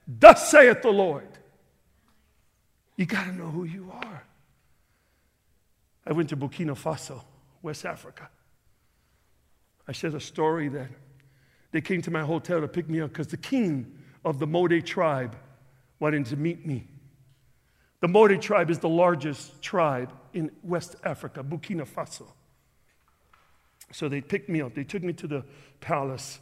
Thus 0.07 0.49
saith 0.49 0.81
the 0.81 0.91
Lord. 0.91 1.27
You 2.97 3.05
got 3.05 3.25
to 3.25 3.33
know 3.33 3.49
who 3.49 3.63
you 3.63 3.91
are. 3.93 4.23
I 6.05 6.13
went 6.13 6.29
to 6.29 6.37
Burkina 6.37 6.77
Faso, 6.77 7.23
West 7.61 7.85
Africa. 7.85 8.29
I 9.87 9.91
shared 9.91 10.15
a 10.15 10.19
story 10.19 10.67
that 10.69 10.89
they 11.71 11.81
came 11.81 12.01
to 12.03 12.11
my 12.11 12.21
hotel 12.21 12.61
to 12.61 12.67
pick 12.67 12.89
me 12.89 13.01
up 13.01 13.09
because 13.09 13.27
the 13.27 13.37
king 13.37 13.97
of 14.23 14.39
the 14.39 14.47
Mode 14.47 14.85
tribe 14.85 15.35
wanted 15.99 16.25
to 16.27 16.35
meet 16.35 16.65
me. 16.65 16.87
The 18.01 18.07
Mode 18.07 18.41
tribe 18.41 18.69
is 18.69 18.79
the 18.79 18.89
largest 18.89 19.61
tribe 19.61 20.11
in 20.33 20.51
West 20.63 20.95
Africa, 21.03 21.43
Burkina 21.43 21.87
Faso. 21.87 22.27
So 23.91 24.09
they 24.09 24.21
picked 24.21 24.49
me 24.49 24.61
up. 24.61 24.73
They 24.73 24.83
took 24.83 25.03
me 25.03 25.13
to 25.13 25.27
the 25.27 25.43
palace. 25.81 26.39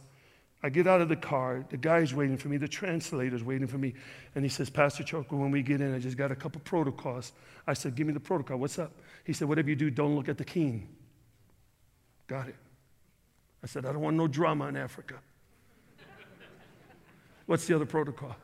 I 0.62 0.68
get 0.68 0.86
out 0.86 1.00
of 1.00 1.08
the 1.08 1.16
car. 1.16 1.64
The 1.68 1.76
guy's 1.76 2.14
waiting 2.14 2.36
for 2.36 2.48
me. 2.48 2.56
The 2.56 2.68
translator's 2.68 3.42
waiting 3.42 3.66
for 3.66 3.78
me. 3.78 3.94
And 4.34 4.44
he 4.44 4.48
says, 4.48 4.70
Pastor 4.70 5.02
Choco, 5.02 5.36
when 5.36 5.50
we 5.50 5.62
get 5.62 5.80
in, 5.80 5.94
I 5.94 5.98
just 5.98 6.16
got 6.16 6.30
a 6.30 6.36
couple 6.36 6.60
protocols. 6.60 7.32
I 7.66 7.74
said, 7.74 7.94
Give 7.94 8.06
me 8.06 8.12
the 8.12 8.20
protocol. 8.20 8.58
What's 8.58 8.78
up? 8.78 8.92
He 9.24 9.32
said, 9.32 9.48
Whatever 9.48 9.70
you 9.70 9.76
do, 9.76 9.90
don't 9.90 10.14
look 10.14 10.28
at 10.28 10.38
the 10.38 10.44
king. 10.44 10.88
Got 12.26 12.48
it. 12.48 12.56
I 13.62 13.66
said, 13.66 13.84
I 13.84 13.92
don't 13.92 14.00
want 14.00 14.16
no 14.16 14.26
drama 14.26 14.66
in 14.68 14.76
Africa. 14.76 15.14
What's 17.46 17.66
the 17.66 17.74
other 17.74 17.86
protocol? 17.86 18.36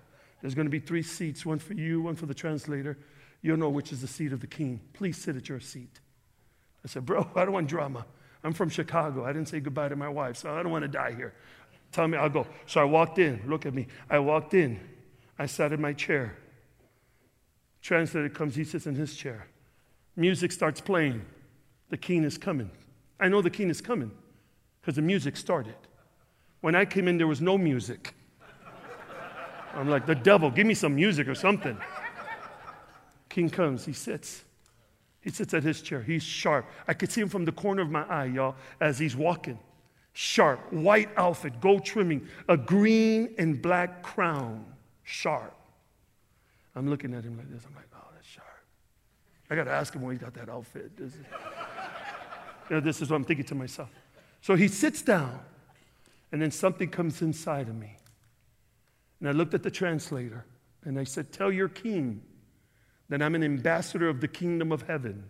There's 0.43 0.55
going 0.55 0.67
to 0.67 0.71
be 0.71 0.81
three 0.81 1.03
seats 1.03 1.47
one 1.47 1.59
for 1.59 1.75
you, 1.75 2.03
one 2.03 2.17
for 2.17 2.27
the 2.27 2.35
translator. 2.35 2.99
You'll 3.41 3.57
know 3.57 3.71
which 3.71 3.93
is 3.93 4.01
the 4.01 4.09
seat 4.09 4.33
of 4.33 4.41
the 4.41 4.47
king. 4.47 4.81
Please 4.93 5.17
sit 5.17 5.37
at 5.37 5.49
your 5.49 5.61
seat. 5.61 6.01
I 6.85 6.89
said, 6.89 7.07
Bro, 7.07 7.31
I 7.35 7.45
don't 7.45 7.53
want 7.53 7.69
drama. 7.69 8.05
I'm 8.45 8.53
from 8.53 8.69
Chicago. 8.69 9.25
I 9.25 9.33
didn't 9.33 9.49
say 9.49 9.61
goodbye 9.61 9.89
to 9.89 9.97
my 9.97 10.09
wife, 10.09 10.37
so 10.37 10.55
I 10.55 10.63
don't 10.63 10.73
want 10.73 10.83
to 10.83 10.89
die 10.89 11.15
here. 11.17 11.35
Tell 11.93 12.07
me, 12.07 12.19
I'll 12.19 12.29
go. 12.29 12.47
So 12.67 12.81
I 12.81 12.85
walked 12.85 13.19
in. 13.19 13.43
Look 13.47 13.65
at 13.65 13.75
me. 13.75 13.87
I 14.11 14.19
walked 14.19 14.55
in. 14.55 14.79
I 15.39 15.47
sat 15.47 15.73
in 15.73 15.81
my 15.81 15.93
chair. 15.93 16.37
Translator 17.81 18.29
comes, 18.29 18.55
he 18.55 18.65
sits 18.65 18.87
in 18.87 18.95
his 18.95 19.17
chair. 19.17 19.47
Music 20.17 20.51
starts 20.51 20.81
playing. 20.81 21.25
The 21.89 21.97
king 21.97 22.25
is 22.25 22.37
coming. 22.37 22.71
I 23.21 23.29
know 23.29 23.41
the 23.41 23.51
king 23.51 23.71
is 23.71 23.81
coming 23.81 24.11
because 24.87 24.95
the 24.95 25.03
music 25.03 25.37
started. 25.37 25.75
When 26.61 26.77
I 26.77 26.85
came 26.85 27.09
in, 27.09 27.19
there 27.19 27.27
was 27.27 27.41
no 27.41 27.59
music. 27.59 28.15
I'm 29.75 29.91
like, 29.91 30.07
the 30.07 30.15
devil, 30.15 30.49
give 30.49 30.65
me 30.65 30.75
some 30.75 30.95
music 30.95 31.27
or 31.27 31.35
something. 31.35 31.77
King 33.29 33.51
comes, 33.51 33.85
he 33.85 33.93
sits. 33.93 34.45
He 35.21 35.31
sits 35.31 35.55
at 35.55 35.65
his 35.65 35.83
chair. 35.83 36.03
He's 36.03 36.23
sharp. 36.23 36.67
I 36.87 36.95
could 36.95 37.11
see 37.11 37.21
him 37.21 37.29
from 37.29 37.45
the 37.45 37.51
corner 37.51 37.83
of 37.83 37.91
my 37.91 38.05
eye, 38.05 38.27
y'all, 38.27 38.55
as 38.81 38.97
he's 38.97 39.17
walking. 39.17 39.59
Sharp, 40.13 40.73
white 40.73 41.09
outfit, 41.17 41.61
gold 41.61 41.85
trimming, 41.85 42.29
a 42.49 42.57
green 42.57 43.35
and 43.39 43.61
black 43.61 44.05
crown. 44.05 44.65
Sharp. 45.03 45.53
I'm 46.77 46.89
looking 46.89 47.13
at 47.13 47.25
him 47.25 47.37
like 47.37 47.51
this. 47.51 47.65
I'm 47.69 47.75
like, 47.75 47.89
oh, 47.93 48.07
that's 48.15 48.29
sharp. 48.29 48.47
I 49.51 49.57
got 49.57 49.65
to 49.65 49.73
ask 49.73 49.93
him 49.93 50.03
where 50.03 50.13
he 50.13 50.19
got 50.21 50.35
that 50.35 50.49
outfit. 50.49 50.97
This 50.97 51.13
is, 51.13 51.19
you 52.71 52.77
know, 52.77 52.81
this 52.81 53.03
is 53.03 53.11
what 53.11 53.17
I'm 53.17 53.25
thinking 53.25 53.47
to 53.47 53.57
myself. 53.57 53.91
So 54.41 54.55
he 54.55 54.69
sits 54.69 55.03
down, 55.03 55.41
and 56.33 56.41
then 56.41 56.51
something 56.51 56.89
comes 56.89 57.23
inside 57.23 57.69
of 57.69 57.75
me. 57.75 57.97
And 59.21 59.29
I 59.29 59.33
looked 59.33 59.55
at 59.55 59.63
the 59.63 59.71
translator, 59.71 60.45
And 60.85 60.99
I 60.99 61.05
said, 61.05 61.33
Tell 61.33 61.51
your 61.51 61.69
king 61.69 62.23
that 63.09 63.23
I'm 63.23 63.35
an 63.35 63.43
ambassador 63.43 64.09
of 64.09 64.21
the 64.21 64.29
kingdom 64.29 64.73
of 64.73 64.83
heaven, 64.83 65.25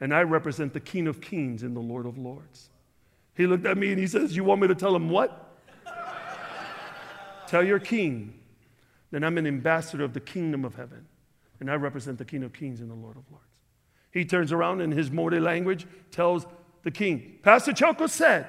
and 0.00 0.14
I 0.14 0.22
represent 0.22 0.72
the 0.72 0.80
King 0.80 1.06
of 1.06 1.20
kings 1.20 1.62
and 1.62 1.76
the 1.76 1.80
Lord 1.80 2.06
of 2.06 2.18
lords. 2.18 2.70
He 3.36 3.46
looked 3.46 3.66
at 3.66 3.76
me 3.76 3.90
and 3.90 3.98
he 3.98 4.06
says, 4.06 4.36
You 4.36 4.44
want 4.44 4.60
me 4.60 4.68
to 4.68 4.74
tell 4.74 4.94
him 4.94 5.08
what? 5.10 5.58
tell 7.46 7.64
your 7.64 7.78
king 7.78 8.34
that 9.10 9.22
I'm 9.22 9.38
an 9.38 9.46
ambassador 9.46 10.04
of 10.04 10.12
the 10.12 10.20
kingdom 10.20 10.64
of 10.64 10.74
heaven, 10.74 11.06
and 11.60 11.70
I 11.70 11.74
represent 11.74 12.18
the 12.18 12.24
King 12.24 12.42
of 12.42 12.52
kings 12.52 12.80
and 12.80 12.90
the 12.90 12.94
Lord 12.94 13.16
of 13.16 13.22
lords. 13.30 13.44
He 14.10 14.24
turns 14.24 14.52
around 14.52 14.80
in 14.80 14.92
his 14.92 15.10
Morde 15.10 15.40
language, 15.40 15.86
tells 16.10 16.46
the 16.84 16.90
king, 16.90 17.38
Pastor 17.42 17.72
Choco 17.72 18.06
said 18.06 18.46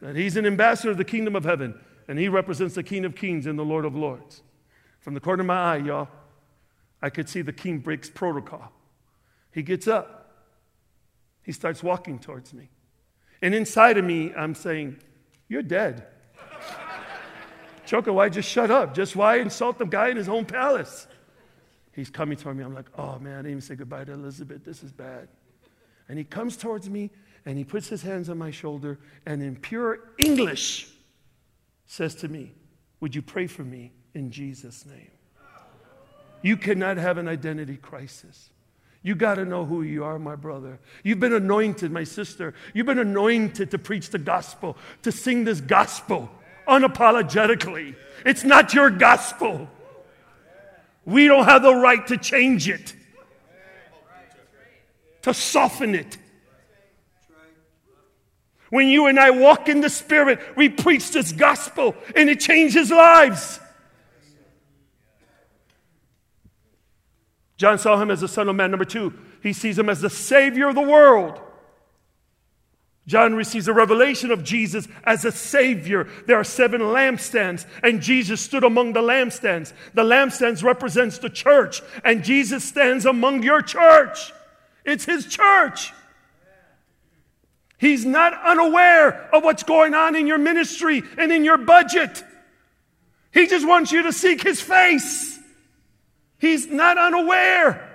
that 0.00 0.14
he's 0.14 0.36
an 0.36 0.46
ambassador 0.46 0.90
of 0.90 0.98
the 0.98 1.04
kingdom 1.04 1.34
of 1.34 1.44
heaven, 1.44 1.74
and 2.06 2.18
he 2.18 2.28
represents 2.28 2.74
the 2.74 2.82
King 2.82 3.04
of 3.06 3.16
kings 3.16 3.46
and 3.46 3.58
the 3.58 3.64
Lord 3.64 3.86
of 3.86 3.96
lords. 3.96 4.42
From 5.00 5.14
the 5.14 5.20
corner 5.20 5.40
of 5.40 5.46
my 5.46 5.74
eye, 5.74 5.76
y'all, 5.78 6.08
I 7.00 7.10
could 7.10 7.28
see 7.28 7.42
the 7.42 7.52
king 7.52 7.78
breaks 7.78 8.08
protocol. 8.08 8.72
He 9.50 9.62
gets 9.62 9.88
up, 9.88 10.30
he 11.42 11.52
starts 11.52 11.82
walking 11.82 12.18
towards 12.18 12.52
me. 12.52 12.68
And 13.42 13.54
inside 13.54 13.98
of 13.98 14.04
me, 14.04 14.32
I'm 14.34 14.54
saying, 14.54 14.98
You're 15.48 15.62
dead. 15.62 16.06
Choco, 17.86 18.14
why 18.14 18.28
just 18.28 18.48
shut 18.48 18.70
up? 18.70 18.94
Just 18.94 19.16
why 19.16 19.36
insult 19.36 19.78
the 19.78 19.84
guy 19.84 20.08
in 20.08 20.16
his 20.16 20.28
own 20.28 20.44
palace? 20.44 21.06
He's 21.92 22.10
coming 22.10 22.36
toward 22.36 22.56
me. 22.56 22.64
I'm 22.64 22.74
like, 22.74 22.88
oh 22.98 23.18
man, 23.18 23.34
I 23.34 23.36
didn't 23.36 23.50
even 23.50 23.60
say 23.60 23.76
goodbye 23.76 24.04
to 24.04 24.12
Elizabeth. 24.12 24.64
This 24.64 24.82
is 24.82 24.90
bad. 24.90 25.28
And 26.08 26.18
he 26.18 26.24
comes 26.24 26.56
towards 26.56 26.88
me 26.88 27.10
and 27.46 27.58
he 27.58 27.64
puts 27.64 27.88
his 27.88 28.02
hands 28.02 28.28
on 28.28 28.38
my 28.38 28.50
shoulder 28.50 28.98
and 29.26 29.42
in 29.42 29.56
pure 29.56 30.00
English 30.18 30.88
says 31.86 32.14
to 32.16 32.28
me, 32.28 32.52
Would 33.00 33.14
you 33.14 33.22
pray 33.22 33.46
for 33.46 33.62
me 33.62 33.92
in 34.14 34.30
Jesus' 34.30 34.84
name? 34.86 35.10
You 36.42 36.56
cannot 36.56 36.98
have 36.98 37.16
an 37.16 37.26
identity 37.26 37.76
crisis. 37.76 38.50
You 39.02 39.14
got 39.14 39.34
to 39.34 39.44
know 39.44 39.66
who 39.66 39.82
you 39.82 40.02
are, 40.04 40.18
my 40.18 40.34
brother. 40.34 40.78
You've 41.02 41.20
been 41.20 41.34
anointed, 41.34 41.92
my 41.92 42.04
sister. 42.04 42.54
You've 42.72 42.86
been 42.86 42.98
anointed 42.98 43.70
to 43.70 43.78
preach 43.78 44.08
the 44.10 44.18
gospel, 44.18 44.78
to 45.02 45.12
sing 45.12 45.44
this 45.44 45.60
gospel 45.60 46.30
unapologetically. 46.66 47.96
It's 48.24 48.44
not 48.44 48.72
your 48.72 48.90
gospel. 48.90 49.68
We 51.04 51.26
don't 51.26 51.44
have 51.44 51.62
the 51.62 51.74
right 51.74 52.06
to 52.06 52.16
change 52.16 52.68
it, 52.68 52.94
to 55.24 55.32
soften 55.32 55.94
it. 55.94 56.18
When 58.68 58.88
you 58.88 59.06
and 59.06 59.18
I 59.18 59.30
walk 59.30 59.68
in 59.68 59.80
the 59.80 59.88
Spirit, 59.88 60.38
we 60.56 60.68
preach 60.68 61.12
this 61.12 61.32
gospel 61.32 61.94
and 62.14 62.28
it 62.28 62.40
changes 62.40 62.90
lives. 62.90 63.58
John 67.56 67.78
saw 67.78 68.00
him 68.00 68.10
as 68.10 68.20
the 68.20 68.28
Son 68.28 68.48
of 68.48 68.56
Man. 68.56 68.70
Number 68.70 68.84
two, 68.84 69.14
he 69.42 69.52
sees 69.52 69.78
him 69.78 69.88
as 69.88 70.00
the 70.00 70.10
Savior 70.10 70.68
of 70.68 70.74
the 70.74 70.82
world. 70.82 71.40
John 73.06 73.34
receives 73.34 73.68
a 73.68 73.72
revelation 73.72 74.30
of 74.30 74.44
Jesus 74.44 74.88
as 75.04 75.24
a 75.24 75.32
Savior. 75.32 76.08
There 76.26 76.36
are 76.36 76.44
seven 76.44 76.80
lampstands, 76.80 77.66
and 77.82 78.02
Jesus 78.02 78.40
stood 78.40 78.64
among 78.64 78.92
the 78.92 79.02
lampstands. 79.02 79.72
The 79.92 80.02
lampstands 80.02 80.62
represents 80.62 81.18
the 81.18 81.30
church, 81.30 81.80
and 82.02 82.24
Jesus 82.24 82.64
stands 82.64 83.06
among 83.06 83.42
your 83.42 83.62
church. 83.62 84.32
It's 84.84 85.04
His 85.04 85.26
church. 85.26 85.92
He's 87.78 88.04
not 88.04 88.32
unaware 88.44 89.28
of 89.34 89.44
what's 89.44 89.62
going 89.62 89.94
on 89.94 90.14
in 90.16 90.26
your 90.26 90.38
ministry 90.38 91.02
and 91.18 91.32
in 91.32 91.44
your 91.44 91.58
budget. 91.58 92.24
He 93.32 93.46
just 93.46 93.66
wants 93.66 93.92
you 93.92 94.02
to 94.04 94.12
seek 94.12 94.42
His 94.42 94.60
face. 94.60 95.38
He's 96.38 96.66
not 96.66 96.98
unaware. 96.98 97.90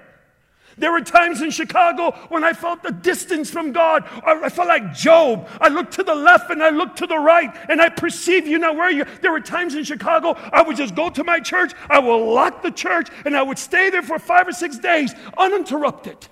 There 0.80 0.92
were 0.92 1.02
times 1.02 1.42
in 1.42 1.52
Chicago 1.52 2.12
when 2.30 2.44
I 2.44 2.54
felt 2.54 2.84
the 2.84 2.92
distance 2.92 3.52
from 3.52 3.74
God. 3.74 4.06
I 4.26 4.50
felt 4.50 4.70
like 4.70 4.94
Job. 4.94 5.48
I 5.60 5.68
looked 5.68 5.94
to 5.94 6.04
the 6.04 6.16
left 6.16 6.50
and 6.50 6.64
I 6.64 6.70
looked 6.70 6.98
to 7.00 7.08
the 7.08 7.18
right 7.18 7.54
and 7.70 7.82
I 7.82 7.90
perceived 7.90 8.48
you 8.48 8.58
not 8.58 8.76
where 8.76 8.90
you. 8.90 9.06
There 9.22 9.32
were 9.32 9.42
times 9.42 9.76
in 9.76 9.84
Chicago 9.84 10.36
I 10.54 10.62
would 10.62 10.78
just 10.78 10.96
go 10.96 11.10
to 11.10 11.24
my 11.24 11.40
church, 11.40 11.74
I 11.90 12.00
would 12.00 12.16
lock 12.16 12.64
the 12.64 12.72
church, 12.72 13.10
and 13.26 13.36
I 13.36 13.42
would 13.44 13.60
stay 13.60 13.90
there 13.90 14.02
for 14.02 14.20
five 14.20 14.48
or 14.48 14.54
six 14.54 14.78
days 14.78 15.14
uninterrupted. 15.38 16.28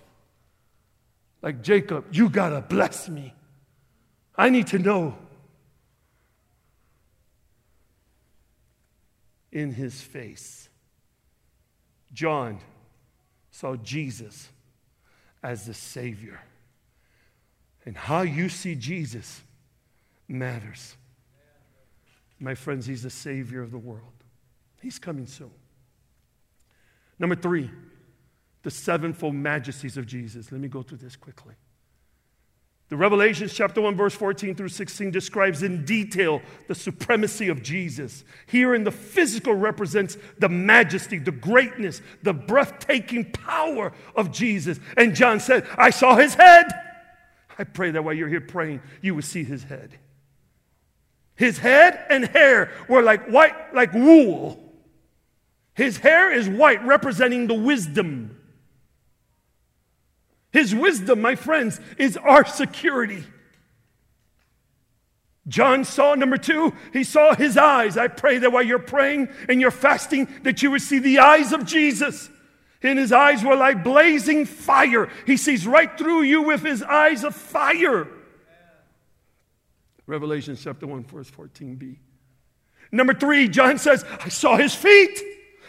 Like 1.41 1.61
Jacob, 1.61 2.05
you 2.11 2.29
gotta 2.29 2.61
bless 2.61 3.09
me. 3.09 3.33
I 4.35 4.49
need 4.49 4.67
to 4.67 4.79
know. 4.79 5.17
In 9.51 9.71
his 9.71 10.01
face. 10.01 10.69
John 12.13 12.59
saw 13.51 13.75
Jesus 13.75 14.49
as 15.41 15.65
the 15.65 15.73
Savior. 15.73 16.39
And 17.85 17.95
how 17.95 18.21
you 18.21 18.49
see 18.49 18.75
Jesus 18.75 19.41
matters. 20.27 20.95
My 22.39 22.53
friends, 22.53 22.85
He's 22.85 23.03
the 23.03 23.09
Savior 23.09 23.61
of 23.61 23.71
the 23.71 23.77
world. 23.77 24.13
He's 24.81 24.99
coming 24.99 25.25
soon. 25.25 25.51
Number 27.17 27.35
three, 27.35 27.71
the 28.67 28.71
sevenfold 28.71 29.33
majesties 29.33 29.95
of 29.95 30.05
Jesus. 30.05 30.51
Let 30.51 30.59
me 30.59 30.67
go 30.67 30.81
through 30.81 30.97
this 30.97 31.15
quickly. 31.15 31.53
The 32.89 32.97
Revelations 32.97 33.53
chapter 33.53 33.79
1, 33.79 33.95
verse 33.95 34.13
14 34.13 34.55
through 34.55 34.67
16 34.67 35.09
describes 35.09 35.63
in 35.63 35.85
detail 35.85 36.41
the 36.67 36.75
supremacy 36.75 37.47
of 37.47 37.63
Jesus. 37.63 38.25
Here 38.45 38.75
in 38.75 38.83
the 38.83 38.91
physical 38.91 39.53
represents 39.53 40.17
the 40.39 40.49
majesty, 40.49 41.17
the 41.17 41.31
greatness, 41.31 42.01
the 42.23 42.33
breathtaking 42.33 43.31
power 43.31 43.93
of 44.17 44.33
Jesus. 44.33 44.81
And 44.97 45.15
John 45.15 45.39
said, 45.39 45.65
I 45.77 45.89
saw 45.89 46.17
his 46.17 46.33
head. 46.33 46.65
I 47.57 47.63
pray 47.63 47.91
that 47.91 48.03
while 48.03 48.15
you're 48.15 48.27
here 48.27 48.41
praying, 48.41 48.81
you 49.01 49.15
will 49.15 49.21
see 49.21 49.45
his 49.45 49.63
head. 49.63 49.97
His 51.35 51.57
head 51.57 52.05
and 52.09 52.25
hair 52.25 52.73
were 52.89 53.01
like 53.01 53.29
white, 53.29 53.73
like 53.73 53.93
wool. 53.93 54.61
His 55.73 55.95
hair 55.95 56.33
is 56.33 56.49
white, 56.49 56.83
representing 56.83 57.47
the 57.47 57.53
wisdom 57.53 58.33
his 60.57 60.73
wisdom, 60.73 61.21
my 61.21 61.35
friends, 61.35 61.79
is 61.99 62.17
our 62.17 62.43
security. 62.43 63.23
John 65.47 65.83
saw 65.85 66.15
number 66.15 66.37
two, 66.37 66.73
he 66.91 67.03
saw 67.03 67.35
his 67.35 67.57
eyes. 67.57 67.95
I 67.95 68.07
pray 68.07 68.39
that 68.39 68.51
while 68.51 68.63
you're 68.63 68.79
praying 68.79 69.29
and 69.47 69.61
you're 69.61 69.69
fasting, 69.69 70.27
that 70.41 70.63
you 70.63 70.71
would 70.71 70.81
see 70.81 70.97
the 70.97 71.19
eyes 71.19 71.53
of 71.53 71.63
Jesus. 71.63 72.31
And 72.81 72.97
his 72.97 73.11
eyes 73.11 73.43
were 73.43 73.55
like 73.55 73.83
blazing 73.83 74.45
fire. 74.45 75.09
He 75.27 75.37
sees 75.37 75.67
right 75.67 75.95
through 75.95 76.23
you 76.23 76.41
with 76.41 76.63
his 76.63 76.81
eyes 76.81 77.23
of 77.23 77.35
fire. 77.35 78.07
Revelation 80.07 80.57
chapter 80.59 80.87
1, 80.87 81.03
verse 81.03 81.29
14b. 81.29 81.97
Number 82.91 83.13
three, 83.13 83.47
John 83.47 83.77
says, 83.77 84.03
I 84.23 84.29
saw 84.29 84.57
his 84.57 84.73
feet. 84.73 85.21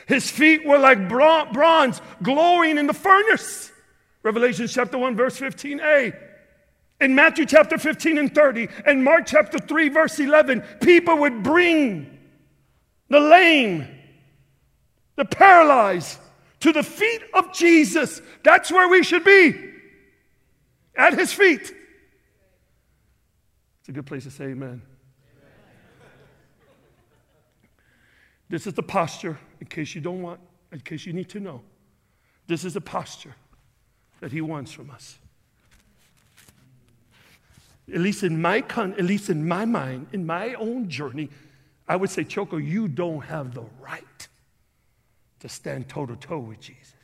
His 0.07 0.30
feet 0.30 0.64
were 0.64 0.78
like 0.78 1.11
bronze 1.11 2.01
glowing 2.22 2.78
in 2.78 2.86
the 2.86 2.95
furnace. 2.95 3.70
Revelation 4.22 4.66
chapter 4.66 4.98
1, 4.98 5.16
verse 5.16 5.38
15a. 5.38 6.16
In 7.00 7.14
Matthew 7.14 7.46
chapter 7.46 7.78
15 7.78 8.18
and 8.18 8.34
30, 8.34 8.68
and 8.84 9.04
Mark 9.04 9.26
chapter 9.26 9.58
3, 9.58 9.88
verse 9.88 10.18
11, 10.18 10.62
people 10.80 11.18
would 11.18 11.42
bring 11.42 12.18
the 13.08 13.20
lame, 13.20 13.86
the 15.16 15.24
paralyzed 15.24 16.18
to 16.60 16.72
the 16.72 16.82
feet 16.82 17.22
of 17.34 17.52
Jesus. 17.52 18.20
That's 18.42 18.72
where 18.72 18.88
we 18.88 19.04
should 19.04 19.22
be, 19.24 19.54
at 20.96 21.16
his 21.16 21.32
feet. 21.32 21.72
It's 23.80 23.88
a 23.88 23.92
good 23.92 24.06
place 24.06 24.24
to 24.24 24.30
say 24.30 24.46
amen. 24.46 24.82
This 28.48 28.66
is 28.66 28.74
the 28.74 28.82
posture, 28.82 29.38
in 29.60 29.68
case 29.68 29.94
you 29.94 30.00
don't 30.00 30.22
want, 30.22 30.40
in 30.72 30.80
case 30.80 31.06
you 31.06 31.12
need 31.12 31.28
to 31.28 31.38
know. 31.38 31.62
This 32.48 32.64
is 32.64 32.74
the 32.74 32.80
posture 32.80 33.36
that 34.20 34.32
He 34.32 34.40
wants 34.40 34.72
from 34.72 34.90
us. 34.90 35.18
At 37.92 38.00
least 38.00 38.22
in 38.22 38.40
my 38.40 38.60
con- 38.60 38.94
at 38.94 39.04
least 39.04 39.30
in 39.30 39.48
my 39.48 39.64
mind, 39.64 40.08
in 40.12 40.26
my 40.26 40.54
own 40.54 40.90
journey, 40.90 41.30
I 41.88 41.96
would 41.96 42.10
say, 42.10 42.24
Choco, 42.24 42.58
you 42.58 42.86
don't 42.86 43.22
have 43.22 43.54
the 43.54 43.64
right 43.80 44.28
to 45.40 45.48
stand 45.48 45.88
toe 45.88 46.04
to 46.06 46.16
toe 46.16 46.38
with 46.38 46.60
Jesus. 46.60 46.94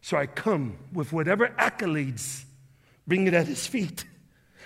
So 0.00 0.16
I 0.16 0.26
come 0.26 0.78
with 0.92 1.12
whatever 1.12 1.48
accolades, 1.58 2.44
bring 3.06 3.26
it 3.26 3.34
at 3.34 3.46
his 3.46 3.66
feet. 3.66 4.04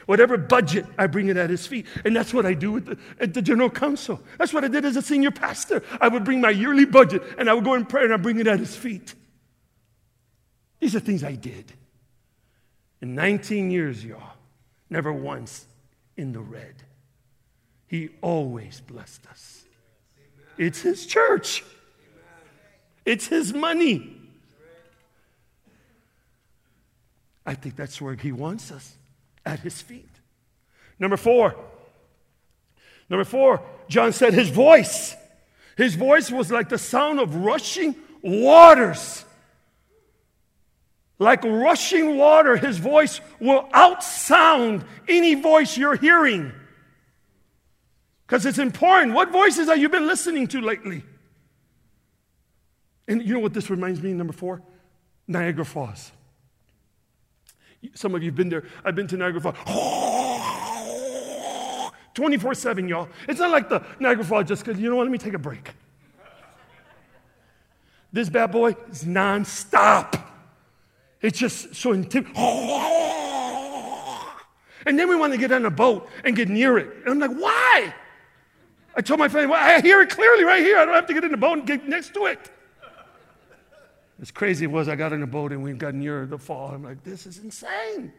Whatever 0.07 0.37
budget, 0.37 0.87
I 0.99 1.07
bring 1.07 1.29
it 1.29 1.37
at 1.37 1.51
his 1.51 1.67
feet. 1.67 1.87
And 2.05 2.15
that's 2.15 2.35
what 2.35 2.45
I 2.45 2.55
do 2.55 2.81
the, 2.81 2.99
at 3.21 3.35
the 3.35 3.43
general 3.43 3.71
council. 3.71 4.21
That's 4.39 4.53
what 4.53 4.65
I 4.65 4.69
did 4.69 4.85
as 4.85 4.97
a 4.97 5.03
senior 5.03 5.31
pastor. 5.31 5.83
I 6.01 6.09
would 6.09 6.25
bring 6.25 6.41
my 6.41 6.51
yearly 6.51 6.85
budget 6.85 7.23
and 7.39 7.49
I 7.49 7.55
would 7.55 7.65
go 7.65 7.75
in 7.75 7.87
prayer 7.87 8.05
and 8.05 8.15
I 8.15 8.17
bring 8.17 8.39
it 8.39 8.47
at 8.47 8.59
his 8.59 8.75
feet. 8.75 9.15
These 10.83 10.97
are 10.97 11.01
things 11.01 11.23
I 11.23 11.37
did. 11.37 11.73
In 13.01 13.15
19 13.15 13.71
years, 13.71 14.05
y'all, 14.05 14.33
never 14.91 15.13
once 15.13 15.65
in 16.17 16.33
the 16.33 16.41
red. 16.41 16.75
He 17.87 18.09
always 18.21 18.81
blessed 18.81 19.25
us. 19.31 19.65
It's 20.59 20.81
His 20.81 21.07
church. 21.07 21.63
It's 23.05 23.29
his 23.29 23.55
money. 23.55 24.17
I 27.47 27.55
think 27.55 27.77
that's 27.77 28.01
where 28.01 28.15
he 28.15 28.33
wants 28.33 28.73
us 28.73 28.97
at 29.47 29.61
his 29.61 29.81
feet. 29.81 30.09
Number 30.99 31.17
four. 31.17 31.55
Number 33.09 33.25
four, 33.25 33.63
John 33.89 34.13
said 34.13 34.35
his 34.35 34.49
voice. 34.49 35.15
His 35.77 35.95
voice 35.95 36.31
was 36.31 36.51
like 36.51 36.69
the 36.69 36.79
sound 36.79 37.21
of 37.21 37.37
rushing 37.37 37.95
waters. 38.21 39.25
Like 41.23 41.45
rushing 41.45 42.19
water, 42.19 42.57
his 42.57 42.79
voice 42.79 43.21
will 43.39 43.63
outsound 43.73 44.85
any 45.07 45.37
voice 45.37 45.77
you're 45.77 45.95
hearing. 45.95 46.51
Because 48.27 48.45
it's 48.45 48.59
important. 48.59 49.15
What 49.15 49.31
voices 49.31 49.69
have 49.69 49.79
you 49.79 49.89
been 49.89 50.09
listening 50.09 50.49
to 50.49 50.61
lately? 50.61 51.05
And 53.07 53.23
you 53.23 53.35
know 53.35 53.41
what 53.41 53.55
this 53.55 53.71
reminds 53.71 54.03
me, 54.03 54.13
number 54.13 54.33
four? 54.33 54.63
Niagara 55.29 55.65
Falls. 55.65 56.11
Some 57.95 58.17
of 58.17 58.23
you 58.23 58.31
have 58.31 58.37
been 58.37 58.49
there. 58.49 58.65
I've 58.85 58.97
been 58.97 59.07
to 59.07 59.17
Niagara 59.17 59.41
Falls. 59.41 59.57
24 62.15 62.55
7, 62.55 62.89
y'all. 62.89 63.09
It's 63.29 63.39
not 63.39 63.53
like 63.53 63.69
the 63.69 63.81
Niagara 64.01 64.25
Falls 64.25 64.49
just 64.49 64.65
because, 64.65 64.81
you 64.81 64.91
know 64.91 64.97
what, 64.97 65.05
let 65.05 65.13
me 65.13 65.19
take 65.19 65.35
a 65.35 65.39
break. 65.39 65.71
This 68.13 68.29
bad 68.29 68.51
boy 68.51 68.75
is 68.91 69.05
nonstop. 69.05 70.32
It's 71.23 71.39
just 71.39 71.75
so 71.75 71.93
intimidating. 71.93 72.37
And 74.85 74.99
then 74.99 75.09
we 75.09 75.15
want 75.15 75.33
to 75.33 75.39
get 75.39 75.53
on 75.53 75.65
a 75.65 75.71
boat 75.71 76.09
and 76.25 76.35
get 76.35 76.49
near 76.49 76.77
it. 76.77 76.89
And 77.05 77.11
I'm 77.11 77.19
like, 77.21 77.41
why? 77.41 77.95
I 78.95 79.01
told 79.01 79.21
my 79.21 79.29
family, 79.29 79.47
well, 79.47 79.63
I 79.63 79.81
hear 79.81 80.03
it 80.03 80.11
clearly 80.11 80.45
right 80.45 80.63
here. 80.63 80.79
I 80.79 80.85
don't 80.85 80.95
have 80.95 81.07
to 81.07 81.15
get 81.15 81.25
in 81.25 81.31
the 81.31 81.37
boat 81.37 81.59
and 81.59 81.67
get 81.67 81.89
next 81.89 82.13
to 82.15 82.27
it. 82.27 82.51
As 84.21 84.31
crazy 84.31 84.65
it 84.65 84.71
was, 84.71 84.89
I 84.89 84.97
got 84.97 85.13
in 85.13 85.23
a 85.23 85.27
boat 85.27 85.53
and 85.53 85.63
we 85.63 85.73
got 85.73 85.95
near 85.95 86.27
the 86.27 86.39
fall. 86.39 86.73
I'm 86.75 86.83
like, 86.83 87.03
this 87.03 87.27
is 87.27 87.39
insane. 87.39 88.13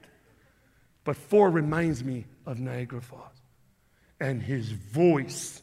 But 1.04 1.16
four 1.18 1.50
reminds 1.50 2.04
me 2.04 2.26
of 2.46 2.60
Niagara 2.60 3.02
Falls 3.02 3.30
and 4.20 4.42
his 4.42 4.72
voice 4.72 5.62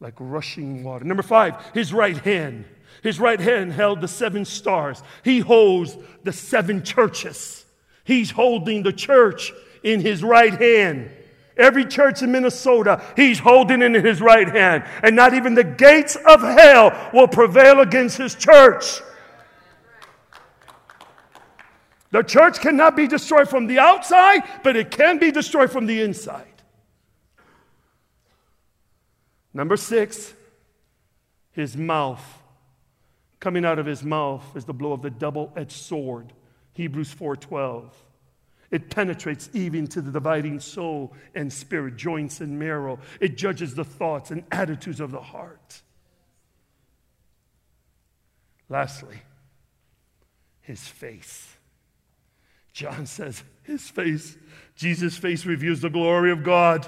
like 0.00 0.14
rushing 0.18 0.84
water. 0.84 1.04
Number 1.04 1.22
five, 1.22 1.54
his 1.74 1.92
right 1.92 2.16
hand. 2.16 2.64
His 3.02 3.20
right 3.20 3.40
hand 3.40 3.72
held 3.72 4.00
the 4.00 4.08
seven 4.08 4.44
stars. 4.44 5.02
He 5.24 5.40
holds 5.40 5.96
the 6.24 6.32
seven 6.32 6.82
churches. 6.82 7.64
He's 8.04 8.30
holding 8.30 8.82
the 8.82 8.92
church 8.92 9.52
in 9.82 10.00
his 10.00 10.22
right 10.22 10.54
hand. 10.54 11.10
Every 11.56 11.84
church 11.84 12.22
in 12.22 12.30
Minnesota, 12.32 13.02
he's 13.16 13.38
holding 13.38 13.82
in 13.82 13.94
his 13.94 14.20
right 14.20 14.48
hand. 14.48 14.84
And 15.02 15.16
not 15.16 15.34
even 15.34 15.54
the 15.54 15.64
gates 15.64 16.16
of 16.16 16.40
hell 16.40 17.10
will 17.12 17.28
prevail 17.28 17.80
against 17.80 18.16
his 18.16 18.34
church. 18.34 19.00
The 22.10 22.22
church 22.22 22.60
cannot 22.60 22.96
be 22.96 23.06
destroyed 23.06 23.48
from 23.48 23.66
the 23.66 23.80
outside, 23.80 24.42
but 24.62 24.76
it 24.76 24.90
can 24.90 25.18
be 25.18 25.30
destroyed 25.30 25.70
from 25.70 25.86
the 25.86 26.00
inside. 26.00 26.46
Number 29.52 29.76
six, 29.76 30.32
his 31.52 31.76
mouth. 31.76 32.22
Coming 33.40 33.64
out 33.64 33.78
of 33.78 33.86
his 33.86 34.02
mouth 34.02 34.44
is 34.56 34.64
the 34.64 34.74
blow 34.74 34.92
of 34.92 35.02
the 35.02 35.10
double-edged 35.10 35.72
sword. 35.72 36.32
Hebrews 36.72 37.14
4:12. 37.14 37.92
It 38.70 38.90
penetrates 38.90 39.48
even 39.54 39.86
to 39.88 40.02
the 40.02 40.10
dividing 40.10 40.60
soul 40.60 41.14
and 41.34 41.52
spirit, 41.52 41.96
joints 41.96 42.40
and 42.40 42.58
marrow. 42.58 42.98
It 43.20 43.36
judges 43.36 43.74
the 43.74 43.84
thoughts 43.84 44.30
and 44.30 44.44
attitudes 44.50 45.00
of 45.00 45.10
the 45.10 45.22
heart. 45.22 45.82
Lastly, 48.68 49.22
his 50.60 50.86
face. 50.86 51.56
John 52.74 53.06
says, 53.06 53.42
his 53.62 53.88
face, 53.88 54.36
Jesus' 54.76 55.16
face 55.16 55.46
reveals 55.46 55.80
the 55.80 55.88
glory 55.88 56.30
of 56.30 56.44
God. 56.44 56.86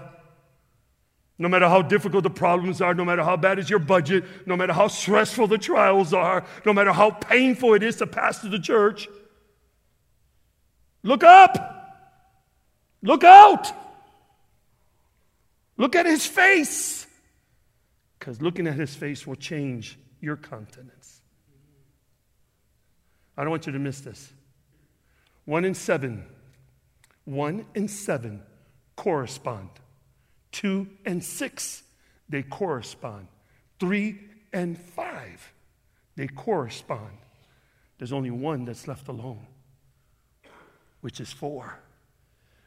No 1.40 1.48
matter 1.48 1.68
how 1.68 1.82
difficult 1.82 2.22
the 2.22 2.30
problems 2.30 2.80
are, 2.80 2.94
no 2.94 3.04
matter 3.04 3.24
how 3.24 3.36
bad 3.36 3.58
is 3.58 3.68
your 3.68 3.80
budget, 3.80 4.24
no 4.46 4.56
matter 4.56 4.72
how 4.72 4.86
stressful 4.86 5.48
the 5.48 5.58
trials 5.58 6.14
are, 6.14 6.44
no 6.64 6.72
matter 6.72 6.92
how 6.92 7.10
painful 7.10 7.74
it 7.74 7.82
is 7.82 7.96
to 7.96 8.06
pastor 8.06 8.48
the 8.48 8.60
church, 8.60 9.08
Look 11.02 11.24
up. 11.24 11.76
Look 13.02 13.24
out. 13.24 13.72
Look 15.76 15.96
at 15.96 16.06
his 16.06 16.26
face. 16.26 17.06
Because 18.18 18.42
looking 18.42 18.66
at 18.66 18.74
his 18.74 18.94
face 18.94 19.26
will 19.26 19.36
change 19.36 19.98
your 20.20 20.36
countenance. 20.36 21.22
I 23.36 23.42
don't 23.42 23.50
want 23.50 23.66
you 23.66 23.72
to 23.72 23.78
miss 23.78 24.00
this. 24.00 24.30
One 25.46 25.64
in 25.64 25.74
seven, 25.74 26.26
one 27.24 27.64
in 27.74 27.88
seven 27.88 28.42
correspond. 28.94 29.70
Two 30.52 30.88
and 31.04 31.22
six, 31.22 31.82
they 32.28 32.42
correspond. 32.42 33.28
Three 33.78 34.18
and 34.52 34.78
five, 34.78 35.52
they 36.16 36.26
correspond. 36.26 37.16
There's 37.98 38.12
only 38.12 38.30
one 38.30 38.64
that's 38.64 38.88
left 38.88 39.08
alone 39.08 39.46
which 41.00 41.20
is 41.20 41.32
four, 41.32 41.78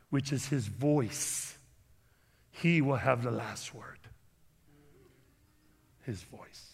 which 0.09 0.31
is 0.31 0.47
his 0.47 0.67
voice. 0.67 1.57
He 2.51 2.81
will 2.81 2.97
have 2.97 3.23
the 3.23 3.31
last 3.31 3.73
word. 3.73 3.99
His 6.03 6.21
voice. 6.23 6.71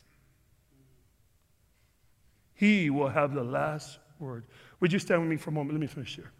He 2.55 2.89
will 2.89 3.09
have 3.09 3.33
the 3.33 3.43
last 3.43 3.99
word. 4.19 4.45
Would 4.79 4.91
you 4.91 4.99
stand 4.99 5.21
with 5.21 5.29
me 5.29 5.37
for 5.37 5.49
a 5.49 5.53
moment? 5.53 5.73
Let 5.73 5.81
me 5.81 5.87
finish 5.87 6.15
here. 6.15 6.31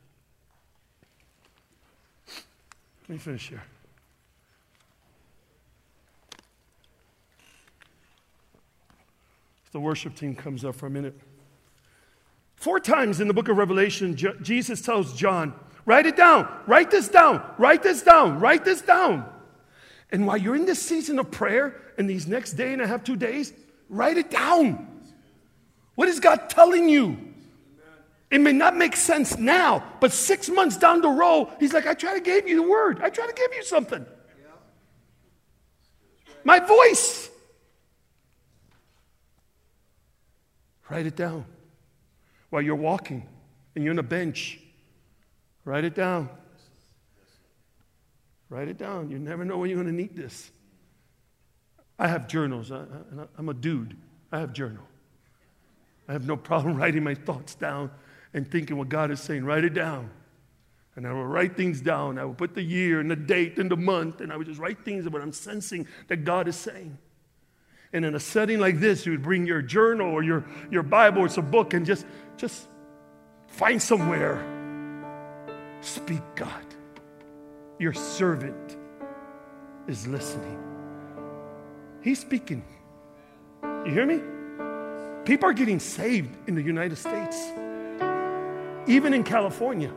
Let 3.04 3.10
me 3.10 3.18
finish 3.18 3.50
here. 3.50 3.64
If 9.70 9.74
the 9.74 9.80
worship 9.80 10.16
team 10.16 10.36
comes 10.36 10.66
up 10.66 10.74
for 10.74 10.88
a 10.88 10.90
minute. 10.90 11.14
Four 12.56 12.80
times 12.80 13.22
in 13.22 13.28
the 13.28 13.36
book 13.36 13.50
of 13.50 13.58
Revelation, 13.58 14.16
Jesus 14.42 14.82
tells 14.82 15.14
John, 15.14 15.54
write 15.86 16.08
it 16.08 16.18
down, 16.18 16.52
write 16.66 16.90
this 16.90 17.08
down, 17.08 17.44
write 17.60 17.84
this 17.84 18.02
down, 18.02 18.40
write 18.40 18.66
this 18.66 18.82
down. 18.82 19.32
And 20.12 20.26
while 20.26 20.38
you're 20.38 20.56
in 20.56 20.66
this 20.66 20.82
season 20.82 21.20
of 21.20 21.30
prayer 21.30 21.80
in 22.00 22.08
these 22.08 22.26
next 22.26 22.54
day 22.54 22.74
and 22.74 22.82
a 22.82 22.88
half, 22.88 23.04
two 23.04 23.16
days, 23.16 23.54
write 23.90 24.18
it 24.18 24.32
down. 24.32 24.88
What 25.94 26.10
is 26.10 26.20
God 26.20 26.50
telling 26.50 26.90
you? 26.90 27.20
It 28.32 28.42
may 28.42 28.54
not 28.54 28.76
make 28.76 28.96
sense 28.96 29.38
now, 29.38 29.84
but 30.00 30.12
six 30.12 30.50
months 30.50 30.78
down 30.78 31.02
the 31.02 31.10
road, 31.10 31.50
He's 31.60 31.74
like, 31.74 31.86
I 31.86 31.94
try 31.94 32.16
to 32.16 32.22
give 32.22 32.48
you 32.48 32.56
the 32.56 32.68
word. 32.68 33.02
I 33.04 33.12
try 33.12 33.28
to 33.28 33.34
give 33.34 33.54
you 33.54 33.64
something. 33.64 34.04
My 36.44 36.60
voice. 36.60 37.29
Write 40.90 41.06
it 41.06 41.16
down 41.16 41.46
while 42.50 42.62
you're 42.62 42.76
walking 42.76 43.28
and 43.76 43.84
you're 43.84 43.94
on 43.94 44.00
a 44.00 44.04
bench. 44.04 44.60
Write 45.66 45.84
it 45.84 45.94
down. 45.94 46.30
Write 48.50 48.68
it 48.68 48.78
down. 48.78 49.12
You 49.12 49.20
never 49.20 49.46
know 49.46 49.58
when 49.58 49.70
you're 49.70 49.82
going 49.82 49.96
to 49.96 50.02
need 50.02 50.16
this. 50.16 50.50
I 52.00 52.08
have 52.08 52.28
journals. 52.28 52.72
I, 52.72 52.86
am 53.38 53.50
a 53.50 53.54
dude. 53.54 53.96
I 54.32 54.40
have 54.40 54.54
journal. 54.54 54.84
I 56.08 56.14
have 56.14 56.26
no 56.26 56.36
problem 56.36 56.76
writing 56.78 57.04
my 57.04 57.14
thoughts 57.14 57.56
down 57.56 57.92
and 58.34 58.50
thinking 58.50 58.78
what 58.78 58.90
God 58.90 59.12
is 59.12 59.20
saying. 59.20 59.46
Write 59.46 59.64
it 59.64 59.74
down. 59.74 60.10
And 60.96 61.08
I 61.08 61.14
will 61.14 61.26
write 61.26 61.56
things 61.56 61.82
down. 61.82 62.18
I 62.18 62.26
will 62.26 62.34
put 62.34 62.56
the 62.56 62.64
year 62.64 63.00
and 63.00 63.10
the 63.10 63.16
date 63.16 63.60
and 63.60 63.70
the 63.70 63.78
month, 63.78 64.22
and 64.22 64.34
I 64.34 64.38
will 64.38 64.44
just 64.44 64.60
write 64.60 64.84
things 64.84 65.06
of 65.06 65.14
what 65.14 65.22
I'm 65.22 65.32
sensing 65.32 65.88
that 66.08 66.26
God 66.26 66.48
is 66.48 66.56
saying. 66.56 66.98
And 67.92 68.06
in 68.06 68.14
a 68.14 68.20
setting 68.20 68.60
like 68.60 68.80
this, 68.80 69.06
you 69.06 69.14
would 69.14 69.24
bring 69.24 69.48
your 69.48 69.62
journal 69.62 70.12
or 70.12 70.22
your, 70.22 70.46
your 70.70 70.84
Bible 70.84 71.24
or 71.24 71.30
some 71.30 71.50
book 71.50 71.74
and 71.74 71.86
just, 71.86 72.06
just 72.38 72.68
find 73.48 73.82
somewhere. 73.82 74.44
Speak, 75.82 76.22
God. 76.36 76.66
Your 77.80 77.94
servant 77.94 78.78
is 79.88 80.06
listening. 80.06 80.58
He's 82.02 82.20
speaking. 82.20 82.64
You 83.64 83.92
hear 83.92 84.06
me? 84.06 84.22
People 85.26 85.50
are 85.50 85.54
getting 85.54 85.80
saved 85.80 86.36
in 86.48 86.56
the 86.56 86.62
United 86.62 86.98
States, 86.98 87.38
even 88.88 89.14
in 89.14 89.24
California. 89.24 89.92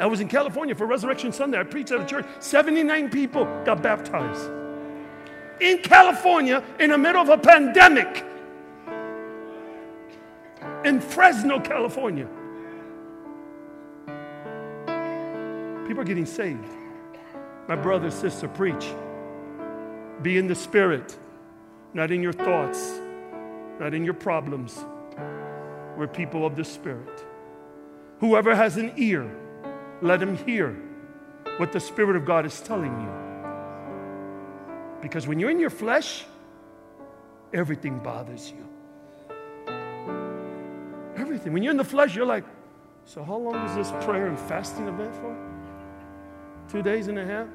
I 0.00 0.06
was 0.06 0.20
in 0.20 0.28
California 0.28 0.74
for 0.74 0.86
Resurrection 0.86 1.32
Sunday. 1.32 1.58
I 1.58 1.64
preached 1.64 1.90
at 1.90 2.00
a 2.00 2.06
church. 2.06 2.26
79 2.38 3.10
people 3.10 3.44
got 3.64 3.82
baptized 3.82 4.50
in 5.60 5.78
California 5.78 6.62
in 6.80 6.90
the 6.90 6.98
middle 6.98 7.22
of 7.22 7.28
a 7.28 7.38
pandemic 7.38 8.24
in 10.84 11.00
Fresno, 11.00 11.60
California. 11.60 12.28
People 15.86 16.02
are 16.02 16.06
getting 16.06 16.26
saved. 16.26 16.64
My 17.68 17.76
brother, 17.76 18.10
sister, 18.10 18.48
preach. 18.48 18.86
Be 20.22 20.38
in 20.38 20.46
the 20.46 20.54
spirit. 20.54 21.16
not 21.94 22.10
in 22.10 22.22
your 22.22 22.32
thoughts, 22.32 23.00
not 23.80 23.94
in 23.94 24.04
your 24.04 24.14
problems. 24.14 24.78
We're 25.96 26.06
people 26.06 26.46
of 26.46 26.56
the 26.56 26.64
Spirit. 26.64 27.24
Whoever 28.20 28.54
has 28.54 28.76
an 28.76 28.92
ear, 28.96 29.28
let 30.00 30.22
him 30.22 30.36
hear 30.46 30.76
what 31.56 31.72
the 31.72 31.80
Spirit 31.80 32.16
of 32.16 32.24
God 32.24 32.46
is 32.46 32.60
telling 32.60 32.92
you. 33.00 33.27
Because 35.00 35.26
when 35.26 35.38
you're 35.38 35.50
in 35.50 35.60
your 35.60 35.70
flesh, 35.70 36.24
everything 37.52 37.98
bothers 37.98 38.52
you. 38.52 38.64
Everything. 41.16 41.52
When 41.52 41.62
you're 41.62 41.70
in 41.70 41.76
the 41.76 41.84
flesh, 41.84 42.14
you're 42.14 42.26
like, 42.26 42.44
so 43.04 43.22
how 43.22 43.36
long 43.36 43.56
is 43.66 43.74
this 43.74 44.04
prayer 44.04 44.26
and 44.26 44.38
fasting 44.38 44.86
event 44.86 45.14
for? 45.16 45.36
Two 46.68 46.82
days 46.82 47.08
and 47.08 47.18
a 47.18 47.24
half? 47.24 47.48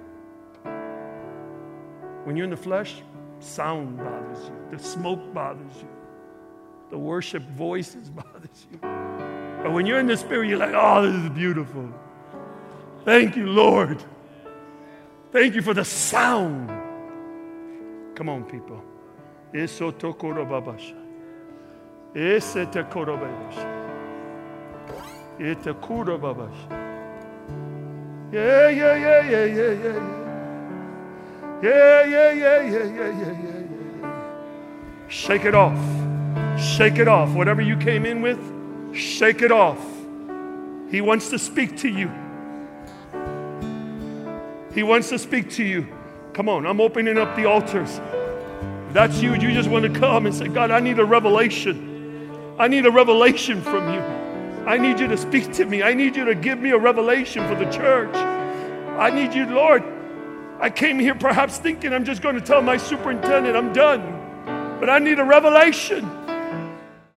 When 2.23 2.35
you're 2.35 2.45
in 2.45 2.49
the 2.49 2.57
flesh, 2.57 3.01
sound 3.39 3.97
bothers 3.97 4.45
you, 4.45 4.77
the 4.77 4.81
smoke 4.81 5.33
bothers 5.33 5.75
you, 5.77 5.89
the 6.89 6.97
worship 6.97 7.43
voices 7.51 8.09
bothers 8.09 8.67
you. 8.71 8.79
But 8.81 9.71
when 9.71 9.85
you're 9.85 9.99
in 9.99 10.07
the 10.07 10.17
spirit, 10.17 10.47
you're 10.47 10.57
like, 10.57 10.73
oh, 10.73 11.05
this 11.05 11.23
is 11.23 11.29
beautiful. 11.29 11.89
Thank 13.05 13.35
you, 13.35 13.47
Lord. 13.47 14.03
Thank 15.31 15.55
you 15.55 15.61
for 15.61 15.73
the 15.73 15.85
sound. 15.85 16.82
Come 18.15 18.29
on, 18.29 18.43
people. 18.43 18.81
Yeah, 28.31 28.69
yeah, 28.69 28.95
yeah, 28.95 29.21
yeah, 29.21 29.45
yeah. 29.45 30.23
Yeah, 31.61 32.03
yeah, 32.05 32.31
yeah, 32.31 32.61
yeah, 32.61 32.83
yeah, 32.83 32.83
yeah, 32.83 33.31
yeah, 33.31 33.59
yeah. 34.01 35.07
Shake 35.07 35.45
it 35.45 35.55
off. 35.55 35.79
Shake 36.59 36.97
it 36.97 37.07
off. 37.07 37.29
Whatever 37.33 37.61
you 37.61 37.77
came 37.77 38.05
in 38.05 38.21
with, 38.21 38.39
shake 38.95 39.41
it 39.41 39.51
off. 39.51 39.79
He 40.91 41.01
wants 41.01 41.29
to 41.29 41.39
speak 41.39 41.77
to 41.77 41.89
you. 41.89 42.11
He 44.73 44.83
wants 44.83 45.09
to 45.09 45.17
speak 45.17 45.49
to 45.51 45.63
you. 45.63 45.87
Come 46.33 46.49
on, 46.49 46.65
I'm 46.65 46.81
opening 46.81 47.19
up 47.19 47.35
the 47.35 47.45
altars. 47.45 47.99
If 48.87 48.93
that's 48.93 49.21
you, 49.21 49.35
you 49.35 49.53
just 49.53 49.69
want 49.69 49.85
to 49.85 49.99
come 49.99 50.25
and 50.25 50.33
say, 50.33 50.47
God, 50.47 50.71
I 50.71 50.79
need 50.79 50.97
a 50.97 51.05
revelation. 51.05 52.55
I 52.57 52.67
need 52.67 52.87
a 52.87 52.91
revelation 52.91 53.61
from 53.61 53.93
you. 53.93 53.99
I 54.65 54.77
need 54.77 54.99
you 54.99 55.07
to 55.07 55.17
speak 55.17 55.53
to 55.53 55.65
me. 55.65 55.83
I 55.83 55.93
need 55.93 56.15
you 56.15 56.25
to 56.25 56.33
give 56.33 56.57
me 56.57 56.71
a 56.71 56.77
revelation 56.77 57.47
for 57.47 57.55
the 57.55 57.69
church. 57.71 58.15
I 58.15 59.11
need 59.11 59.35
you, 59.35 59.45
Lord. 59.45 59.83
I 60.59 60.71
came 60.71 60.97
here 60.97 61.13
perhaps 61.13 61.59
thinking 61.59 61.93
I'm 61.93 62.05
just 62.05 62.21
going 62.21 62.35
to 62.35 62.41
tell 62.41 62.61
my 62.61 62.77
superintendent 62.77 63.55
I'm 63.55 63.73
done. 63.73 64.79
But 64.79 64.89
I 64.89 64.97
need 64.99 65.19
a 65.19 65.23
revelation. 65.23 66.22